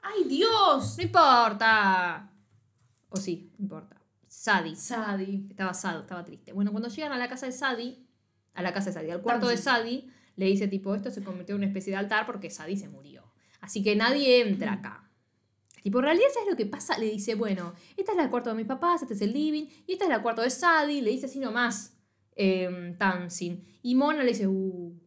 ¡Ay, 0.01 0.23
Dios! 0.25 0.97
No 0.97 1.03
importa. 1.03 2.31
O 3.09 3.17
sí, 3.17 3.51
no 3.57 3.63
importa. 3.63 4.01
Sadie. 4.27 4.75
Sadie. 4.75 5.47
Estaba 5.49 5.73
sad, 5.73 6.01
estaba 6.01 6.23
triste. 6.23 6.53
Bueno, 6.53 6.71
cuando 6.71 6.89
llegan 6.89 7.11
a 7.11 7.17
la 7.17 7.27
casa 7.27 7.45
de 7.45 7.51
Sadie, 7.51 8.05
a 8.53 8.61
la 8.61 8.73
casa 8.73 8.89
de 8.89 8.93
Sadie. 8.93 9.11
Al 9.11 9.21
cuarto 9.21 9.47
de 9.47 9.57
Sadie 9.57 10.09
le 10.35 10.45
dice 10.45 10.67
tipo, 10.67 10.93
esto 10.95 11.09
se 11.11 11.23
convirtió 11.23 11.55
en 11.55 11.59
una 11.61 11.67
especie 11.67 11.91
de 11.91 11.97
altar 11.97 12.25
porque 12.25 12.49
Sadie 12.49 12.77
se 12.77 12.89
murió. 12.89 13.23
Así 13.61 13.81
que 13.83 13.95
nadie 13.95 14.41
entra 14.41 14.73
acá. 14.73 15.09
Tipo, 15.81 15.99
en 15.99 16.05
realidad, 16.05 16.27
¿sabes 16.33 16.49
lo 16.49 16.55
que 16.57 16.65
pasa? 16.65 16.97
Le 16.97 17.05
dice, 17.11 17.35
bueno, 17.35 17.73
esta 17.95 18.11
es 18.13 18.17
la 18.17 18.29
cuarto 18.31 18.49
de 18.49 18.55
mis 18.55 18.65
papás, 18.65 19.01
este 19.03 19.13
es 19.13 19.21
el 19.21 19.33
living, 19.33 19.65
y 19.85 19.93
esta 19.93 20.05
es 20.05 20.09
la 20.09 20.21
cuarto 20.21 20.41
de 20.41 20.49
Sadie, 20.49 21.01
le 21.01 21.11
dice 21.11 21.27
así 21.27 21.39
nomás, 21.39 21.95
eh, 22.35 22.95
Tamsin. 22.97 23.63
Y 23.83 23.93
Mona 23.95 24.23
le 24.23 24.29
dice, 24.29 24.47
uh. 24.47 24.99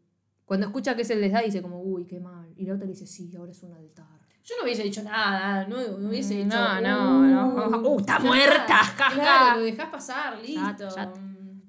Cuando 0.44 0.66
escucha 0.66 0.94
que 0.96 1.02
es 1.02 1.10
el 1.10 1.20
de 1.20 1.30
Sadie, 1.30 1.46
dice 1.46 1.62
como, 1.62 1.82
uy, 1.82 2.06
qué 2.06 2.20
mal. 2.20 2.52
Y 2.56 2.64
la 2.64 2.74
otra 2.74 2.86
le 2.86 2.92
dice, 2.92 3.06
sí, 3.06 3.30
ahora 3.36 3.50
es 3.52 3.62
un 3.64 3.74
altar. 3.74 4.06
Yo 4.44 4.54
no 4.56 4.64
hubiese 4.64 4.82
dicho 4.84 5.02
nada, 5.02 5.66
no, 5.66 5.98
no 5.98 6.08
hubiese 6.08 6.34
Mm, 6.36 6.44
dicho. 6.44 6.56
no, 6.56 6.80
no, 6.80 7.68
no. 7.68 7.80
Uh, 7.86 7.98
está 8.00 8.18
muerta. 8.20 8.80
Claro, 9.14 9.58
lo 9.58 9.64
dejás 9.66 9.90
pasar, 9.90 10.38
listo. 10.40 10.88
Mm, 11.20 11.60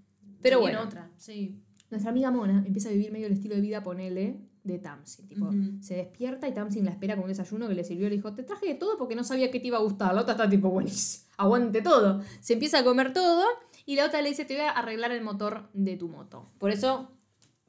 Pero 0.41 0.57
se 0.57 0.61
bueno. 0.61 0.77
viene 0.77 0.77
otra, 0.77 1.11
sí. 1.17 1.61
Nuestra 1.89 2.11
amiga 2.11 2.31
Mona 2.31 2.63
empieza 2.65 2.89
a 2.89 2.91
vivir 2.91 3.11
medio 3.11 3.27
el 3.27 3.33
estilo 3.33 3.55
de 3.55 3.61
vida, 3.61 3.83
ponele, 3.83 4.37
de 4.63 4.79
Tamsin. 4.79 5.27
Tipo, 5.27 5.49
se 5.81 5.95
despierta 5.95 6.47
y 6.47 6.53
Tamsin 6.53 6.85
la 6.85 6.91
espera 6.91 7.15
con 7.15 7.23
un 7.23 7.29
desayuno 7.29 7.67
que 7.67 7.73
le 7.73 7.83
sirvió. 7.83 8.09
Le 8.09 8.15
dijo, 8.15 8.33
te 8.33 8.43
traje 8.43 8.67
de 8.67 8.75
todo 8.75 8.97
porque 8.97 9.15
no 9.15 9.23
sabía 9.23 9.49
que 9.51 9.59
te 9.59 9.67
iba 9.67 9.77
a 9.77 9.81
gustar. 9.81 10.13
La 10.13 10.21
otra 10.21 10.33
está 10.33 10.49
tipo, 10.49 10.69
buenísimo, 10.69 11.25
aguante 11.37 11.81
todo. 11.81 12.21
Se 12.41 12.53
empieza 12.53 12.79
a 12.79 12.83
comer 12.83 13.13
todo 13.13 13.43
y 13.85 13.95
la 13.95 14.05
otra 14.05 14.21
le 14.21 14.29
dice, 14.29 14.45
te 14.45 14.55
voy 14.55 14.65
a 14.65 14.71
arreglar 14.71 15.11
el 15.11 15.23
motor 15.23 15.69
de 15.73 15.97
tu 15.97 16.09
moto. 16.09 16.45
Por 16.59 16.71
eso 16.71 17.11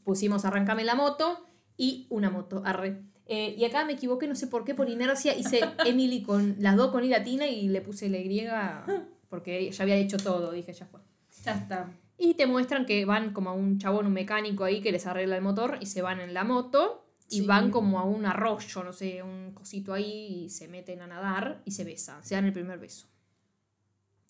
pusimos 0.05 0.45
arrancame 0.45 0.85
la 0.85 0.95
moto 0.95 1.47
y 1.77 2.07
una 2.11 2.31
moto, 2.31 2.63
arre. 2.65 3.03
Eh, 3.27 3.55
y 3.57 3.65
acá 3.65 3.85
me 3.85 3.93
equivoqué, 3.93 4.27
no 4.27 4.35
sé 4.35 4.49
por 4.49 4.65
qué, 4.65 4.75
por 4.75 4.89
inercia, 4.89 5.37
hice 5.37 5.61
Emily 5.87 6.23
con 6.23 6.57
las 6.59 6.77
dos 6.77 6.91
con 6.91 7.05
I 7.05 7.09
latina 7.09 7.47
y 7.47 7.69
le 7.69 7.81
puse 7.81 8.09
la 8.09 8.19
Y 8.19 8.43
porque 9.29 9.71
ya 9.71 9.85
había 9.85 9.97
hecho 9.97 10.17
todo, 10.17 10.51
dije, 10.51 10.73
ya 10.73 10.87
fue. 10.87 11.01
Ya 11.45 11.55
está. 11.55 11.89
Y 12.23 12.35
te 12.35 12.47
muestran 12.47 12.85
que 12.85 13.05
van 13.07 13.33
como 13.33 13.49
a 13.49 13.53
un 13.55 13.79
chabón, 13.79 14.07
un 14.07 14.13
mecánico 14.13 14.65
ahí 14.65 14.83
que 14.83 14.93
les 14.93 15.07
arregla 15.07 15.37
el 15.37 15.43
motor 15.43 15.79
y 15.81 15.87
se 15.87 16.03
van 16.03 16.21
en 16.21 16.35
la 16.35 16.45
moto 16.45 17.07
y 17.31 17.41
Sí. 17.41 17.47
van 17.47 17.71
como 17.71 17.99
a 17.99 18.05
un 18.05 18.27
arroyo, 18.27 18.85
no 18.85 18.93
sé, 18.93 19.23
un 19.23 19.53
cosito 19.55 19.95
ahí 19.95 20.45
y 20.45 20.51
se 20.51 20.69
meten 20.69 21.01
a 21.01 21.07
nadar 21.07 21.63
y 21.65 21.71
se 21.71 21.85
besan, 21.85 22.23
se 22.23 22.35
dan 22.35 22.45
el 22.45 22.53
primer 22.53 22.79
beso. 22.79 23.07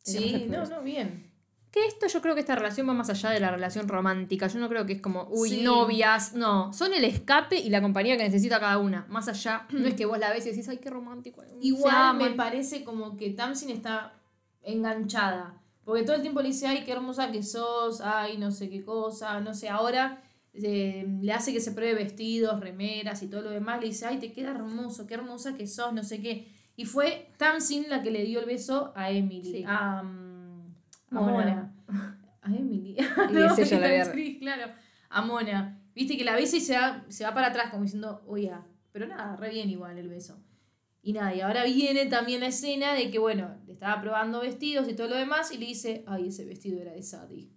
Sí, 0.02 0.46
no, 0.48 0.64
no, 0.66 0.82
bien. 0.82 1.30
Que 1.70 1.86
esto 1.86 2.06
yo 2.08 2.20
creo 2.20 2.34
que 2.34 2.40
esta 2.40 2.56
relación 2.56 2.88
va 2.88 2.94
más 2.94 3.10
allá 3.10 3.30
de 3.30 3.38
la 3.38 3.50
relación 3.50 3.86
romántica. 3.86 4.48
Yo 4.48 4.58
no 4.58 4.68
creo 4.68 4.86
que 4.86 4.94
es 4.94 5.00
como, 5.00 5.28
uy, 5.30 5.50
Sí. 5.50 5.62
novias. 5.62 6.32
No, 6.34 6.72
son 6.72 6.92
el 6.94 7.04
escape 7.04 7.56
y 7.58 7.70
la 7.70 7.80
compañía 7.80 8.16
que 8.16 8.24
necesita 8.24 8.58
cada 8.58 8.78
una. 8.78 9.06
Más 9.08 9.28
allá, 9.28 9.66
no 9.72 9.86
es 9.86 9.94
que 9.94 10.04
vos 10.04 10.18
la 10.18 10.30
ves 10.32 10.46
y 10.46 10.50
decís, 10.50 10.68
ay, 10.68 10.78
qué 10.78 10.90
romántico. 10.90 11.42
Igual 11.60 12.16
me 12.16 12.24
aman". 12.24 12.36
parece 12.36 12.82
como 12.82 13.16
que 13.16 13.30
Tamsin 13.30 13.70
está 13.70 14.14
enganchada. 14.62 15.59
Porque 15.84 16.02
todo 16.02 16.16
el 16.16 16.22
tiempo 16.22 16.40
le 16.42 16.48
dice, 16.48 16.66
ay, 16.66 16.84
qué 16.84 16.92
hermosa 16.92 17.30
que 17.30 17.42
sos, 17.42 18.00
ay, 18.00 18.38
no 18.38 18.50
sé 18.50 18.68
qué 18.70 18.84
cosa, 18.84 19.40
no 19.40 19.54
sé, 19.54 19.68
ahora 19.68 20.22
eh, 20.52 21.06
le 21.22 21.32
hace 21.32 21.52
que 21.52 21.60
se 21.60 21.72
pruebe 21.72 21.94
vestidos, 21.94 22.60
remeras 22.60 23.22
y 23.22 23.28
todo 23.28 23.42
lo 23.42 23.50
demás, 23.50 23.80
le 23.80 23.86
dice, 23.88 24.06
ay, 24.06 24.18
te 24.18 24.32
queda 24.32 24.50
hermoso, 24.50 25.06
qué 25.06 25.14
hermosa 25.14 25.54
que 25.56 25.66
sos, 25.66 25.92
no 25.92 26.02
sé 26.04 26.20
qué. 26.20 26.48
Y 26.76 26.84
fue 26.84 27.28
Tamsin 27.38 27.86
la 27.88 28.02
que 28.02 28.10
le 28.10 28.24
dio 28.24 28.40
el 28.40 28.46
beso 28.46 28.92
a 28.94 29.10
Emily, 29.10 29.42
Sí. 29.50 29.64
a, 29.66 29.98
a 30.00 30.02
Mona. 31.10 31.32
Mona. 31.32 31.74
A 32.42 32.48
Emily. 32.54 32.96
Y 33.30 33.36
es 33.36 33.58
ella 33.72 33.80
la 33.80 34.04
sí, 34.12 34.38
claro. 34.38 34.72
A 35.10 35.20
Mona. 35.22 35.78
Viste 35.94 36.16
que 36.16 36.24
la 36.24 36.34
besa 36.36 36.56
y 36.56 36.60
se 36.60 36.74
va, 36.74 37.04
se 37.08 37.24
va 37.24 37.34
para 37.34 37.48
atrás 37.48 37.70
como 37.70 37.82
diciendo, 37.82 38.22
oye, 38.26 38.50
pero 38.92 39.06
nada, 39.06 39.36
re 39.36 39.50
bien 39.50 39.68
igual 39.68 39.98
el 39.98 40.08
beso. 40.08 40.38
Y 41.02 41.14
nada, 41.14 41.34
y 41.34 41.40
ahora 41.40 41.64
viene 41.64 42.06
también 42.06 42.40
la 42.40 42.48
escena 42.48 42.94
de 42.94 43.10
que, 43.10 43.18
bueno, 43.18 43.56
le 43.66 43.72
estaba 43.72 44.00
probando 44.02 44.40
vestidos 44.40 44.88
y 44.88 44.94
todo 44.94 45.08
lo 45.08 45.16
demás 45.16 45.50
y 45.50 45.58
le 45.58 45.66
dice, 45.66 46.04
ay, 46.06 46.28
ese 46.28 46.44
vestido 46.44 46.80
era 46.80 46.92
de 46.92 47.02
Sadie. 47.02 47.50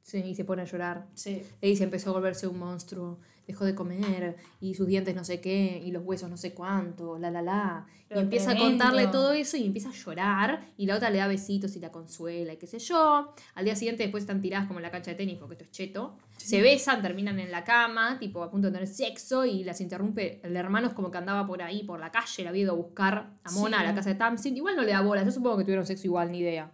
Sí, 0.00 0.18
y 0.18 0.34
se 0.34 0.44
pone 0.44 0.62
a 0.62 0.64
llorar. 0.64 1.08
Sí. 1.14 1.42
Le 1.60 1.68
dice, 1.68 1.84
empezó 1.84 2.10
a 2.10 2.12
volverse 2.14 2.46
un 2.46 2.58
monstruo, 2.58 3.20
dejó 3.46 3.64
de 3.64 3.74
comer, 3.74 4.36
y 4.60 4.74
sus 4.74 4.86
dientes 4.86 5.14
no 5.14 5.24
sé 5.24 5.40
qué, 5.40 5.80
y 5.84 5.90
los 5.92 6.02
huesos 6.04 6.30
no 6.30 6.36
sé 6.36 6.54
cuánto, 6.54 7.18
la 7.18 7.30
la 7.30 7.42
la. 7.42 7.86
Y 8.04 8.04
Pero 8.08 8.20
empieza 8.20 8.52
a 8.52 8.56
contarle 8.56 9.06
todo 9.08 9.32
eso 9.32 9.56
y 9.56 9.66
empieza 9.66 9.90
a 9.90 9.92
llorar, 9.92 10.66
y 10.76 10.86
la 10.86 10.96
otra 10.96 11.10
le 11.10 11.18
da 11.18 11.26
besitos 11.26 11.74
y 11.76 11.80
la 11.80 11.90
consuela, 11.92 12.52
y 12.52 12.56
qué 12.56 12.66
sé 12.66 12.78
yo. 12.78 13.34
Al 13.54 13.64
día 13.64 13.76
siguiente 13.76 14.02
después 14.02 14.22
están 14.22 14.40
tiradas 14.40 14.66
como 14.66 14.78
en 14.78 14.82
la 14.84 14.90
cancha 14.90 15.10
de 15.10 15.16
tenis, 15.16 15.36
porque 15.38 15.54
esto 15.54 15.64
es 15.64 15.70
cheto. 15.70 16.16
Se 16.36 16.60
besan, 16.62 17.02
terminan 17.02 17.38
en 17.38 17.50
la 17.50 17.64
cama, 17.64 18.18
tipo 18.18 18.42
a 18.42 18.50
punto 18.50 18.68
de 18.68 18.72
tener 18.72 18.88
sexo, 18.88 19.44
y 19.44 19.64
las 19.64 19.80
interrumpe. 19.80 20.40
El 20.42 20.56
hermano 20.56 20.88
es 20.88 20.94
como 20.94 21.10
que 21.10 21.18
andaba 21.18 21.46
por 21.46 21.62
ahí, 21.62 21.82
por 21.84 22.00
la 22.00 22.10
calle, 22.10 22.44
la 22.44 22.50
había 22.50 22.62
ido 22.62 22.72
a 22.72 22.76
buscar 22.76 23.30
a 23.44 23.50
Mona 23.52 23.78
Sí. 23.78 23.84
a 23.84 23.86
la 23.86 23.94
casa 23.94 24.10
de 24.10 24.16
Tamsin. 24.16 24.56
Igual 24.56 24.76
no 24.76 24.82
le 24.82 24.92
da 24.92 25.00
bola, 25.00 25.24
yo 25.24 25.30
supongo 25.30 25.58
que 25.58 25.64
tuvieron 25.64 25.86
sexo 25.86 26.06
igual, 26.06 26.32
ni 26.32 26.38
idea. 26.38 26.70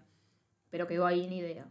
Pero 0.71 0.87
quedó 0.87 1.07
ahí, 1.07 1.27
ni 1.27 1.39
idea. 1.39 1.67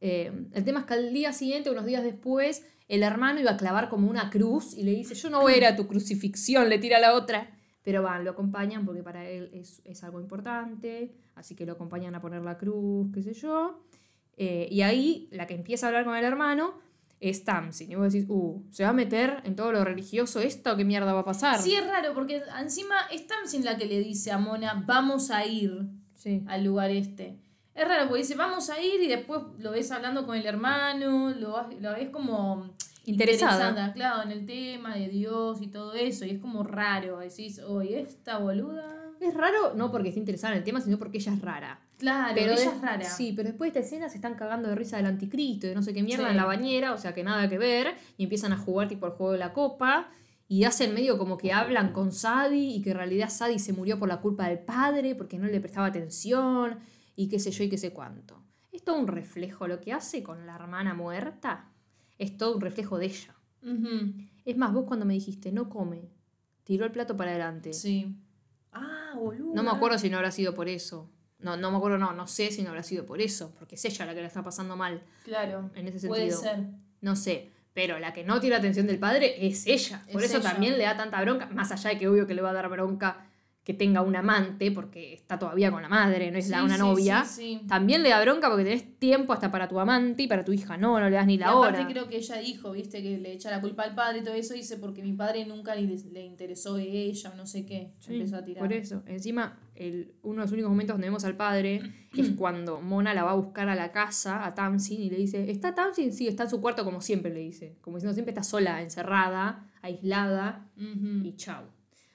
Eh, 0.00 0.32
el 0.52 0.64
tema 0.64 0.80
es 0.80 0.86
que 0.86 0.94
al 0.94 1.12
día 1.12 1.32
siguiente, 1.32 1.70
unos 1.70 1.84
días 1.84 2.04
después, 2.04 2.64
el 2.88 3.02
hermano 3.02 3.40
iba 3.40 3.52
a 3.52 3.56
clavar 3.56 3.88
como 3.88 4.08
una 4.10 4.30
cruz 4.30 4.74
y 4.76 4.82
le 4.82 4.92
dice, 4.92 5.14
yo 5.14 5.30
no 5.30 5.40
voy 5.40 5.52
a 5.52 5.56
ir 5.58 5.66
a 5.66 5.76
tu 5.76 5.86
crucifixión, 5.86 6.68
le 6.68 6.78
tira 6.78 6.96
a 6.96 7.00
la 7.00 7.14
otra. 7.14 7.50
Pero 7.82 8.02
van, 8.02 8.24
lo 8.24 8.32
acompañan 8.32 8.84
porque 8.84 9.02
para 9.02 9.26
él 9.28 9.50
es, 9.54 9.80
es 9.84 10.02
algo 10.04 10.20
importante, 10.20 11.14
así 11.36 11.54
que 11.54 11.64
lo 11.64 11.72
acompañan 11.72 12.14
a 12.14 12.20
poner 12.20 12.42
la 12.42 12.58
cruz, 12.58 13.08
qué 13.14 13.22
sé 13.22 13.32
yo. 13.34 13.82
Eh, 14.36 14.68
y 14.70 14.82
ahí 14.82 15.28
la 15.32 15.46
que 15.46 15.54
empieza 15.54 15.86
a 15.86 15.88
hablar 15.88 16.04
con 16.04 16.14
el 16.16 16.24
hermano 16.24 16.74
es 17.20 17.44
Tamsin. 17.44 17.90
Y 17.90 17.94
vos 17.96 18.12
decís, 18.12 18.28
uh, 18.30 18.62
¿se 18.70 18.84
va 18.84 18.90
a 18.90 18.92
meter 18.92 19.40
en 19.44 19.56
todo 19.56 19.72
lo 19.72 19.84
religioso 19.84 20.40
esto? 20.40 20.76
¿Qué 20.76 20.84
mierda 20.84 21.12
va 21.14 21.20
a 21.20 21.24
pasar? 21.24 21.58
Sí, 21.60 21.74
es 21.74 21.86
raro, 21.86 22.14
porque 22.14 22.42
encima 22.60 22.94
es 23.10 23.26
Tamsin 23.26 23.64
la 23.64 23.76
que 23.76 23.86
le 23.86 23.98
dice 24.00 24.32
a 24.32 24.38
Mona, 24.38 24.84
vamos 24.86 25.30
a 25.30 25.44
ir 25.46 25.88
Sí. 26.14 26.42
al 26.46 26.64
lugar 26.64 26.90
este. 26.90 27.38
Es 27.78 27.86
raro, 27.88 28.08
porque 28.08 28.22
dice, 28.22 28.34
vamos 28.34 28.68
a 28.70 28.80
ir 28.82 29.00
y 29.02 29.08
después 29.08 29.40
lo 29.58 29.70
ves 29.70 29.90
hablando 29.92 30.26
con 30.26 30.36
el 30.36 30.44
hermano, 30.46 31.30
lo, 31.30 31.52
vas- 31.52 31.74
lo 31.80 31.92
ves 31.92 32.08
como 32.10 32.70
Interesada. 33.04 33.92
claro, 33.94 34.22
en 34.24 34.32
el 34.32 34.44
tema 34.46 34.94
de 34.94 35.08
Dios 35.08 35.62
y 35.62 35.68
todo 35.68 35.94
eso, 35.94 36.24
y 36.24 36.30
es 36.30 36.38
como 36.40 36.62
raro, 36.62 37.18
decís, 37.20 37.58
oye, 37.60 38.00
esta 38.00 38.38
boluda. 38.38 38.94
Es 39.20 39.34
raro, 39.34 39.74
no 39.74 39.90
porque 39.90 40.08
esté 40.10 40.20
interesada 40.20 40.52
en 40.54 40.58
el 40.58 40.64
tema, 40.64 40.80
sino 40.80 40.98
porque 40.98 41.18
ella 41.18 41.32
es 41.32 41.40
rara. 41.40 41.80
Claro, 41.98 42.32
Pero 42.36 42.52
ella 42.52 42.70
es 42.72 42.80
rara. 42.80 43.04
Sí, 43.04 43.32
pero 43.34 43.48
después 43.48 43.72
de 43.72 43.80
esta 43.80 43.86
escena 43.88 44.08
se 44.08 44.16
están 44.16 44.34
cagando 44.34 44.68
de 44.68 44.74
risa 44.76 44.96
del 44.98 45.06
anticristo, 45.06 45.66
de 45.66 45.74
no 45.74 45.82
sé 45.82 45.92
qué 45.92 46.02
mierda 46.02 46.24
Sí. 46.26 46.30
en 46.30 46.36
la 46.36 46.44
bañera, 46.44 46.92
o 46.92 46.98
sea 46.98 47.14
que 47.14 47.24
nada 47.24 47.48
que 47.48 47.58
ver, 47.58 47.94
y 48.16 48.24
empiezan 48.24 48.52
a 48.52 48.58
jugar 48.58 48.86
tipo 48.88 49.06
el 49.06 49.12
juego 49.12 49.32
de 49.32 49.38
la 49.38 49.52
copa, 49.52 50.08
y 50.46 50.64
hacen 50.64 50.94
medio 50.94 51.18
como 51.18 51.36
que 51.38 51.52
hablan 51.52 51.92
con 51.92 52.12
Sadie, 52.12 52.76
y 52.76 52.82
que 52.82 52.90
en 52.92 52.96
realidad 52.98 53.28
Sadie 53.30 53.58
se 53.58 53.72
murió 53.72 53.98
por 53.98 54.08
la 54.08 54.20
culpa 54.20 54.48
del 54.48 54.58
padre, 54.60 55.14
porque 55.14 55.38
no 55.38 55.46
le 55.46 55.60
prestaba 55.60 55.86
atención, 55.86 56.78
y 57.18 57.28
qué 57.28 57.38
sé 57.40 57.50
yo 57.50 57.64
y 57.64 57.68
qué 57.68 57.76
sé 57.78 57.92
cuánto. 57.92 58.40
Es 58.70 58.84
todo 58.84 58.96
un 58.96 59.08
reflejo, 59.08 59.66
lo 59.66 59.80
que 59.80 59.92
hace 59.92 60.22
con 60.22 60.46
la 60.46 60.54
hermana 60.54 60.94
muerta, 60.94 61.68
es 62.16 62.36
todo 62.36 62.54
un 62.54 62.60
reflejo 62.60 62.96
de 62.98 63.06
ella. 63.06 63.34
Es 64.44 64.56
más, 64.56 64.72
vos 64.72 64.84
cuando 64.86 65.04
me 65.04 65.14
dijiste, 65.14 65.50
no 65.50 65.68
come, 65.68 66.08
tiró 66.64 66.84
el 66.84 66.92
plato 66.92 67.16
para 67.16 67.32
adelante. 67.32 67.72
Sí. 67.72 68.14
Ah, 68.72 69.12
boluda. 69.16 69.52
No 69.54 69.62
me 69.64 69.70
acuerdo 69.70 69.98
si 69.98 70.08
no 70.08 70.16
habrá 70.18 70.30
sido 70.30 70.54
por 70.54 70.68
eso. 70.68 71.10
No, 71.40 71.56
no 71.56 71.70
me 71.70 71.76
acuerdo, 71.76 71.98
no, 71.98 72.12
no 72.12 72.26
sé 72.28 72.50
si 72.50 72.62
no 72.62 72.68
habrá 72.70 72.82
sido 72.82 73.04
por 73.04 73.20
eso, 73.20 73.52
porque 73.58 73.74
es 73.74 73.84
ella 73.84 74.06
la 74.06 74.14
que 74.14 74.20
la 74.20 74.26
está 74.28 74.42
pasando 74.42 74.76
mal, 74.76 75.02
Claro. 75.24 75.70
en 75.74 75.88
ese 75.88 76.06
Puede 76.08 76.30
sentido. 76.30 76.40
ser. 76.54 76.66
No 77.00 77.14
sé, 77.16 77.52
pero 77.74 77.98
la 77.98 78.12
que 78.12 78.24
no 78.24 78.40
tiene 78.40 78.56
atención 78.56 78.86
del 78.86 78.98
padre 78.98 79.46
es 79.46 79.66
ella. 79.66 80.04
Por 80.12 80.22
Es 80.22 80.30
eso 80.30 80.38
ella. 80.38 80.50
también 80.52 80.78
le 80.78 80.84
da 80.84 80.96
tanta 80.96 81.20
bronca, 81.22 81.46
más 81.46 81.70
allá 81.72 81.90
de 81.90 81.98
que 81.98 82.08
obvio 82.08 82.26
que 82.26 82.34
le 82.34 82.42
va 82.42 82.50
a 82.50 82.54
dar 82.54 82.68
bronca 82.68 83.27
que 83.68 83.74
tenga 83.74 84.00
un 84.00 84.16
amante, 84.16 84.72
porque 84.72 85.12
está 85.12 85.38
todavía 85.38 85.70
con 85.70 85.82
la 85.82 85.90
madre, 85.90 86.30
no 86.30 86.38
es 86.38 86.48
la 86.48 86.64
una 86.64 86.76
sí, 86.76 86.80
novia. 86.80 87.24
sí. 87.26 87.60
También 87.68 88.02
le 88.02 88.08
da 88.08 88.18
bronca 88.22 88.48
porque 88.48 88.64
tenés 88.64 88.98
tiempo 88.98 89.34
hasta 89.34 89.50
para 89.50 89.68
tu 89.68 89.78
amante 89.78 90.22
y 90.22 90.26
para 90.26 90.42
tu 90.42 90.54
hija 90.54 90.78
no, 90.78 90.98
no 90.98 91.10
le 91.10 91.14
das 91.16 91.26
ni 91.26 91.34
Y 91.34 91.36
la 91.36 91.50
aparte 91.50 91.80
hora. 91.80 91.86
creo 91.86 92.08
que 92.08 92.16
ella 92.16 92.36
dijo, 92.36 92.72
viste, 92.72 93.02
que 93.02 93.18
le 93.18 93.30
echa 93.30 93.50
la 93.50 93.60
culpa 93.60 93.82
al 93.82 93.94
padre 93.94 94.20
y 94.20 94.24
todo 94.24 94.32
eso, 94.32 94.54
dice 94.54 94.78
porque 94.78 95.02
mi 95.02 95.12
padre 95.12 95.44
nunca 95.44 95.74
le, 95.74 95.82
le 95.82 96.24
interesó 96.24 96.76
de 96.76 96.84
ella 96.84 97.30
o 97.30 97.36
no 97.36 97.44
sé 97.46 97.66
qué. 97.66 97.92
Empezó 98.08 98.36
a 98.38 98.42
tirar. 98.42 98.64
Por 98.64 98.72
eso. 98.72 99.02
Encima, 99.04 99.58
el, 99.74 100.14
uno 100.22 100.36
de 100.36 100.46
los 100.46 100.52
únicos 100.52 100.70
momentos 100.70 100.94
donde 100.94 101.08
vemos 101.08 101.26
al 101.26 101.36
padre 101.36 101.82
es 102.16 102.30
cuando 102.30 102.80
Mona 102.80 103.12
la 103.12 103.22
va 103.24 103.32
a 103.32 103.36
buscar 103.36 103.68
a 103.68 103.74
la 103.74 103.92
casa, 103.92 104.46
a 104.46 104.54
Tamsin, 104.54 105.02
y 105.02 105.10
le 105.10 105.18
dice, 105.18 105.50
¿está 105.50 105.74
Tamsin? 105.74 106.14
Sí, 106.14 106.26
está 106.26 106.44
en 106.44 106.48
su 106.50 106.62
cuarto 106.62 106.86
como 106.86 107.02
siempre, 107.02 107.34
le 107.34 107.40
dice. 107.40 107.76
Como 107.82 107.98
diciendo, 107.98 108.14
siempre 108.14 108.30
está 108.30 108.44
sola, 108.44 108.80
encerrada, 108.80 109.66
aislada, 109.82 110.66
y 110.74 111.34
chau. 111.36 111.64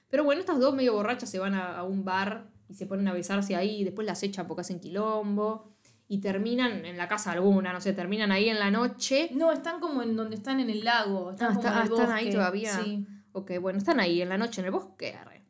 Pero 0.08 0.24
bueno, 0.24 0.40
estas 0.40 0.58
dos 0.60 0.74
medio 0.74 0.92
borrachas 0.94 1.28
se 1.30 1.38
van 1.38 1.54
a, 1.54 1.76
a 1.78 1.82
un 1.84 2.04
bar 2.04 2.50
y 2.68 2.74
se 2.74 2.86
ponen 2.86 3.08
a 3.08 3.12
besarse 3.12 3.56
ahí, 3.56 3.80
y 3.80 3.84
después 3.84 4.06
las 4.06 4.22
echan 4.22 4.46
porque 4.46 4.62
hacen 4.62 4.80
quilombo, 4.80 5.72
y 6.08 6.18
terminan 6.18 6.84
en 6.84 6.96
la 6.96 7.08
casa 7.08 7.32
alguna, 7.32 7.72
no 7.72 7.80
sé, 7.80 7.92
terminan 7.92 8.30
ahí 8.32 8.48
en 8.48 8.58
la 8.58 8.70
noche. 8.70 9.30
No, 9.34 9.52
están 9.52 9.80
como 9.80 10.02
en 10.02 10.16
donde 10.16 10.36
están 10.36 10.60
en 10.60 10.70
el 10.70 10.84
lago. 10.84 11.30
Están, 11.32 11.48
Ah, 11.52 11.54
como 11.54 11.60
está- 11.60 11.70
en 11.70 11.74
el 11.74 11.80
ah, 11.82 11.94
están 11.94 12.12
ahí 12.12 12.30
todavía. 12.30 12.78
Sí, 12.82 13.06
Ok, 13.32 13.52
bueno, 13.60 13.78
están 13.78 13.98
ahí 14.00 14.22
en 14.22 14.28
la 14.28 14.38
noche 14.38 14.60
en 14.60 14.66
el 14.66 14.70
bosque. 14.70 15.12
arre. 15.14 15.42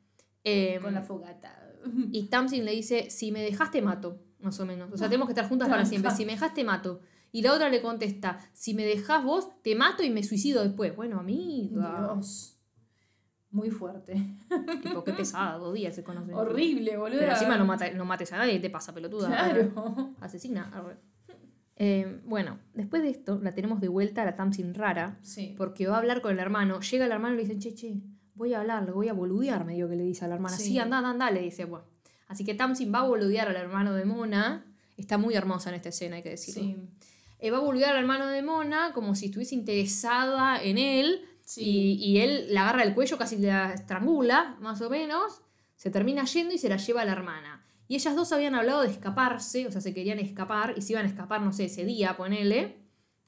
Em, 0.42 0.82
con 0.82 0.94
la 0.94 1.02
fogata. 1.02 1.60
Y 2.12 2.24
Tamsin 2.28 2.64
le 2.64 2.72
dice, 2.72 3.10
si 3.10 3.30
me 3.30 3.42
dejaste 3.42 3.82
mato, 3.82 4.18
más 4.40 4.58
o 4.60 4.64
menos. 4.64 4.90
O 4.92 4.96
sea, 4.96 5.08
tenemos 5.08 5.26
que 5.28 5.32
estar 5.32 5.46
juntas 5.48 5.68
para 5.68 5.84
siempre. 5.84 6.10
Si 6.12 6.24
me 6.24 6.32
dejaste, 6.32 6.64
mato. 6.64 7.00
Y 7.30 7.42
la 7.42 7.52
otra 7.52 7.68
le 7.68 7.82
contesta, 7.82 8.38
si 8.54 8.72
me 8.74 8.84
dejás 8.86 9.22
vos, 9.24 9.48
te 9.62 9.74
mato 9.74 10.02
y 10.02 10.08
me 10.10 10.22
suicido 10.22 10.62
después. 10.64 10.94
Bueno, 10.96 11.18
amiga. 11.20 12.10
Dios. 12.14 12.53
Muy 13.54 13.70
fuerte. 13.70 14.14
Tipo, 14.82 15.04
qué 15.04 15.12
pesada, 15.12 15.56
dos 15.58 15.72
días 15.74 15.94
se 15.94 16.02
conocen. 16.02 16.34
Horrible, 16.34 16.96
boludo. 16.96 17.20
Pero 17.20 17.32
encima 17.32 17.56
no, 17.56 17.64
mata- 17.64 17.90
no 17.92 18.04
mates 18.04 18.32
a 18.32 18.38
nadie, 18.38 18.58
te 18.58 18.68
pasa 18.68 18.92
pelotuda. 18.92 19.28
Claro. 19.28 20.12
Asesina. 20.20 20.70
arre. 20.74 20.96
Eh, 21.76 22.20
bueno, 22.24 22.58
después 22.74 23.02
de 23.02 23.10
esto, 23.10 23.38
la 23.42 23.54
tenemos 23.54 23.80
de 23.80 23.88
vuelta 23.88 24.22
a 24.22 24.24
la 24.24 24.36
Tamsin 24.36 24.74
rara, 24.74 25.18
Sí. 25.22 25.54
porque 25.56 25.86
va 25.86 25.94
a 25.96 25.98
hablar 25.98 26.20
con 26.20 26.32
el 26.32 26.38
hermano. 26.40 26.80
Llega 26.80 27.06
el 27.06 27.12
hermano 27.12 27.34
y 27.34 27.36
le 27.38 27.42
dicen, 27.44 27.60
che, 27.60 27.74
che, 27.74 27.94
voy 28.34 28.54
a 28.54 28.60
hablar, 28.60 28.84
le 28.84 28.92
voy 28.92 29.08
a 29.08 29.12
boludear, 29.12 29.64
medio 29.64 29.88
que 29.88 29.96
le 29.96 30.02
dice 30.04 30.24
a 30.24 30.28
la 30.28 30.34
hermana. 30.34 30.56
Sí. 30.56 30.64
Sí, 30.70 30.78
anda, 30.78 30.98
anda, 30.98 31.10
anda, 31.10 31.30
le 31.30 31.40
dice, 31.40 31.64
bueno. 31.64 31.84
Así 32.26 32.44
que 32.44 32.54
Tamsin 32.54 32.92
va 32.92 33.00
a 33.00 33.06
boludear 33.06 33.48
al 33.48 33.56
hermano 33.56 33.92
de 33.94 34.04
Mona. 34.04 34.64
Está 34.96 35.16
muy 35.18 35.34
hermosa 35.34 35.68
en 35.70 35.76
esta 35.76 35.90
escena, 35.90 36.16
hay 36.16 36.22
que 36.22 36.30
decirlo. 36.30 36.62
Sí. 36.62 36.76
Eh, 37.38 37.50
va 37.50 37.58
a 37.58 37.60
boludear 37.60 37.92
al 37.94 38.00
hermano 38.02 38.26
de 38.26 38.42
Mona 38.42 38.92
como 38.94 39.14
si 39.14 39.26
estuviese 39.26 39.54
interesada 39.54 40.60
en 40.62 40.78
él. 40.78 41.20
Sí. 41.44 41.62
Y, 41.62 42.04
y 42.04 42.20
él 42.20 42.46
la 42.50 42.62
agarra 42.62 42.84
del 42.84 42.94
cuello, 42.94 43.18
casi 43.18 43.36
la 43.38 43.72
estrangula, 43.72 44.56
más 44.60 44.80
o 44.80 44.90
menos. 44.90 45.42
Se 45.76 45.90
termina 45.90 46.24
yendo 46.24 46.54
y 46.54 46.58
se 46.58 46.68
la 46.68 46.76
lleva 46.76 47.02
a 47.02 47.04
la 47.04 47.12
hermana. 47.12 47.64
Y 47.86 47.96
ellas 47.96 48.16
dos 48.16 48.32
habían 48.32 48.54
hablado 48.54 48.82
de 48.82 48.88
escaparse, 48.88 49.66
o 49.66 49.70
sea, 49.70 49.80
se 49.80 49.92
querían 49.92 50.18
escapar 50.18 50.74
y 50.76 50.82
se 50.82 50.92
iban 50.94 51.04
a 51.04 51.08
escapar, 51.08 51.42
no 51.42 51.52
sé, 51.52 51.64
ese 51.64 51.84
día, 51.84 52.16
ponele. 52.16 52.84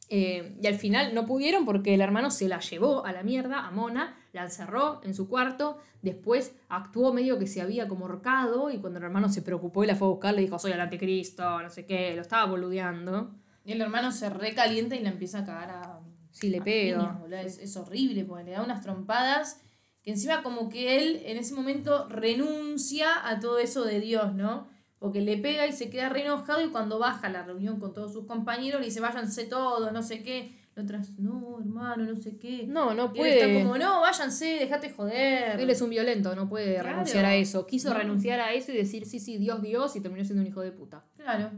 Eh, 0.09 0.57
y 0.62 0.67
al 0.67 0.77
final 0.77 1.14
no 1.14 1.27
pudieron 1.27 1.64
porque 1.64 1.93
el 1.95 2.01
hermano 2.01 2.31
se 2.31 2.49
la 2.49 2.61
llevó 2.61 3.05
a 3.05 3.12
la 3.12 3.25
mierda, 3.25 3.67
a 3.67 3.71
Mona, 3.73 4.17
la 4.33 4.45
encerró 4.45 5.01
en 5.03 5.14
su 5.14 5.29
cuarto, 5.29 5.79
después 6.01 6.55
actuó 6.69 7.12
medio 7.12 7.41
que 7.41 7.49
se 7.49 7.61
había 7.61 7.89
como 7.89 8.05
horcado 8.05 8.71
y 8.71 8.79
cuando 8.79 8.99
el 9.01 9.05
hermano 9.05 9.29
se 9.29 9.43
preocupó 9.43 9.83
y 9.83 9.89
la 9.89 9.97
fue 9.97 10.07
a 10.07 10.11
buscar 10.12 10.35
le 10.35 10.43
dijo 10.43 10.61
soy 10.61 10.73
el 10.73 10.81
anticristo, 10.81 11.61
no 11.61 11.71
sé 11.71 11.87
qué, 11.87 12.14
lo 12.14 12.23
estaba 12.23 12.47
boludeando. 12.47 13.35
Y 13.64 13.73
el 13.73 13.81
hermano 13.81 14.12
se 14.12 14.31
recalienta 14.31 14.95
y 14.95 15.03
la 15.03 15.11
empieza 15.11 15.41
a 15.41 15.45
cagar 15.45 15.71
a. 15.71 16.01
Sí, 16.39 16.51
le 16.51 16.59
a 16.59 16.64
pega. 16.64 16.99
piñas, 16.99 17.20
boludo. 17.20 17.37
Es, 17.39 17.59
es 17.59 17.76
horrible 17.76 18.24
porque 18.24 18.45
le 18.45 18.51
da 18.53 18.62
unas 18.62 18.82
trompadas 18.82 19.61
que 20.03 20.11
encima 20.12 20.43
como 20.43 20.68
que 20.68 20.97
él 20.99 21.22
en 21.24 21.37
ese 21.39 21.55
momento 21.55 22.07
renuncia 22.09 23.09
a 23.28 23.41
todo 23.41 23.59
eso 23.59 23.84
de 23.84 24.01
Dios, 24.01 24.34
¿no? 24.34 24.68
Porque 24.99 25.20
le 25.20 25.37
pega 25.37 25.66
y 25.66 25.72
se 25.72 25.91
queda 25.91 26.09
re 26.09 26.22
enojado 26.22 26.64
y 26.64 26.68
cuando 26.70 26.99
baja 26.99 27.26
a 27.26 27.30
la 27.30 27.43
reunión 27.43 27.78
con 27.80 27.93
todos 27.93 28.12
sus 28.12 28.26
compañeros 28.26 28.80
le 28.80 28.87
dice 28.87 29.01
váyanse 29.01 29.45
todos, 29.45 29.93
no 29.93 30.03
sé 30.03 30.22
qué. 30.22 30.53
Y 30.76 30.80
otras, 30.80 31.18
no, 31.18 31.59
hermano, 31.59 32.05
no 32.05 32.14
sé 32.16 32.37
qué. 32.37 32.66
No, 32.66 32.93
no 32.95 33.11
Y 33.14 33.20
él 33.20 33.26
está 33.28 33.47
puede. 33.47 33.62
como, 33.62 33.78
no, 33.78 34.01
váyanse, 34.03 34.45
dejate 34.61 34.91
joder. 34.91 35.59
Él 35.59 35.70
es 35.70 35.80
un 35.80 35.89
violento, 35.91 36.34
no 36.37 36.49
puede 36.49 36.74
Claro. 36.74 36.89
renunciar 36.91 37.24
a 37.24 37.34
eso. 37.34 37.66
Quiso 37.66 37.89
No. 37.91 37.99
renunciar 37.99 38.41
a 38.41 38.53
eso 38.53 38.72
y 38.72 38.76
decir 38.76 39.07
sí, 39.07 39.18
sí, 39.18 39.39
Dios, 39.39 39.62
Dios, 39.62 39.97
y 39.97 40.01
terminó 40.01 40.22
siendo 40.24 40.43
un 40.43 40.49
hijo 40.49 40.61
de 40.61 40.72
puta. 40.72 41.03
Claro. 41.16 41.51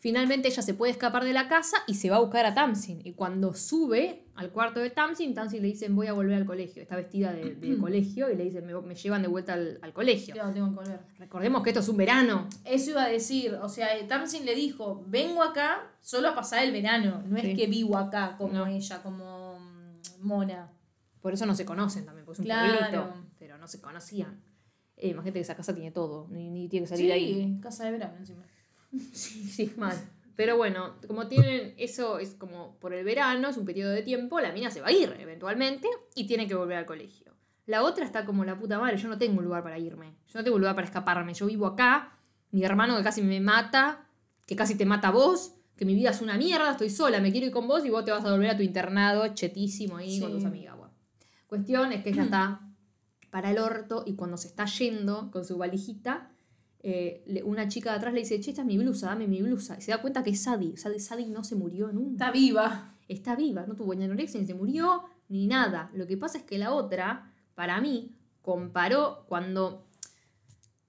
Finalmente 0.00 0.48
ella 0.48 0.62
se 0.62 0.72
puede 0.72 0.92
escapar 0.92 1.24
de 1.24 1.34
la 1.34 1.46
casa 1.46 1.76
y 1.86 1.94
se 1.94 2.08
va 2.08 2.16
a 2.16 2.20
buscar 2.20 2.46
a 2.46 2.54
Tamsin. 2.54 3.02
Y 3.04 3.12
cuando 3.12 3.52
sube 3.52 4.24
al 4.34 4.50
cuarto 4.50 4.80
de 4.80 4.88
Tamsin, 4.88 5.34
Tamsin 5.34 5.60
le 5.60 5.68
dicen 5.68 5.94
voy 5.94 6.06
a 6.06 6.14
volver 6.14 6.34
al 6.36 6.46
colegio. 6.46 6.80
Está 6.82 6.96
vestida 6.96 7.32
de, 7.34 7.54
de 7.54 7.76
colegio 7.80 8.30
y 8.30 8.34
le 8.36 8.44
dicen 8.44 8.64
me, 8.66 8.72
me 8.80 8.94
llevan 8.94 9.20
de 9.20 9.28
vuelta 9.28 9.52
al, 9.52 9.78
al 9.82 9.92
colegio. 9.92 10.34
Yo 10.34 10.50
tengo 10.52 10.70
que 10.70 10.74
volver. 10.76 11.00
Recordemos 11.18 11.62
que 11.62 11.70
esto 11.70 11.80
es 11.80 11.88
un 11.90 11.98
verano. 11.98 12.48
Eso 12.64 12.92
iba 12.92 13.04
a 13.04 13.08
decir, 13.08 13.54
o 13.60 13.68
sea, 13.68 13.94
eh, 13.98 14.04
Tamsin 14.04 14.46
le 14.46 14.54
dijo, 14.54 15.04
vengo 15.06 15.42
acá 15.42 15.92
solo 16.00 16.28
a 16.28 16.34
pasar 16.34 16.64
el 16.64 16.72
verano, 16.72 17.22
no 17.26 17.38
Sí. 17.38 17.50
es 17.50 17.58
que 17.58 17.66
vivo 17.66 17.98
acá 17.98 18.36
como 18.38 18.54
No. 18.54 18.66
ella, 18.66 19.02
como 19.02 19.58
mm, 19.60 20.26
Mona. 20.26 20.72
Por 21.20 21.34
eso 21.34 21.44
no 21.44 21.54
se 21.54 21.66
conocen 21.66 22.06
también, 22.06 22.24
porque 22.24 22.36
es 22.36 22.38
un 22.40 22.44
Claro. 22.46 22.78
pueblito. 22.78 23.26
Pero 23.38 23.58
no 23.58 23.68
se 23.68 23.82
conocían. 23.82 24.42
Eh, 24.96 25.08
imagínate 25.08 25.34
que 25.40 25.42
esa 25.42 25.54
casa 25.56 25.74
tiene 25.74 25.90
todo, 25.90 26.26
ni, 26.30 26.48
ni 26.48 26.68
tiene 26.70 26.84
que 26.84 26.88
salir 26.90 27.06
de 27.08 27.12
ahí. 27.12 27.34
Sí, 27.34 27.60
casa 27.60 27.84
de 27.84 27.90
verano 27.92 28.16
encima. 28.18 28.42
Sí, 29.12 29.44
sí, 29.44 29.72
mal. 29.76 29.96
Pero 30.36 30.56
bueno, 30.56 30.94
como 31.06 31.28
tienen 31.28 31.74
eso, 31.76 32.18
es 32.18 32.34
como 32.34 32.78
por 32.78 32.94
el 32.94 33.04
verano, 33.04 33.48
es 33.48 33.56
un 33.56 33.66
periodo 33.66 33.90
de 33.90 34.02
tiempo, 34.02 34.40
la 34.40 34.52
mina 34.52 34.70
se 34.70 34.80
va 34.80 34.88
a 34.88 34.92
ir 34.92 35.14
eventualmente 35.18 35.86
y 36.14 36.26
tiene 36.26 36.48
que 36.48 36.54
volver 36.54 36.78
al 36.78 36.86
colegio. 36.86 37.34
La 37.66 37.82
otra 37.82 38.04
está 38.04 38.24
como 38.24 38.44
la 38.44 38.58
puta 38.58 38.78
madre, 38.78 38.96
yo 38.96 39.08
no 39.08 39.18
tengo 39.18 39.38
un 39.38 39.44
lugar 39.44 39.62
para 39.62 39.78
irme, 39.78 40.14
yo 40.28 40.38
no 40.38 40.44
tengo 40.44 40.56
un 40.56 40.62
lugar 40.62 40.74
para 40.74 40.86
escaparme, 40.86 41.34
yo 41.34 41.46
vivo 41.46 41.66
acá, 41.66 42.16
mi 42.52 42.64
hermano 42.64 42.96
que 42.96 43.02
casi 43.02 43.22
me 43.22 43.38
mata, 43.38 44.08
que 44.46 44.56
casi 44.56 44.76
te 44.76 44.86
mata 44.86 45.08
a 45.08 45.10
vos, 45.10 45.56
que 45.76 45.84
mi 45.84 45.94
vida 45.94 46.10
es 46.10 46.20
una 46.22 46.36
mierda, 46.36 46.72
estoy 46.72 46.90
sola, 46.90 47.20
me 47.20 47.30
quiero 47.32 47.46
ir 47.46 47.52
con 47.52 47.68
vos 47.68 47.84
y 47.84 47.90
vos 47.90 48.04
te 48.04 48.10
vas 48.10 48.24
a 48.24 48.32
volver 48.32 48.50
a 48.50 48.56
tu 48.56 48.62
internado 48.62 49.28
chetísimo 49.34 49.98
ahí 49.98 50.18
con 50.20 50.32
tus 50.32 50.44
amigas. 50.44 50.76
Bueno. 50.76 50.92
Cuestión 51.46 51.92
es 51.92 52.02
que 52.02 52.10
ella 52.10 52.22
está 52.24 52.60
para 53.30 53.50
el 53.50 53.58
orto 53.58 54.04
y 54.06 54.14
cuando 54.14 54.36
se 54.36 54.48
está 54.48 54.64
yendo 54.64 55.30
con 55.30 55.44
su 55.44 55.56
valijita, 55.58 56.29
eh, 56.82 57.42
una 57.44 57.68
chica 57.68 57.90
de 57.90 57.96
atrás 57.96 58.14
le 58.14 58.20
dice, 58.20 58.40
che, 58.40 58.50
esta 58.50 58.62
es 58.62 58.66
mi 58.66 58.78
blusa, 58.78 59.08
dame 59.08 59.26
mi 59.26 59.42
blusa. 59.42 59.76
Y 59.78 59.82
se 59.82 59.90
da 59.90 60.00
cuenta 60.00 60.22
que 60.22 60.30
es 60.30 60.42
Sadie. 60.42 60.76
Sadie, 60.76 61.00
Sadie 61.00 61.26
no 61.26 61.44
se 61.44 61.54
murió 61.54 61.92
nunca. 61.92 62.26
Está 62.26 62.30
viva. 62.30 62.94
Está 63.08 63.36
viva, 63.36 63.66
no 63.66 63.74
tuvo 63.74 63.94
ni 63.94 64.04
anorexia, 64.04 64.40
ni 64.40 64.46
se 64.46 64.54
murió, 64.54 65.02
ni 65.28 65.46
nada. 65.46 65.90
Lo 65.94 66.06
que 66.06 66.16
pasa 66.16 66.38
es 66.38 66.44
que 66.44 66.58
la 66.58 66.72
otra, 66.72 67.32
para 67.54 67.80
mí, 67.80 68.14
comparó 68.42 69.24
cuando... 69.28 69.86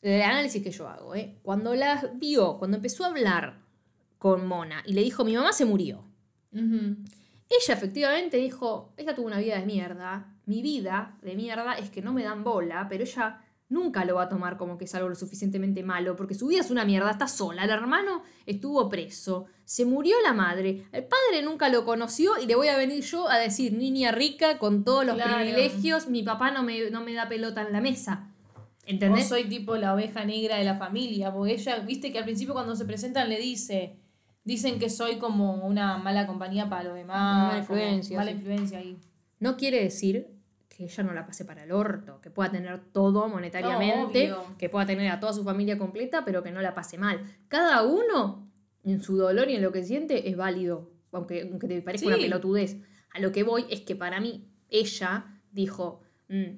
El 0.01 0.21
análisis 0.23 0.63
que 0.63 0.71
yo 0.71 0.87
hago, 0.87 1.13
¿eh? 1.13 1.37
Cuando 1.43 1.75
la 1.75 2.11
vio, 2.15 2.57
cuando 2.57 2.77
empezó 2.77 3.03
a 3.03 3.09
hablar 3.09 3.59
con 4.17 4.47
Mona 4.47 4.81
y 4.87 4.93
le 4.93 5.01
dijo, 5.01 5.23
mi 5.23 5.35
mamá 5.35 5.53
se 5.53 5.63
murió. 5.63 6.03
Ella 6.51 7.73
efectivamente 7.73 8.37
dijo, 8.37 8.93
ella 8.97 9.13
tuvo 9.13 9.27
una 9.27 9.37
vida 9.37 9.59
de 9.59 9.65
mierda, 9.67 10.35
mi 10.45 10.63
vida 10.63 11.17
de 11.21 11.35
mierda 11.35 11.73
es 11.73 11.91
que 11.91 12.01
no 12.01 12.13
me 12.13 12.23
dan 12.23 12.43
bola, 12.43 12.87
pero 12.89 13.03
ella 13.03 13.41
nunca 13.71 14.05
lo 14.05 14.15
va 14.15 14.23
a 14.23 14.29
tomar 14.29 14.57
como 14.57 14.77
que 14.77 14.85
es 14.85 14.93
algo 14.93 15.09
lo 15.09 15.15
suficientemente 15.15 15.81
malo, 15.81 16.15
porque 16.15 16.35
su 16.35 16.45
vida 16.47 16.59
es 16.59 16.69
una 16.69 16.85
mierda, 16.85 17.09
está 17.09 17.27
sola, 17.27 17.63
el 17.63 17.69
hermano 17.71 18.21
estuvo 18.45 18.87
preso, 18.89 19.45
se 19.65 19.85
murió 19.85 20.15
la 20.23 20.33
madre, 20.33 20.85
el 20.91 21.05
padre 21.05 21.41
nunca 21.43 21.69
lo 21.69 21.83
conoció 21.85 22.33
y 22.37 22.45
le 22.45 22.55
voy 22.55 22.67
a 22.67 22.77
venir 22.77 23.03
yo 23.03 23.27
a 23.29 23.39
decir, 23.39 23.73
niña 23.73 24.11
rica, 24.11 24.59
con 24.59 24.83
todos 24.83 25.05
los 25.05 25.15
Claro. 25.15 25.37
privilegios, 25.37 26.07
mi 26.07 26.21
papá 26.21 26.51
no 26.51 26.61
me, 26.61 26.91
no 26.91 27.01
me 27.01 27.13
da 27.13 27.27
pelota 27.27 27.61
en 27.63 27.71
la 27.73 27.81
mesa. 27.81 28.27
O 28.57 28.61
¿Entendés? 28.87 29.29
soy 29.29 29.45
tipo 29.45 29.77
la 29.77 29.93
oveja 29.93 30.25
negra 30.25 30.57
de 30.57 30.65
la 30.65 30.75
familia, 30.77 31.31
porque 31.33 31.53
ella, 31.53 31.79
viste 31.79 32.11
que 32.11 32.17
al 32.19 32.25
principio 32.25 32.53
cuando 32.53 32.75
se 32.75 32.83
presentan 32.85 33.29
le 33.29 33.39
dice, 33.39 33.95
dicen 34.43 34.79
que 34.79 34.89
soy 34.89 35.17
como 35.17 35.53
una 35.65 35.97
mala 35.97 36.27
compañía 36.27 36.67
para 36.69 36.83
los 36.85 36.95
demás. 36.95 37.47
Mala 37.47 37.59
influencia, 37.59 38.17
Mala 38.17 38.31
sí. 38.31 38.37
influencia 38.37 38.79
ahí. 38.79 38.97
No 39.39 39.55
quiere 39.55 39.81
decir 39.81 40.27
que 40.73 40.85
ella 40.85 41.03
no 41.03 41.13
la 41.13 41.25
pase 41.25 41.43
para 41.43 41.63
el 41.65 41.71
orto, 41.73 42.21
que 42.21 42.29
pueda 42.31 42.49
tener 42.49 42.79
todo 42.93 43.27
monetariamente, 43.27 44.33
que 44.57 44.69
pueda 44.69 44.85
tener 44.85 45.11
a 45.11 45.19
toda 45.19 45.33
su 45.33 45.43
familia 45.43 45.77
completa, 45.77 46.23
pero 46.23 46.41
que 46.43 46.51
no 46.51 46.61
la 46.61 46.73
pase 46.73 46.97
mal. 46.97 47.19
Cada 47.49 47.83
uno, 47.83 48.49
en 48.83 49.01
su 49.01 49.17
dolor 49.17 49.49
y 49.49 49.55
en 49.55 49.61
lo 49.61 49.71
que 49.73 49.83
siente, 49.83 50.29
es 50.29 50.37
válido, 50.37 50.89
aunque, 51.11 51.41
aunque 51.41 51.67
te 51.67 51.81
parezca 51.81 52.05
Sí. 52.05 52.13
una 52.13 52.17
pelotudez. 52.17 52.77
A 53.13 53.19
lo 53.19 53.33
que 53.33 53.43
voy 53.43 53.65
es 53.69 53.81
que 53.81 53.95
para 53.97 54.21
mí, 54.21 54.47
ella 54.69 55.25
dijo, 55.51 56.01
"Mm, 56.29 56.55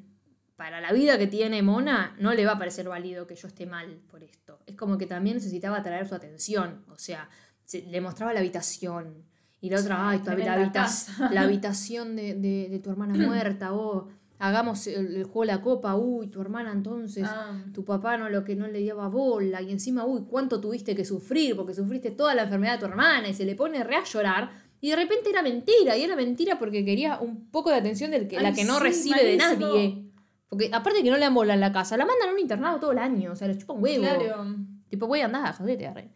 para 0.56 0.80
la 0.80 0.94
vida 0.94 1.18
que 1.18 1.26
tiene 1.26 1.64
Mona, 1.64 2.16
no 2.20 2.34
le 2.36 2.46
va 2.46 2.52
a 2.54 2.60
parecer 2.60 2.88
válido 2.88 3.26
que 3.26 3.36
yo 3.36 3.48
esté 3.48 3.66
mal 3.66 4.00
por 4.12 4.24
esto. 4.24 4.60
Es 4.68 4.76
como 4.76 5.00
que 5.00 5.08
también 5.08 5.38
necesitaba 5.38 5.78
atraer 5.78 6.08
su 6.08 6.14
atención, 6.14 6.86
o 6.90 6.98
sea, 7.00 7.28
se- 7.66 7.82
le 7.82 8.00
mostraba 8.00 8.32
la 8.34 8.40
habitación. 8.42 9.26
Y 9.64 9.70
la 9.70 9.80
otra, 9.80 10.10
ay, 10.10 10.20
tu 10.20 10.26
la, 10.32 10.54
habita- 10.56 10.88
la 11.32 11.42
habitación 11.44 12.16
de, 12.18 12.34
de- 12.36 12.68
de 12.70 12.80
tu 12.80 12.90
hermana 12.90 13.14
muerta, 13.16 13.74
o 13.74 14.10
hagamos 14.38 14.88
el, 14.88 15.16
el 15.16 15.24
juego 15.24 15.42
de 15.42 15.48
la 15.48 15.62
copa, 15.62 15.96
uy, 15.96 16.28
tu 16.28 16.42
hermana 16.42 16.74
entonces, 16.74 17.24
Ah. 17.26 17.64
tu 17.74 17.86
papá 17.86 18.18
no 18.18 18.28
lo 18.30 18.44
que 18.44 18.58
no 18.58 18.68
le 18.68 18.86
daba 18.86 19.08
bola, 19.08 19.62
y 19.62 19.72
encima, 19.72 20.04
uy, 20.06 20.26
cuánto 20.30 20.60
tuviste 20.60 20.96
que 20.98 21.06
sufrir, 21.06 21.56
porque 21.56 21.74
sufriste 21.74 22.12
toda 22.12 22.36
la 22.36 22.44
enfermedad 22.44 22.74
de 22.74 22.80
tu 22.80 22.86
hermana, 22.88 23.30
y 23.30 23.34
se 23.34 23.46
le 23.46 23.56
pone 23.56 23.82
re 23.86 23.96
a 23.96 24.04
llorar, 24.04 24.52
y 24.82 24.90
de 24.90 24.98
repente 24.98 25.30
era 25.30 25.42
mentira, 25.42 25.96
y 25.96 26.04
era 26.04 26.18
mentira 26.18 26.60
porque 26.60 26.84
quería 26.84 27.20
un 27.22 27.50
poco 27.50 27.70
de 27.70 27.78
atención 27.78 28.12
del 28.12 28.28
que, 28.28 28.42
la 28.42 28.50
Ay, 28.50 28.54
que 28.56 28.66
no 28.66 28.78
sí, 28.80 28.84
recibe 28.84 29.24
de 29.24 29.38
nadie. 29.38 30.10
Porque 30.50 30.70
aparte 30.74 31.02
que 31.02 31.10
no 31.10 31.16
le 31.16 31.22
dan 31.24 31.34
bola 31.34 31.54
en 31.54 31.62
la 31.62 31.72
casa, 31.72 31.96
la 31.96 32.06
mandan 32.06 32.28
a 32.30 32.34
un 32.34 32.40
internado 32.40 32.80
todo 32.82 32.92
el 32.92 32.98
año, 32.98 33.32
o 33.32 33.36
sea, 33.38 33.48
le 33.48 33.58
chupa 33.58 33.72
un 33.74 33.82
huevo. 33.82 34.04
Claro. 34.04 34.46
Tipo, 34.90 35.08
voy 35.08 35.22
a 35.22 35.26
andar, 35.26 35.56
jodete, 35.56 35.88
arre. 35.88 36.10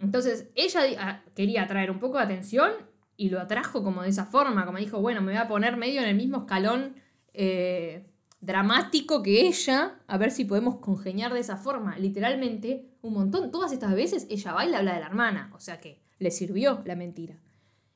Entonces, 0.00 0.48
ella 0.54 0.80
ah, 0.98 1.22
quería 1.34 1.62
atraer 1.62 1.90
un 1.90 1.98
poco 1.98 2.18
de 2.18 2.24
atención 2.24 2.70
y 3.16 3.30
lo 3.30 3.40
atrajo 3.40 3.82
como 3.82 4.02
de 4.02 4.10
esa 4.10 4.26
forma, 4.26 4.64
como 4.64 4.78
dijo, 4.78 5.00
bueno, 5.00 5.20
me 5.20 5.32
voy 5.32 5.40
a 5.40 5.48
poner 5.48 5.76
medio 5.76 6.00
en 6.00 6.08
el 6.08 6.16
mismo 6.16 6.38
escalón 6.38 6.94
eh, 7.34 8.06
dramático 8.40 9.22
que 9.22 9.46
ella, 9.46 9.98
a 10.06 10.18
ver 10.18 10.30
si 10.30 10.44
podemos 10.44 10.76
congeniar 10.76 11.34
de 11.34 11.40
esa 11.40 11.56
forma. 11.56 11.98
Literalmente, 11.98 12.86
un 13.02 13.14
montón, 13.14 13.50
todas 13.50 13.72
estas 13.72 13.94
veces 13.94 14.26
ella 14.30 14.52
va 14.52 14.64
y 14.64 14.70
le 14.70 14.76
habla 14.76 14.94
de 14.94 15.00
la 15.00 15.06
hermana, 15.06 15.50
o 15.54 15.60
sea 15.60 15.80
que 15.80 16.00
le 16.18 16.30
sirvió 16.30 16.82
la 16.84 16.94
mentira. 16.94 17.40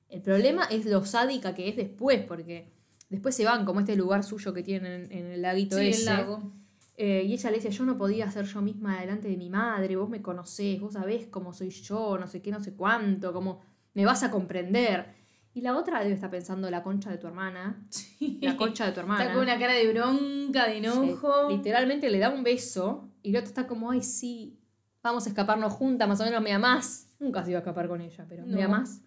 El 0.08 0.22
problema 0.22 0.64
es 0.64 0.84
lo 0.86 1.04
sádica 1.04 1.54
que 1.54 1.68
es 1.68 1.76
después, 1.76 2.22
porque 2.26 2.72
después 3.08 3.34
se 3.34 3.44
van 3.44 3.64
como 3.64 3.80
este 3.80 3.96
lugar 3.96 4.24
suyo 4.24 4.52
que 4.52 4.62
tienen 4.62 5.10
en 5.10 5.26
el 5.26 5.42
laguito 5.42 5.78
Sí, 5.78 5.88
ese. 5.88 6.00
el 6.00 6.06
lago. 6.06 6.52
Eh, 6.96 7.24
y 7.26 7.32
ella 7.32 7.50
le 7.50 7.56
dice, 7.56 7.70
yo 7.70 7.84
no 7.84 7.96
podía 7.96 8.30
ser 8.30 8.44
yo 8.44 8.60
misma 8.60 9.00
delante 9.00 9.28
de 9.28 9.36
mi 9.36 9.48
madre, 9.48 9.96
vos 9.96 10.08
me 10.10 10.20
conocés, 10.20 10.78
vos 10.80 10.92
sabés 10.92 11.26
cómo 11.28 11.52
soy 11.52 11.70
yo, 11.70 12.18
no 12.18 12.26
sé 12.26 12.42
qué, 12.42 12.50
no 12.50 12.60
sé 12.60 12.74
cuánto, 12.74 13.32
cómo 13.32 13.60
me 13.94 14.04
vas 14.04 14.22
a 14.22 14.30
comprender. 14.30 15.06
Y 15.54 15.60
la 15.62 15.76
otra 15.76 16.00
debe 16.00 16.14
estar 16.14 16.30
pensando 16.30 16.70
la 16.70 16.82
concha 16.82 17.10
de 17.10 17.18
tu 17.18 17.26
hermana, 17.26 17.84
Sí. 17.90 18.38
la 18.42 18.56
concha 18.56 18.86
de 18.86 18.92
tu 18.92 19.00
hermana. 19.00 19.22
Está 19.22 19.34
con 19.34 19.42
una 19.42 19.58
cara 19.58 19.72
de 19.74 19.92
bronca, 19.92 20.66
de 20.66 20.78
enojo. 20.78 21.48
Sí, 21.48 21.56
literalmente 21.56 22.10
le 22.10 22.18
da 22.18 22.30
un 22.30 22.42
beso 22.42 23.08
y 23.22 23.32
la 23.32 23.40
otra 23.40 23.48
está 23.48 23.66
como, 23.66 23.90
ay, 23.90 24.02
sí, 24.02 24.58
vamos 25.02 25.26
a 25.26 25.28
escaparnos 25.30 25.72
juntas, 25.72 26.06
más 26.08 26.20
o 26.20 26.24
menos 26.24 26.42
me 26.42 26.52
amás. 26.52 27.08
Nunca 27.18 27.42
se 27.44 27.50
iba 27.50 27.58
a 27.58 27.62
escapar 27.62 27.88
con 27.88 28.00
ella, 28.00 28.24
pero 28.28 28.46
me 28.46 28.60
No. 28.60 28.64
amás. 28.66 29.02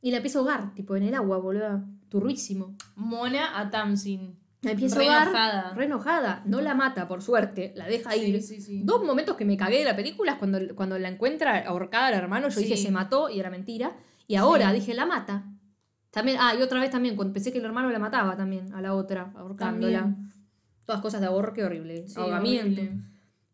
Y 0.00 0.10
la 0.10 0.18
empieza 0.18 0.38
a 0.38 0.42
ahogar, 0.42 0.74
tipo 0.74 0.94
en 0.96 1.02
el 1.04 1.14
agua, 1.14 1.38
boludo, 1.38 1.82
turrísimo. 2.08 2.76
Mona 2.94 3.58
a 3.58 3.68
Tamsin. 3.70 4.37
Empieza 4.62 4.96
a 4.96 4.98
Re 4.98 5.04
ahogar, 5.06 5.22
enojada. 5.28 5.74
re 5.74 5.84
enojada. 5.84 6.42
No 6.44 6.60
la 6.60 6.74
mata, 6.74 7.06
por 7.06 7.22
suerte, 7.22 7.72
la 7.76 7.86
deja 7.86 8.10
Sí, 8.12 8.20
ir. 8.20 8.42
sí, 8.42 8.60
sí. 8.60 8.80
Dos 8.84 9.04
momentos 9.04 9.36
que 9.36 9.44
me 9.44 9.56
cagué 9.56 9.78
de 9.78 9.84
la 9.84 9.94
película 9.94 10.32
es 10.32 10.38
cuando, 10.38 10.58
cuando 10.74 10.98
la 10.98 11.08
encuentra 11.08 11.58
ahorcada 11.60 12.08
al 12.08 12.14
hermano, 12.14 12.48
yo 12.48 12.60
dije 12.60 12.76
se 12.76 12.90
mató 12.90 13.30
y 13.30 13.38
era 13.38 13.50
mentira. 13.50 13.92
Y 14.26 14.34
ahora 14.34 14.72
dije, 14.72 14.94
la 14.94 15.06
mata. 15.06 15.44
También, 16.10 16.38
ah, 16.40 16.54
y 16.58 16.62
otra 16.62 16.80
vez 16.80 16.90
también, 16.90 17.14
cuando 17.16 17.32
pensé 17.34 17.52
que 17.52 17.58
el 17.58 17.64
hermano 17.64 17.90
la 17.90 17.98
mataba 17.98 18.36
también 18.36 18.72
a 18.74 18.80
la 18.82 18.94
otra, 18.94 19.32
ahorcándola. 19.36 20.00
También. 20.00 20.32
Todas 20.84 21.00
cosas 21.02 21.20
de 21.20 21.26
ahorque 21.28 21.62
horrible. 21.64 22.04
Ahogamiento. 22.16 22.64
horrible. 22.80 22.92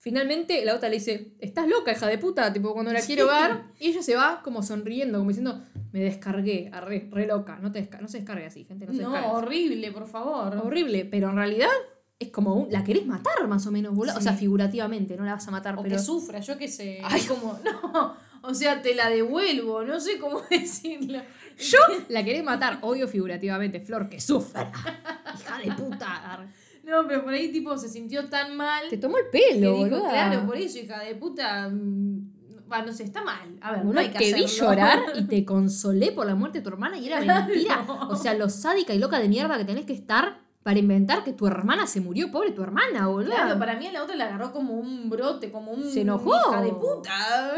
Finalmente 0.05 0.63
la 0.67 0.75
otra 0.75 0.91
le 0.91 0.97
dice, 0.97 1.33
estás 1.39 1.67
loca, 1.67 1.91
hija 1.93 2.07
de 2.07 2.19
puta, 2.19 2.53
tipo 2.53 2.75
cuando 2.75 2.93
la 2.93 3.01
quiero 3.01 3.27
ver. 3.27 3.63
Y 3.81 3.89
ella 3.89 4.03
se 4.03 4.15
va 4.15 4.43
como 4.45 4.63
sonriendo, 4.63 5.17
como 5.17 5.31
diciendo, 5.31 5.63
me 5.93 6.01
descargué, 6.01 6.69
arre, 6.75 7.09
re 7.11 7.27
loca. 7.27 7.59
No, 7.63 7.73
te 7.73 7.89
no 8.03 8.07
se 8.07 8.19
descargue 8.19 8.45
así, 8.45 8.65
gente, 8.65 8.85
no 8.85 8.93
se 8.93 9.01
No, 9.01 9.13
descargue 9.13 9.29
así. 9.29 9.37
horrible, 9.47 9.93
por 9.93 10.07
favor. 10.07 10.55
Horrible, 10.59 11.07
pero 11.07 11.31
en 11.31 11.37
realidad 11.37 11.71
es 12.19 12.29
como 12.29 12.55
un, 12.55 12.71
la 12.71 12.85
querés 12.85 13.07
matar 13.07 13.49
más 13.49 13.67
o 13.67 13.71
menos, 13.73 13.95
boludo. 13.95 14.19
O 14.19 14.21
sea, 14.21 14.35
figurativamente, 14.35 15.17
no 15.17 15.25
la 15.25 15.33
vas 15.33 15.49
a 15.49 15.51
matar, 15.51 15.79
O 15.79 15.83
pero... 15.83 15.97
que 15.97 16.03
sufra, 16.03 16.41
yo 16.41 16.59
qué 16.59 16.69
sé. 16.69 17.01
Ay. 17.03 17.23
como, 17.23 17.59
no, 17.65 18.15
o 18.43 18.53
sea, 18.53 18.83
te 18.83 18.95
la 18.95 19.09
devuelvo, 19.09 19.85
no 19.85 19.99
sé 20.01 20.19
cómo 20.19 20.43
decirlo. 20.51 21.23
Yo 21.57 21.79
la 22.11 22.23
querés 22.23 22.45
matar, 22.45 22.77
obvio 22.83 23.09
figurativamente, 23.09 23.81
Flor, 23.81 24.11
que 24.11 24.21
sufra. 24.21 24.71
Hija 25.35 25.59
de 25.65 25.73
puta. 25.73 26.33
arre. 26.35 26.49
No, 26.85 27.07
pero 27.09 27.25
por 27.25 27.33
ahí 27.33 27.51
tipo 27.51 27.77
se 27.79 27.89
sintió 27.89 28.29
tan 28.29 28.57
mal 28.57 28.89
Te 28.91 28.99
tomó 28.99 29.17
el 29.19 29.25
que 29.31 29.39
pelo, 29.55 29.85
dijo, 29.85 30.09
claro, 30.09 30.47
por 30.47 30.57
eso, 30.57 30.79
hija 30.79 31.01
de 31.03 31.15
puta. 31.15 31.69
mm, 31.69 32.33
Va, 32.71 32.83
no 32.83 32.93
sé, 32.93 33.05
está 33.05 33.23
mal. 33.23 33.59
A 33.61 33.73
ver, 33.73 33.81
no 33.81 33.87
Boluda, 33.87 34.01
hay 34.03 34.09
que 34.11 34.19
te 34.19 34.35
vi 34.35 34.47
llorar 34.47 34.99
y 35.15 35.25
te 35.29 35.45
consolé 35.45 36.13
por 36.13 36.27
la 36.27 36.35
muerte 36.35 36.59
de 36.59 36.63
tu 36.65 36.71
hermana 36.71 36.97
y 36.99 37.07
era 37.07 37.21
mentira. 37.21 37.87
O 38.09 38.17
sea, 38.17 38.35
lo 38.35 38.49
sádica 38.49 38.95
y 38.95 38.99
loca 38.99 39.19
de 39.19 39.29
mierda 39.29 39.59
que 39.59 39.65
tenés 39.67 39.85
que 39.85 39.93
estar 39.93 40.39
para 40.63 40.79
inventar 40.79 41.25
que 41.25 41.35
tu 41.35 41.47
hermana 41.47 41.87
se 41.87 42.01
murió, 42.01 42.31
pobre 42.31 42.53
tu 42.53 42.63
hermana, 42.63 43.07
boludo. 43.07 43.35
Claro, 43.35 43.59
para 43.59 43.77
mí 43.79 43.87
a 43.87 43.93
la 43.93 44.03
otra 44.03 44.17
la 44.17 44.25
agarró 44.25 44.51
como 44.53 44.73
un 44.75 45.11
brote, 45.11 45.53
como 45.53 45.73
un. 45.73 45.85
Se 45.85 46.01
enojó. 46.01 46.35
Hija 46.37 46.63
de 46.63 46.73
puta. 46.73 47.53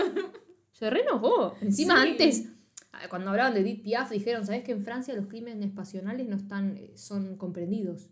Se 0.73 0.91
re 0.91 1.03
enojó. 1.03 1.55
Encima 1.61 2.03
Sí. 2.03 2.09
antes, 2.11 2.49
ah, 2.93 3.09
cuando 3.09 3.31
hablaban 3.31 3.55
de 3.55 3.61
Edith 3.61 3.83
Piaf, 3.85 4.11
dijeron, 4.11 4.45
¿sabes 4.45 4.65
que 4.65 4.73
en 4.73 4.83
Francia 4.85 5.15
los 5.15 5.29
crímenes 5.29 5.71
pasionales 5.71 6.27
no 6.27 6.35
están, 6.37 6.77
eh, 6.77 6.93
son 6.97 7.37
comprendidos 7.37 8.11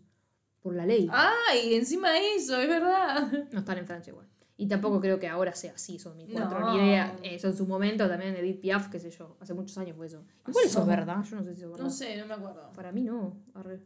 por 0.65 0.75
la 0.75 0.83
ley? 0.83 1.07
Ay, 1.11 1.75
encima 1.75 2.11
de 2.11 2.35
eso, 2.35 2.57
es 2.59 2.67
verdad. 2.67 3.31
No 3.53 3.59
están 3.59 3.77
en 3.77 3.85
Francia 3.85 4.09
igual. 4.09 4.27
Y 4.57 4.67
tampoco 4.67 4.99
creo 4.99 5.19
que 5.19 5.27
ahora 5.27 5.53
sea 5.53 5.73
así, 5.73 5.99
son 5.99 6.17
mis 6.17 6.27
cuatro 6.31 6.59
No. 6.59 6.71
ni 6.73 6.83
idea. 6.87 7.15
Eso 7.21 7.49
en 7.49 7.55
su 7.55 7.67
momento 7.67 8.07
también 8.09 8.35
Edith 8.35 8.61
Piaf, 8.61 8.87
qué 8.89 8.99
sé 8.99 9.11
yo, 9.11 9.37
hace 9.39 9.53
muchos 9.53 9.77
años 9.77 9.95
fue 9.95 10.07
eso. 10.07 10.23
Igual 10.47 10.65
eso 10.65 10.79
es 10.81 10.87
verdad, 10.87 11.23
yo 11.23 11.35
no 11.35 11.43
sé 11.43 11.51
si 11.53 11.57
eso 11.57 11.65
es 11.65 11.71
verdad. 11.71 11.83
No 11.83 11.89
sé, 11.91 12.17
no 12.17 12.25
me 12.25 12.33
acuerdo. 12.33 12.71
Para 12.73 12.91
mí 12.91 13.03
no, 13.03 13.37
arre. 13.53 13.79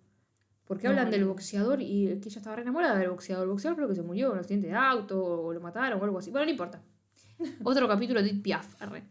Porque 0.65 0.83
No, 0.87 0.91
hablan 0.91 1.09
del 1.11 1.21
no. 1.21 1.27
boxeador 1.29 1.81
y 1.81 2.05
que 2.21 2.29
ella 2.29 2.39
estaba 2.39 2.55
re 2.55 2.61
enamorada 2.61 2.97
del 2.97 3.09
boxeador. 3.09 3.43
El 3.43 3.49
boxeador 3.49 3.75
creo 3.75 3.89
que 3.89 3.95
se 3.95 4.03
murió 4.03 4.27
en 4.27 4.33
un 4.33 4.39
accidente 4.39 4.67
de 4.67 4.73
auto 4.75 5.21
o 5.21 5.51
lo 5.51 5.59
mataron 5.59 5.99
o 5.99 6.03
algo 6.05 6.19
así. 6.19 6.31
Bueno, 6.31 6.45
no 6.45 6.51
importa. 6.51 6.81
Otro 7.63 7.87
capítulo 7.87 8.21
de 8.21 8.29
Edith 8.29 8.41
Piaf, 8.43 8.81
arre. 8.81 9.03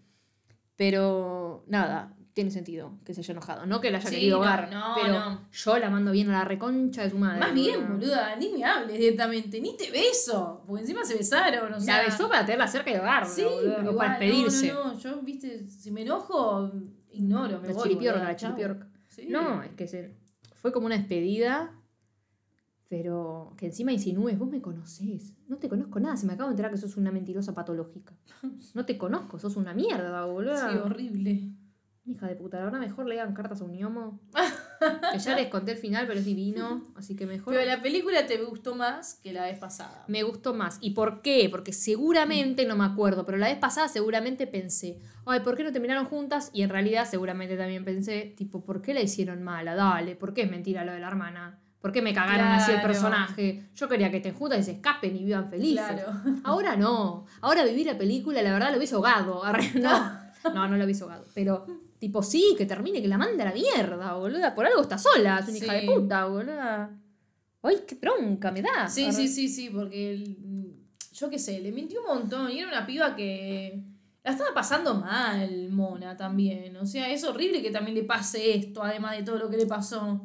Pero 0.76 1.64
nada, 1.66 2.14
tiene 2.38 2.52
sentido 2.52 2.92
que 3.04 3.14
se 3.14 3.20
haya 3.20 3.32
enojado. 3.32 3.66
No 3.66 3.80
que 3.80 3.90
la 3.90 3.98
haya 3.98 4.08
Sí, 4.08 4.14
querido 4.14 4.38
no, 4.38 4.44
no, 4.70 4.94
pero 5.02 5.12
no. 5.18 5.40
yo 5.50 5.78
la 5.78 5.90
mando 5.90 6.12
bien 6.12 6.30
a 6.30 6.38
la 6.38 6.44
reconcha 6.44 7.02
de 7.02 7.10
su 7.10 7.18
madre. 7.18 7.40
Más 7.40 7.52
bien, 7.52 7.88
boluda, 7.88 8.36
ni 8.36 8.50
me 8.50 8.64
hables 8.64 8.96
directamente, 8.96 9.60
ni 9.60 9.76
te 9.76 9.90
beso. 9.90 10.62
Porque 10.64 10.82
encima 10.82 11.04
se 11.04 11.16
besaron, 11.16 11.72
o 11.74 11.80
sea. 11.80 11.96
La 11.98 12.04
besó 12.04 12.28
para 12.28 12.44
tenerla 12.46 12.68
cerca 12.68 12.90
y 12.92 12.94
ahogarla, 12.94 13.28
Sí, 13.28 13.42
boludo, 13.42 13.76
pero 13.78 13.90
o 13.90 13.96
para 13.96 14.24
igual, 14.24 14.44
despedirse. 14.44 14.72
No, 14.72 14.84
no, 14.84 14.92
no, 14.92 14.98
yo, 15.00 15.20
viste, 15.22 15.68
si 15.68 15.90
me 15.90 16.02
enojo, 16.02 16.70
ignoro, 17.10 17.60
me 17.60 17.66
La 17.68 17.74
voy. 17.74 17.82
chiripiorca, 17.82 18.18
boluda, 18.20 18.32
la 18.32 18.36
chiripiorca. 18.36 18.88
Sí. 19.08 19.26
No, 19.28 19.62
es 19.64 19.72
que 19.72 19.88
se, 19.88 20.14
fue 20.54 20.70
como 20.72 20.86
una 20.86 20.96
despedida, 20.96 21.74
pero 22.88 23.52
que 23.58 23.66
encima 23.66 23.92
insinúes, 23.92 24.38
vos 24.38 24.48
me 24.48 24.62
conocés. 24.62 25.34
No 25.46 25.58
te 25.58 25.68
conozco 25.68 26.00
nada, 26.00 26.16
se 26.16 26.26
me 26.26 26.32
acabo 26.32 26.48
de 26.48 26.52
enterar 26.52 26.70
que 26.70 26.78
sos 26.78 26.96
una 26.96 27.10
mentirosa 27.10 27.54
patológica. 27.54 28.14
No 28.74 28.84
te 28.86 28.96
conozco, 28.96 29.38
sos 29.38 29.56
una 29.56 29.74
mierda, 29.74 30.24
boludo. 30.24 30.56
Sí, 30.56 30.76
horrible. 30.76 31.50
Hija 32.08 32.26
de 32.26 32.36
puta, 32.36 32.58
verdad 32.64 32.80
mejor 32.80 33.06
lean 33.06 33.34
cartas 33.34 33.60
a 33.60 33.64
un 33.64 33.72
gnomo. 33.78 34.18
que 35.12 35.18
ya 35.18 35.36
les 35.36 35.48
conté 35.48 35.72
el 35.72 35.76
final, 35.78 36.06
pero 36.06 36.18
es 36.18 36.24
divino, 36.24 36.86
así 36.96 37.14
que 37.14 37.26
mejor. 37.26 37.52
Pero 37.52 37.66
la 37.66 37.82
película 37.82 38.26
te 38.26 38.42
gustó 38.42 38.74
más 38.74 39.14
que 39.22 39.32
la 39.32 39.42
vez 39.42 39.58
pasada. 39.58 40.04
Me 40.08 40.22
gustó 40.22 40.54
más. 40.54 40.78
¿Y 40.80 40.92
por 40.92 41.20
qué? 41.20 41.48
Porque 41.50 41.74
seguramente, 41.74 42.64
no 42.64 42.76
me 42.76 42.84
acuerdo, 42.84 43.26
pero 43.26 43.36
la 43.36 43.48
vez 43.48 43.58
pasada 43.58 43.88
seguramente 43.88 44.46
pensé, 44.46 44.98
ay, 45.26 45.40
¿por 45.40 45.54
qué 45.56 45.64
no 45.64 45.72
terminaron 45.72 46.06
juntas? 46.06 46.48
Y 46.54 46.62
en 46.62 46.70
realidad 46.70 47.06
seguramente 47.06 47.58
también 47.58 47.84
pensé, 47.84 48.32
tipo, 48.36 48.64
¿por 48.64 48.80
qué 48.80 48.94
la 48.94 49.02
hicieron 49.02 49.42
mala? 49.42 49.74
Dale, 49.74 50.16
¿por 50.16 50.32
qué 50.32 50.42
es 50.42 50.50
mentira 50.50 50.84
lo 50.86 50.92
de 50.92 51.00
la 51.00 51.08
hermana? 51.08 51.58
¿Por 51.82 51.92
qué 51.92 52.00
me 52.02 52.14
cagaron 52.14 52.48
así 52.48 52.70
el 52.72 52.78
Claro. 52.78 52.88
personaje? 52.88 53.68
Yo 53.74 53.86
quería 53.86 54.10
que 54.10 54.16
estén 54.16 54.34
juntas 54.34 54.58
y 54.60 54.62
se 54.64 54.72
escapen 54.72 55.14
y 55.14 55.24
vivan 55.24 55.48
felices. 55.50 55.84
Claro. 55.86 56.12
Ahora 56.42 56.74
no. 56.74 57.26
Ahora 57.40 57.64
vivir 57.64 57.86
la 57.86 57.96
película, 57.98 58.42
la 58.42 58.52
verdad, 58.52 58.70
lo 58.70 58.78
hubiese 58.78 58.94
ahogado. 58.94 59.42
No, 60.44 60.54
no, 60.54 60.68
no 60.68 60.76
lo 60.76 60.84
hubiese 60.84 61.02
ahogado. 61.04 61.24
Pero, 61.34 61.66
tipo, 61.98 62.22
sí, 62.22 62.54
que 62.56 62.66
termine, 62.66 63.00
que 63.02 63.08
la 63.08 63.18
mande 63.18 63.42
a 63.42 63.46
la 63.46 63.52
mierda, 63.52 64.14
boluda. 64.14 64.54
Por 64.54 64.66
algo 64.66 64.82
está 64.82 64.98
sola, 64.98 65.38
es 65.40 65.48
una 65.48 65.58
hija 65.58 65.72
de 65.74 65.86
puta, 65.86 66.24
boluda. 66.26 66.98
Ay, 67.62 67.76
qué 67.86 67.94
bronca 67.96 68.50
me 68.52 68.62
da. 68.62 68.88
Sí, 68.88 69.12
sí, 69.12 69.28
sí, 69.28 69.48
sí, 69.48 69.70
porque 69.70 70.12
el- 70.12 70.74
yo 71.12 71.28
qué 71.28 71.38
sé, 71.38 71.58
le 71.60 71.72
mintió 71.72 72.00
un 72.00 72.06
montón 72.06 72.50
y 72.50 72.60
era 72.60 72.68
una 72.68 72.86
piba 72.86 73.16
que 73.16 73.82
la 74.22 74.30
estaba 74.30 74.54
pasando 74.54 74.94
mal, 74.94 75.68
Mona, 75.70 76.16
también. 76.16 76.76
O 76.76 76.86
sea, 76.86 77.10
es 77.10 77.24
horrible 77.24 77.60
que 77.62 77.70
también 77.70 77.96
le 77.96 78.04
pase 78.04 78.54
esto, 78.54 78.82
además 78.82 79.16
de 79.16 79.24
todo 79.24 79.36
lo 79.38 79.50
que 79.50 79.56
le 79.56 79.66
pasó. 79.66 80.24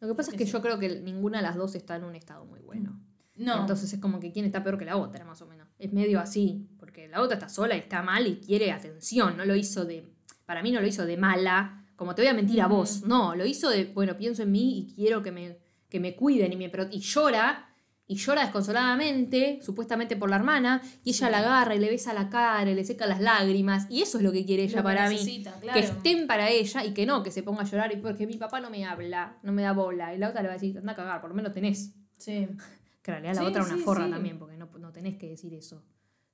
Lo 0.00 0.08
que 0.08 0.14
pasa 0.14 0.30
es 0.30 0.38
que 0.38 0.46
yo 0.46 0.62
creo 0.62 0.78
que 0.78 1.00
ninguna 1.00 1.38
de 1.38 1.42
las 1.42 1.56
dos 1.56 1.74
está 1.74 1.96
en 1.96 2.04
un 2.04 2.14
estado 2.14 2.46
muy 2.46 2.60
bueno. 2.60 2.98
No, 3.36 3.60
Entonces 3.60 3.92
es 3.92 4.00
como 4.00 4.20
que 4.20 4.32
quién 4.32 4.44
está 4.46 4.62
peor 4.62 4.78
que 4.78 4.84
la 4.86 4.96
otra, 4.96 5.24
más 5.24 5.40
o 5.42 5.46
menos. 5.46 5.66
Es 5.78 5.92
medio 5.92 6.20
así, 6.20 6.66
porque 6.78 7.08
la 7.08 7.20
otra 7.22 7.36
está 7.36 7.48
sola 7.48 7.74
y 7.74 7.80
está 7.80 8.02
mal 8.02 8.26
y 8.26 8.36
quiere 8.36 8.70
atención. 8.72 9.36
No 9.36 9.44
lo 9.44 9.56
hizo 9.56 9.84
de. 9.84 10.06
Para 10.50 10.64
mí 10.64 10.72
no 10.72 10.80
lo 10.80 10.86
hizo 10.88 11.06
de 11.06 11.16
mala, 11.16 11.84
como 11.94 12.12
te 12.16 12.22
voy 12.22 12.28
a 12.28 12.34
mentir 12.34 12.60
a 12.60 12.66
vos. 12.66 13.04
No, 13.04 13.36
lo 13.36 13.46
hizo 13.46 13.70
de, 13.70 13.84
bueno, 13.84 14.16
pienso 14.16 14.42
en 14.42 14.50
mí 14.50 14.80
y 14.80 14.92
quiero 14.96 15.22
que 15.22 15.30
me, 15.30 15.58
que 15.88 16.00
me 16.00 16.16
cuiden 16.16 16.52
y 16.52 16.56
me 16.56 16.72
y 16.90 16.98
llora. 16.98 17.68
Y 18.08 18.16
llora 18.16 18.42
desconsoladamente, 18.42 19.60
supuestamente 19.62 20.16
por 20.16 20.28
la 20.28 20.34
hermana, 20.34 20.82
y 21.04 21.10
ella 21.10 21.26
Sí. 21.28 21.30
la 21.30 21.38
agarra 21.38 21.76
y 21.76 21.78
le 21.78 21.88
besa 21.88 22.12
la 22.12 22.28
cara 22.30 22.68
y 22.68 22.74
le 22.74 22.82
seca 22.84 23.06
las 23.06 23.20
lágrimas. 23.20 23.86
Y 23.88 24.02
eso 24.02 24.18
es 24.18 24.24
lo 24.24 24.32
que 24.32 24.44
quiere 24.44 24.64
ella 24.64 24.78
lo 24.78 24.82
que 24.82 24.82
para 24.82 25.08
mí 25.08 25.44
claro. 25.44 25.72
que 25.72 25.78
estén 25.78 26.26
para 26.26 26.50
ella 26.50 26.84
y 26.84 26.94
que 26.94 27.06
no, 27.06 27.22
que 27.22 27.30
se 27.30 27.44
ponga 27.44 27.60
a 27.62 27.64
llorar 27.64 27.92
y 27.92 27.98
porque 27.98 28.26
mi 28.26 28.36
papá 28.36 28.60
no 28.60 28.70
me 28.70 28.84
habla, 28.84 29.38
no 29.44 29.52
me 29.52 29.62
da 29.62 29.72
bola. 29.72 30.12
Y 30.16 30.18
la 30.18 30.30
otra 30.30 30.42
le 30.42 30.48
va 30.48 30.54
a 30.54 30.56
decir, 30.56 30.78
anda 30.78 30.94
a 30.94 30.96
cagar, 30.96 31.20
por 31.20 31.30
lo 31.30 31.36
menos 31.36 31.52
tenés. 31.52 31.94
Sí. 32.18 32.48
Que 33.02 33.12
en 33.12 33.22
realidad 33.22 33.34
la 33.36 33.40
Sí, 33.42 33.46
otra 33.46 33.62
sí, 33.64 33.72
una 33.72 33.84
forra 33.84 34.10
también, 34.10 34.36
porque 34.36 34.56
no, 34.56 34.68
no 34.80 34.90
tenés 34.90 35.16
que 35.16 35.28
decir 35.28 35.54
eso. 35.54 35.80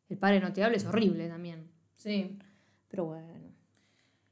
El 0.09 0.17
padre 0.17 0.41
no 0.41 0.55
te 0.55 0.64
habla 0.64 0.79
es 0.79 0.87
horrible 0.87 1.29
también. 1.29 1.71
Sí. 1.97 2.39
Pero 2.89 3.05
bueno, 3.05 3.27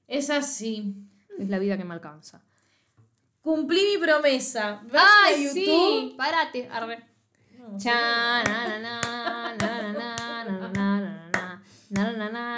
es 0.07 0.31
así. 0.31 0.95
Es 1.39 1.49
la 1.49 1.59
vida 1.59 1.77
que 1.77 1.85
me 1.85 1.95
alcanza. 1.95 2.43
Cumplí 3.43 3.81
mi 3.93 4.03
promesa. 4.03 4.83
Vas 4.91 5.05
a 5.27 5.37
YouTube. 5.37 6.17
Parate, 6.17 6.69
arre. 6.71 7.05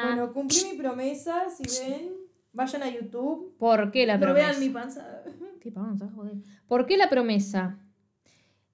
Bueno, 0.05 0.33
cumplí 0.33 0.65
mi 0.73 0.79
promesa, 0.79 1.49
si 1.51 1.65
ven, 1.81 2.13
vayan 2.53 2.83
a 2.83 2.91
YouTube. 2.91 3.57
¿Por 3.59 3.91
qué 3.91 4.07
la 4.07 4.19
promesa? 4.19 4.49
vean 4.49 4.61
mi 4.61 4.69
panza. 4.69 5.23
¿Qué 5.61 5.71
panza, 5.71 6.09
joder? 6.15 6.35
¿Por 6.67 6.87
qué 6.87 6.97
la 6.97 7.09
promesa? 7.09 7.79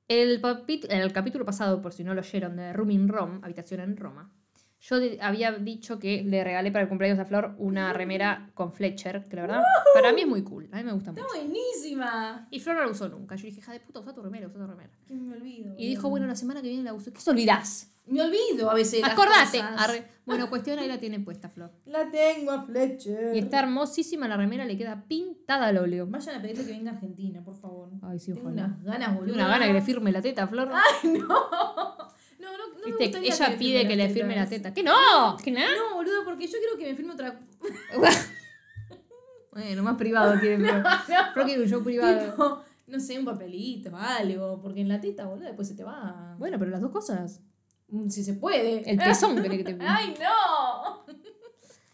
El, 0.09 0.43
el 0.89 1.13
capítulo 1.13 1.45
pasado, 1.45 1.81
por 1.81 1.93
si 1.93 2.05
no 2.05 2.15
lo 2.15 2.21
oyeron, 2.21 2.57
de 2.57 2.73
Room 2.73 2.91
in 2.91 3.09
Rome, 3.09 3.41
Habitación 3.43 3.81
en 3.81 3.97
Roma, 3.97 4.31
yo 4.83 4.97
había 5.21 5.53
dicho 5.53 5.99
que 5.99 6.23
le 6.25 6.43
regalé 6.45 6.71
para 6.73 6.83
el 6.83 6.89
cumpleaños 6.89 7.19
a 7.21 7.25
Flor 7.25 7.55
una 7.59 7.93
remera 7.93 8.51
con 8.55 8.73
Fletcher, 8.73 9.25
que 9.29 9.37
la 9.37 9.43
verdad, 9.43 9.63
para 9.95 10.13
mí 10.13 10.23
es 10.23 10.27
muy 10.27 10.43
cool, 10.43 10.69
a 10.73 10.77
mí 10.79 10.85
me 10.85 10.93
gusta 10.93 11.13
mucho. 11.13 11.25
Está 11.25 11.39
buenísima. 11.39 12.47
Y 12.51 12.59
Flor 12.61 12.77
no 12.77 12.83
la 12.83 12.91
usó 12.91 13.09
nunca. 13.09 13.37
Yo 13.37 13.43
le 13.45 13.49
dije, 13.51 13.61
hija 13.61 13.73
de 13.73 13.81
puta, 13.81 14.01
usa 14.01 14.13
tu 14.13 14.23
remera, 14.23 14.49
usa 14.49 14.59
tu 14.59 14.67
remera. 14.67 14.91
Que 15.07 15.15
me 15.15 15.35
olvido. 15.37 15.75
Y 15.79 15.87
dijo, 15.89 16.09
bueno, 16.11 16.27
la 16.27 16.35
semana 16.37 16.61
que 16.63 16.69
viene 16.69 16.83
la 16.83 16.95
uso. 16.95 17.13
¿Qué 17.13 17.21
se 17.21 17.31
olvidás? 17.31 17.89
Me 18.05 18.21
olvido 18.21 18.69
a 18.69 18.75
veces. 18.75 19.01
las 19.01 19.13
Acordate. 19.13 19.59
cosas. 19.61 19.75
Arre. 19.89 20.05
Bueno, 20.27 20.51
cuestión 20.51 20.81
ahí 20.81 20.89
la 20.89 20.99
tiene 20.99 21.21
puesta, 21.21 21.49
Flor. 21.49 21.71
La 21.85 22.11
tengo 22.11 22.51
a 22.51 22.63
Fletcher. 22.65 23.37
Y 23.37 23.39
está 23.39 23.61
hermosísima 23.61 24.27
la 24.27 24.37
remera, 24.37 24.65
le 24.65 24.77
queda 24.77 25.05
pintada 25.07 25.69
al 25.69 25.79
óleo. 25.79 26.07
Vayan 26.09 26.35
a 26.35 26.43
pedirle 26.43 26.65
que 26.65 26.73
venga 26.73 26.91
a 26.91 26.95
Argentina, 26.95 27.41
por 27.45 27.55
favor. 27.57 27.91
Ay, 28.03 28.19
sí, 28.19 28.33
Tengo 28.33 28.49
ojalá. 28.49 28.65
unas 28.67 28.83
ganas, 28.83 29.15
boludo. 29.15 29.35
Una 29.35 29.47
gana 29.47 29.67
que 29.69 29.73
le 29.75 29.83
firme 29.83 30.11
la 30.11 30.21
teta 30.21 30.49
Flor. 30.49 30.71
Ay, 30.73 31.11
no. 31.11 31.29
No, 32.83 32.89
no, 32.89 32.97
no. 32.99 33.19
ella 33.19 33.57
pide 33.59 33.87
que 33.87 33.97
le 33.97 34.09
firme 34.09 34.37
la 34.37 34.49
teta. 34.49 34.75
¿Qué 34.75 34.83
no? 34.83 35.37
¿Qué 35.43 35.51
no? 35.51 35.61
No, 35.61 35.95
boludo, 35.97 36.25
porque 36.25 36.47
yo 36.47 36.59
quiero 36.59 36.77
que 36.77 36.91
me 36.91 36.97
firme 36.97 37.13
otra. 37.15 37.39
Bueno, 39.53 39.83
más 39.83 39.97
privado 39.99 40.41
quiere 40.41 40.57
Flor. 40.57 40.83
Flor 41.35 41.45
quiere 41.45 41.63
un 41.63 41.69
show 41.69 41.85
privado. 41.85 42.31
Tipo, 42.31 42.63
no 42.87 42.99
sé, 42.99 43.19
un 43.19 43.27
papelito, 43.27 43.95
algo. 43.95 44.61
Porque 44.63 44.81
en 44.81 44.89
la 44.89 44.99
teta, 45.01 45.27
boludo, 45.27 45.45
después 45.45 45.69
se 45.69 45.75
te 45.75 45.85
va. 45.85 46.35
Bueno, 46.39 46.59
pero 46.59 46.71
las 46.71 46.81
dos 46.81 46.91
cosas. 46.91 47.43
Mm, 47.89 48.09
Si 48.09 48.25
se 48.25 48.35
puede. 48.35 48.91
El 48.91 48.97
pezón 48.97 49.43
que 49.43 49.63
te 49.63 49.77
¡Ay, 49.87 50.15
no! 50.19 51.05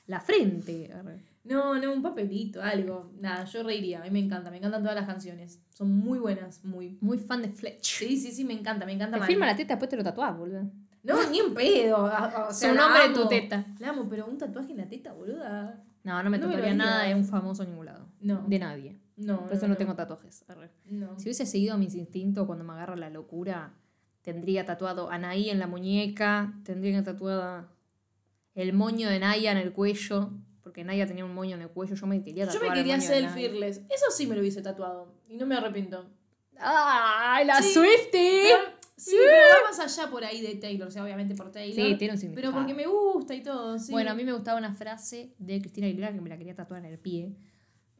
La 0.07 0.21
frente. 0.21 0.91
Arre. 0.93 1.28
No, 1.49 1.79
no, 1.81 1.93
un 1.93 2.03
papelito, 2.03 2.63
algo. 2.63 3.11
Nada, 3.19 3.45
yo 3.45 3.63
reiría. 3.63 4.01
A 4.01 4.05
mí 4.05 4.11
me 4.11 4.19
encanta, 4.19 4.51
me 4.51 4.59
encantan 4.59 4.83
todas 4.83 4.95
las 4.95 5.07
canciones. 5.07 5.63
Son 5.71 5.91
muy 5.91 6.19
buenas, 6.19 6.63
muy. 6.65 6.99
Muy 7.01 7.19
fan 7.19 7.41
de 7.41 7.49
Fletch. 7.49 7.99
Sí, 7.99 8.19
sí, 8.19 8.33
sí, 8.33 8.45
me 8.45 8.53
encanta, 8.53 8.85
me 8.85 8.93
encanta. 8.93 9.19
Te 9.19 9.27
firma 9.27 9.47
la 9.47 9.57
teta, 9.57 9.75
después 9.75 9.89
te 9.89 9.97
lo 9.97 10.05
tatuás, 10.05 10.37
boludo. 10.37 10.71
No, 11.03 11.31
ni 11.31 11.39
en 11.39 11.55
pedo. 11.55 12.05
O 12.05 12.53
sea, 12.53 12.71
Su 12.71 12.77
nombre 12.77 13.09
de 13.09 13.15
tu 13.15 13.29
teta. 13.29 13.65
La 13.79 13.91
amo, 13.91 14.07
pero 14.09 14.27
un 14.27 14.37
tatuaje 14.37 14.73
en 14.73 14.79
la 14.79 14.89
teta, 14.89 15.13
boluda. 15.13 15.83
No, 16.05 16.23
no 16.23 16.31
me 16.31 16.39
No 16.39 16.49
me 16.49 16.75
nada 16.75 17.05
de 17.05 17.15
un 17.15 17.25
famoso 17.25 17.63
en 17.63 17.71
ningún 17.71 17.87
lado. 17.87 18.07
No. 18.21 18.45
De 18.47 18.59
nadie. 18.59 18.99
No, 19.17 19.45
Por 19.45 19.55
eso 19.55 19.67
no, 19.69 19.77
tengo 19.77 19.95
tatuajes. 19.95 20.45
Arre. 20.49 20.71
No. 20.87 21.19
Si 21.19 21.25
hubiese 21.25 21.47
seguido 21.47 21.79
mis 21.79 21.95
instintos 21.95 22.47
cuando 22.47 22.65
me 22.65 22.73
agarra 22.73 22.95
la 22.97 23.11
locura, 23.11 23.73
tendría 24.23 24.65
tatuado 24.65 25.11
a 25.11 25.15
Anaí 25.15 25.51
en 25.51 25.59
la 25.59 25.67
muñeca, 25.67 26.55
tendría 26.63 27.03
tatuada 27.03 27.69
el 28.55 28.73
moño 28.73 29.09
de 29.09 29.19
Naya 29.19 29.53
en 29.53 29.59
el 29.59 29.73
cuello, 29.73 30.33
porque 30.69 30.85
Naya 30.85 31.07
tenía 31.07 31.25
un 31.25 31.35
moño 31.35 31.57
en 31.57 31.63
el 31.63 31.69
cuello, 31.71 31.95
yo 31.95 32.07
me 32.07 32.23
quería 32.23 32.45
Yo 32.45 32.53
tatuar 32.53 32.63
me 32.65 32.69
el 32.69 32.75
quería 32.83 32.97
hacer 32.97 33.25
el. 33.25 33.31
Fearless. 33.31 33.79
Eso 33.89 34.05
sí 34.15 34.27
me 34.27 34.35
lo 34.35 34.43
hubiese 34.43 34.61
tatuado. 34.61 35.15
Y 35.27 35.37
no 35.39 35.47
me 35.47 35.55
arrepiento. 35.57 36.05
¡Ay, 36.59 37.47
la 37.47 37.63
Sí. 37.63 37.73
Swiftie! 37.73 38.43
Pero- 38.43 38.79
sí, 38.97 39.17
pero 39.19 39.31
va 39.65 39.71
más 39.71 39.81
allá 39.81 40.11
por 40.11 40.25
ahí 40.25 40.43
de 40.43 40.57
Taylor. 40.57 40.89
O 40.89 40.91
sea, 40.91 41.03
obviamente 41.05 41.35
por 41.35 41.51
Taylor. 41.51 41.75
Sí, 41.75 41.95
tiene 41.95 41.95
un 41.95 41.99
Pero 41.99 42.17
significado. 42.21 42.53
porque 42.55 42.75
me 42.75 42.87
gusta 42.87 43.35
y 43.35 43.43
todo. 43.43 43.79
Sí. 43.79 43.93
Bueno, 43.93 44.11
a 44.11 44.15
mí 44.15 44.25
me 44.25 44.33
gustaba 44.35 44.59
una 44.59 44.75
frase 44.75 45.35
de 45.39 45.59
Cristina 45.61 45.87
Aguilera 45.87 46.13
que 46.13 46.21
me 46.21 46.29
la 46.29 46.37
quería 46.37 46.55
tatuar 46.55 46.85
en 46.85 46.93
el 46.93 46.99
pie. 46.99 47.35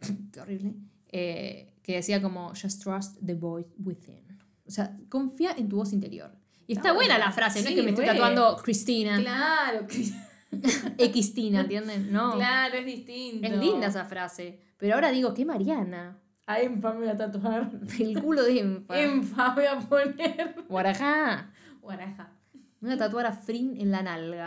Qué 0.33 0.41
horrible. 0.41 0.75
Eh, 1.11 1.73
que 1.83 1.95
decía 1.95 2.21
como, 2.21 2.51
just 2.51 2.83
trust 2.83 3.17
the 3.25 3.35
voice 3.35 3.73
within. 3.83 4.27
O 4.67 4.71
sea, 4.71 4.95
confía 5.09 5.53
en 5.57 5.71
tu 5.71 5.77
voz 5.77 5.95
interior. 5.95 6.31
Y 6.67 6.73
está 6.75 6.89
Está 6.89 6.93
buena 6.93 7.15
buena. 7.15 7.27
la 7.29 7.33
frase, 7.33 7.61
no 7.61 7.65
es 7.65 7.69
Sí, 7.71 7.75
que 7.77 7.83
me 7.83 7.91
estoy 7.91 8.05
re. 8.05 8.13
tatuando 8.13 8.57
Cristina, 8.63 9.19
Claro, 9.19 9.87
que- 9.87 10.05
Xtina, 10.99 11.61
¿entienden? 11.61 12.13
No. 12.13 12.35
claro, 12.35 12.77
es 12.77 12.87
distinto. 12.87 13.47
Es 13.47 13.57
linda 13.59 13.89
esa 13.89 14.05
frase. 14.05 14.61
Pero 14.79 14.95
ahora 14.95 15.11
digo, 15.11 15.35
¿qué 15.35 15.45
Mariana? 15.45 16.19
A 16.47 16.61
Empa 16.61 16.93
me 16.93 17.01
voy 17.01 17.09
a 17.09 17.17
tatuar. 17.17 17.71
El 17.99 18.23
culo 18.23 18.43
de 18.43 18.61
Enfa. 18.61 18.99
Empa 18.99 19.55
voy 19.55 19.67
a 19.67 19.79
poner. 19.79 20.55
Guarajá. 20.69 21.53
Guaraja. 21.83 22.33
Me 22.81 22.89
voy 22.89 22.95
a 22.95 22.99
tatuar 22.99 23.27
a 23.27 23.33
Frin 23.33 23.77
en 23.79 23.91
la 23.91 24.03
nalga. 24.03 24.47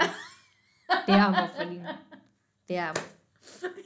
Te 1.06 1.14
amo, 1.14 1.48
Frin. 1.56 1.84
Te 2.66 2.80
amo. 2.80 3.00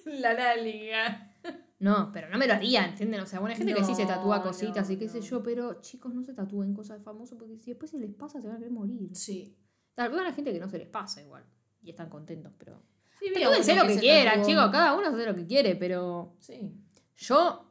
La 0.05 0.34
nalga. 0.34 1.32
No, 1.80 2.09
pero 2.13 2.30
no 2.30 2.38
me 2.38 2.47
lo 2.47 2.53
haría, 2.53 2.86
¿entienden? 2.86 3.20
O 3.20 3.26
sea, 3.26 3.39
bueno, 3.39 3.51
hay 3.51 3.57
gente 3.57 3.74
que 3.74 3.84
sí 3.84 3.93
se 3.93 4.05
tatúa 4.05 4.41
cositas 4.41 4.88
no, 4.88 4.93
y 4.93 4.97
qué 4.97 5.09
sé 5.09 5.22
yo, 5.22 5.43
pero 5.43 5.82
chicos, 5.82 6.13
no 6.13 6.24
se 6.24 6.34
tatúen 6.34 6.74
cosas 6.74 6.99
de 6.99 7.03
famosos 7.03 7.38
porque 7.38 7.57
si 7.57 7.72
después 7.72 7.91
se 7.91 7.99
les 7.99 8.13
pasa 8.13 8.41
se 8.41 8.47
van 8.47 8.55
a 8.55 8.59
querer 8.59 8.72
morir. 8.72 9.13
Sí. 9.16 9.57
Tal 9.93 10.11
vez 10.11 10.22
hay 10.22 10.34
gente 10.34 10.53
que 10.53 10.59
no 10.59 10.70
se 10.70 10.78
les 10.78 10.88
pasa 10.88 11.22
igual 11.22 11.43
y 11.86 11.90
están 11.92 12.10
contentos, 12.10 12.52
pero... 12.58 12.82
Sí, 13.20 13.28
Tatúense 13.34 13.74
uno 13.74 13.84
lo 13.84 13.88
que 13.90 14.00
quieran, 14.00 14.44
chicos, 14.44 14.70
cada 14.72 14.94
uno 14.96 15.08
hace 15.08 15.26
lo 15.26 15.36
que 15.36 15.46
quiere, 15.46 15.76
pero 15.76 16.34
Sí. 16.40 16.72
yo... 17.18 17.62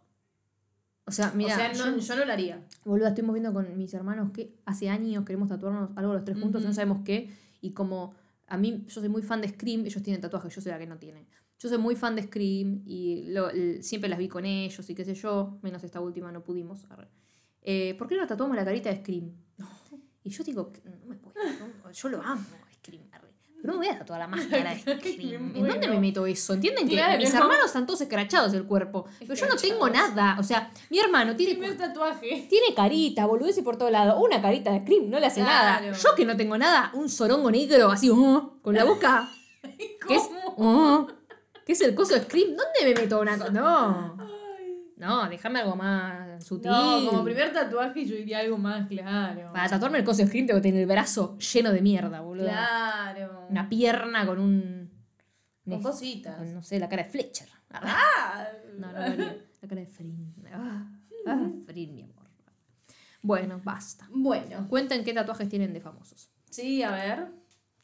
O 1.06 1.12
sea, 1.12 1.32
mira, 1.34 1.52
o 1.52 1.56
sea, 1.56 1.68
no, 1.74 1.96
yo, 1.96 1.98
yo 1.98 2.16
no 2.16 2.24
lo 2.24 2.32
haría. 2.32 2.64
boluda, 2.86 3.08
estuvimos 3.08 3.34
viendo 3.34 3.52
con 3.52 3.76
mis 3.76 3.92
hermanos 3.92 4.30
que 4.32 4.54
hace 4.64 4.88
años 4.88 5.22
queremos 5.26 5.50
tatuarnos 5.50 5.90
algo 5.96 6.14
los 6.14 6.24
tres 6.24 6.38
juntos 6.40 6.62
y 6.62 6.66
no 6.66 6.72
sabemos 6.72 7.02
qué. 7.04 7.30
Y 7.60 7.72
como 7.72 8.14
a 8.46 8.56
mí, 8.56 8.84
yo 8.86 9.00
soy 9.02 9.10
muy 9.10 9.20
fan 9.20 9.42
de 9.42 9.48
Scream, 9.48 9.84
ellos 9.84 10.02
tienen 10.02 10.22
tatuajes, 10.22 10.54
yo 10.54 10.62
soy 10.62 10.72
la 10.72 10.78
que 10.78 10.86
no 10.86 10.96
tiene. 10.96 11.26
Yo 11.58 11.68
soy 11.68 11.76
muy 11.76 11.94
fan 11.94 12.16
de 12.16 12.22
Scream 12.22 12.82
y 12.86 13.24
lo- 13.32 13.50
siempre 13.82 14.08
las 14.08 14.18
vi 14.18 14.28
con 14.28 14.46
ellos 14.46 14.88
y 14.88 14.94
qué 14.94 15.04
sé 15.04 15.14
yo, 15.14 15.58
menos 15.60 15.84
esta 15.84 16.00
última 16.00 16.32
no 16.32 16.42
pudimos. 16.42 16.86
Eh, 17.60 17.94
¿Por 17.98 18.08
qué 18.08 18.16
no 18.16 18.26
tatuamos 18.26 18.56
la 18.56 18.64
carita 18.64 18.88
de 18.88 18.96
Scream? 18.96 19.30
Y 20.22 20.30
yo 20.30 20.42
digo, 20.42 20.72
no 20.84 21.06
me 21.06 21.16
puedo, 21.16 21.34
no, 21.84 21.90
yo 21.92 22.08
lo 22.08 22.22
amo, 22.22 22.42
Scream, 22.76 23.04
no 23.66 23.72
me 23.72 23.78
voy 23.78 23.88
a 23.88 23.98
tatuar 23.98 24.20
la 24.20 24.26
máscara 24.26 24.74
de 24.74 24.78
Scream. 24.98 25.52
¿En 25.56 25.66
dónde 25.66 25.88
me 25.88 25.98
meto 25.98 26.26
eso? 26.26 26.52
¿Entienden 26.54 26.86
que 26.88 26.94
Claro. 26.94 27.18
mis 27.18 27.32
hermanos 27.34 27.66
están 27.66 27.86
todos 27.86 28.00
escrachados 28.02 28.52
el 28.54 28.64
cuerpo? 28.64 29.06
Pero 29.18 29.34
yo 29.34 29.46
no 29.46 29.56
tengo 29.56 29.88
nada. 29.90 30.36
O 30.38 30.42
sea, 30.42 30.70
mi 30.90 30.98
hermano 30.98 31.34
tiene 31.34 31.54
Primer 31.54 31.76
tatuaje. 31.76 32.46
tiene 32.48 32.74
carita, 32.74 33.26
boludeces 33.26 33.64
por 33.64 33.76
todo 33.76 33.90
lado. 33.90 34.18
Una 34.20 34.40
carita 34.40 34.70
de 34.72 34.80
Scream, 34.80 35.10
no 35.10 35.18
le 35.18 35.26
hace 35.26 35.42
nada. 35.42 35.80
Yo 35.92 36.14
que 36.14 36.24
no 36.24 36.36
tengo 36.36 36.56
nada, 36.58 36.90
un 36.94 37.08
sorongo 37.08 37.50
negro 37.50 37.90
así, 37.90 38.10
oh, 38.10 38.58
con 38.62 38.74
la 38.74 38.84
boca. 38.84 39.28
¿Qué 40.06 40.14
es? 40.16 40.28
Oh, 40.56 41.06
¿Qué 41.66 41.72
es 41.72 41.80
el 41.80 41.94
coso 41.94 42.14
de 42.14 42.20
Scream? 42.22 42.48
¿Dónde 42.50 42.94
me 42.94 43.00
meto 43.00 43.20
una 43.20 43.38
cosa? 43.38 43.50
No. 43.50 44.16
No, 44.96 45.28
déjame 45.28 45.60
algo 45.60 45.74
más 45.74 46.23
sutil. 46.42 46.70
No, 46.70 47.04
como 47.10 47.24
primer 47.24 47.52
tatuaje 47.52 48.04
yo 48.04 48.16
diría 48.16 48.40
algo 48.40 48.56
más 48.58 48.86
claro. 48.88 49.52
Para 49.52 49.68
tatuarme 49.68 49.98
el 49.98 50.04
coso 50.04 50.24
tengo 50.26 50.54
que 50.54 50.60
tener 50.60 50.80
el 50.80 50.86
brazo 50.86 51.36
lleno 51.38 51.72
de 51.72 51.80
mierda, 51.80 52.20
boludo. 52.20 52.46
Claro. 52.46 53.46
Una 53.50 53.68
pierna 53.68 54.26
con 54.26 54.38
un. 54.38 54.90
Con 55.68 55.82
cositas. 55.82 56.36
con, 56.36 56.52
no 56.54 56.62
sé, 56.62 56.78
la 56.78 56.88
cara 56.88 57.04
de 57.04 57.08
Fletcher. 57.10 57.48
Ah, 57.70 58.46
No, 58.78 58.92
no, 58.92 58.98
haría. 58.98 59.36
La 59.62 59.68
cara 59.68 59.80
de 59.80 59.86
Frin. 59.86 60.34
Ah, 60.52 60.86
ah, 61.26 61.48
Frin, 61.66 61.94
mi 61.94 62.02
amor. 62.02 62.14
Bueno, 63.22 63.60
basta. 63.64 64.06
Bueno, 64.10 64.66
Cuenten 64.68 65.02
qué 65.04 65.14
tatuajes 65.14 65.48
tienen 65.48 65.72
de 65.72 65.80
famosos. 65.80 66.30
sí, 66.50 66.82
a 66.82 66.90
ver. 66.90 67.26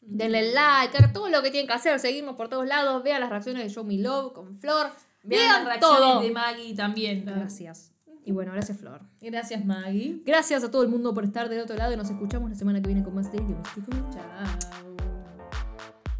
Denle 0.03 0.51
like, 0.51 0.97
todo 1.13 1.29
lo 1.29 1.43
que 1.43 1.51
tienen 1.51 1.67
que 1.67 1.73
hacer, 1.73 1.99
seguimos 1.99 2.35
por 2.35 2.49
todos 2.49 2.65
lados, 2.67 3.03
vean 3.03 3.21
las 3.21 3.29
reacciones 3.29 3.63
de 3.63 3.69
Show 3.69 3.83
Me 3.83 3.97
Love 3.99 4.33
con 4.33 4.57
Flor. 4.59 4.87
Vean, 5.23 5.39
Vean, 5.41 5.53
las 5.63 5.65
reacciones 5.65 5.99
todo. 5.99 6.21
de 6.21 6.31
Maggie 6.31 6.75
también. 6.75 7.23
Gracias. 7.25 7.91
Y 8.23 8.31
bueno, 8.31 8.51
gracias 8.51 8.77
Flor. 8.77 9.01
Gracias, 9.19 9.65
Maggie. 9.65 10.21
Gracias 10.25 10.63
a 10.63 10.71
todo 10.71 10.83
el 10.83 10.89
mundo 10.89 11.13
por 11.13 11.23
estar 11.23 11.49
del 11.49 11.61
otro 11.61 11.75
lado 11.75 11.93
y 11.93 11.97
nos 11.97 12.09
escuchamos 12.09 12.49
la 12.49 12.55
semana 12.55 12.81
que 12.81 12.87
viene 12.87 13.03
con 13.03 13.15
más 13.15 13.31
de. 13.31 13.39
Chao. 13.39 14.21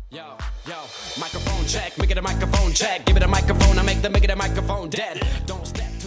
Yo, 0.09 0.35
yo, 0.67 0.75
microphone 1.17 1.65
check, 1.65 1.97
make 1.97 2.11
it 2.11 2.17
a 2.17 2.21
microphone 2.21 2.73
check. 2.73 3.05
Give 3.05 3.17
it 3.17 3.23
a 3.23 3.27
microphone, 3.27 3.79
I 3.79 3.83
make 3.83 4.01
the 4.01 4.09
make 4.09 4.25
it 4.25 4.31
a 4.31 4.35
microphone 4.35 4.89
dead. 4.89 5.21
Don't 5.45 5.65
step. 5.65 6.00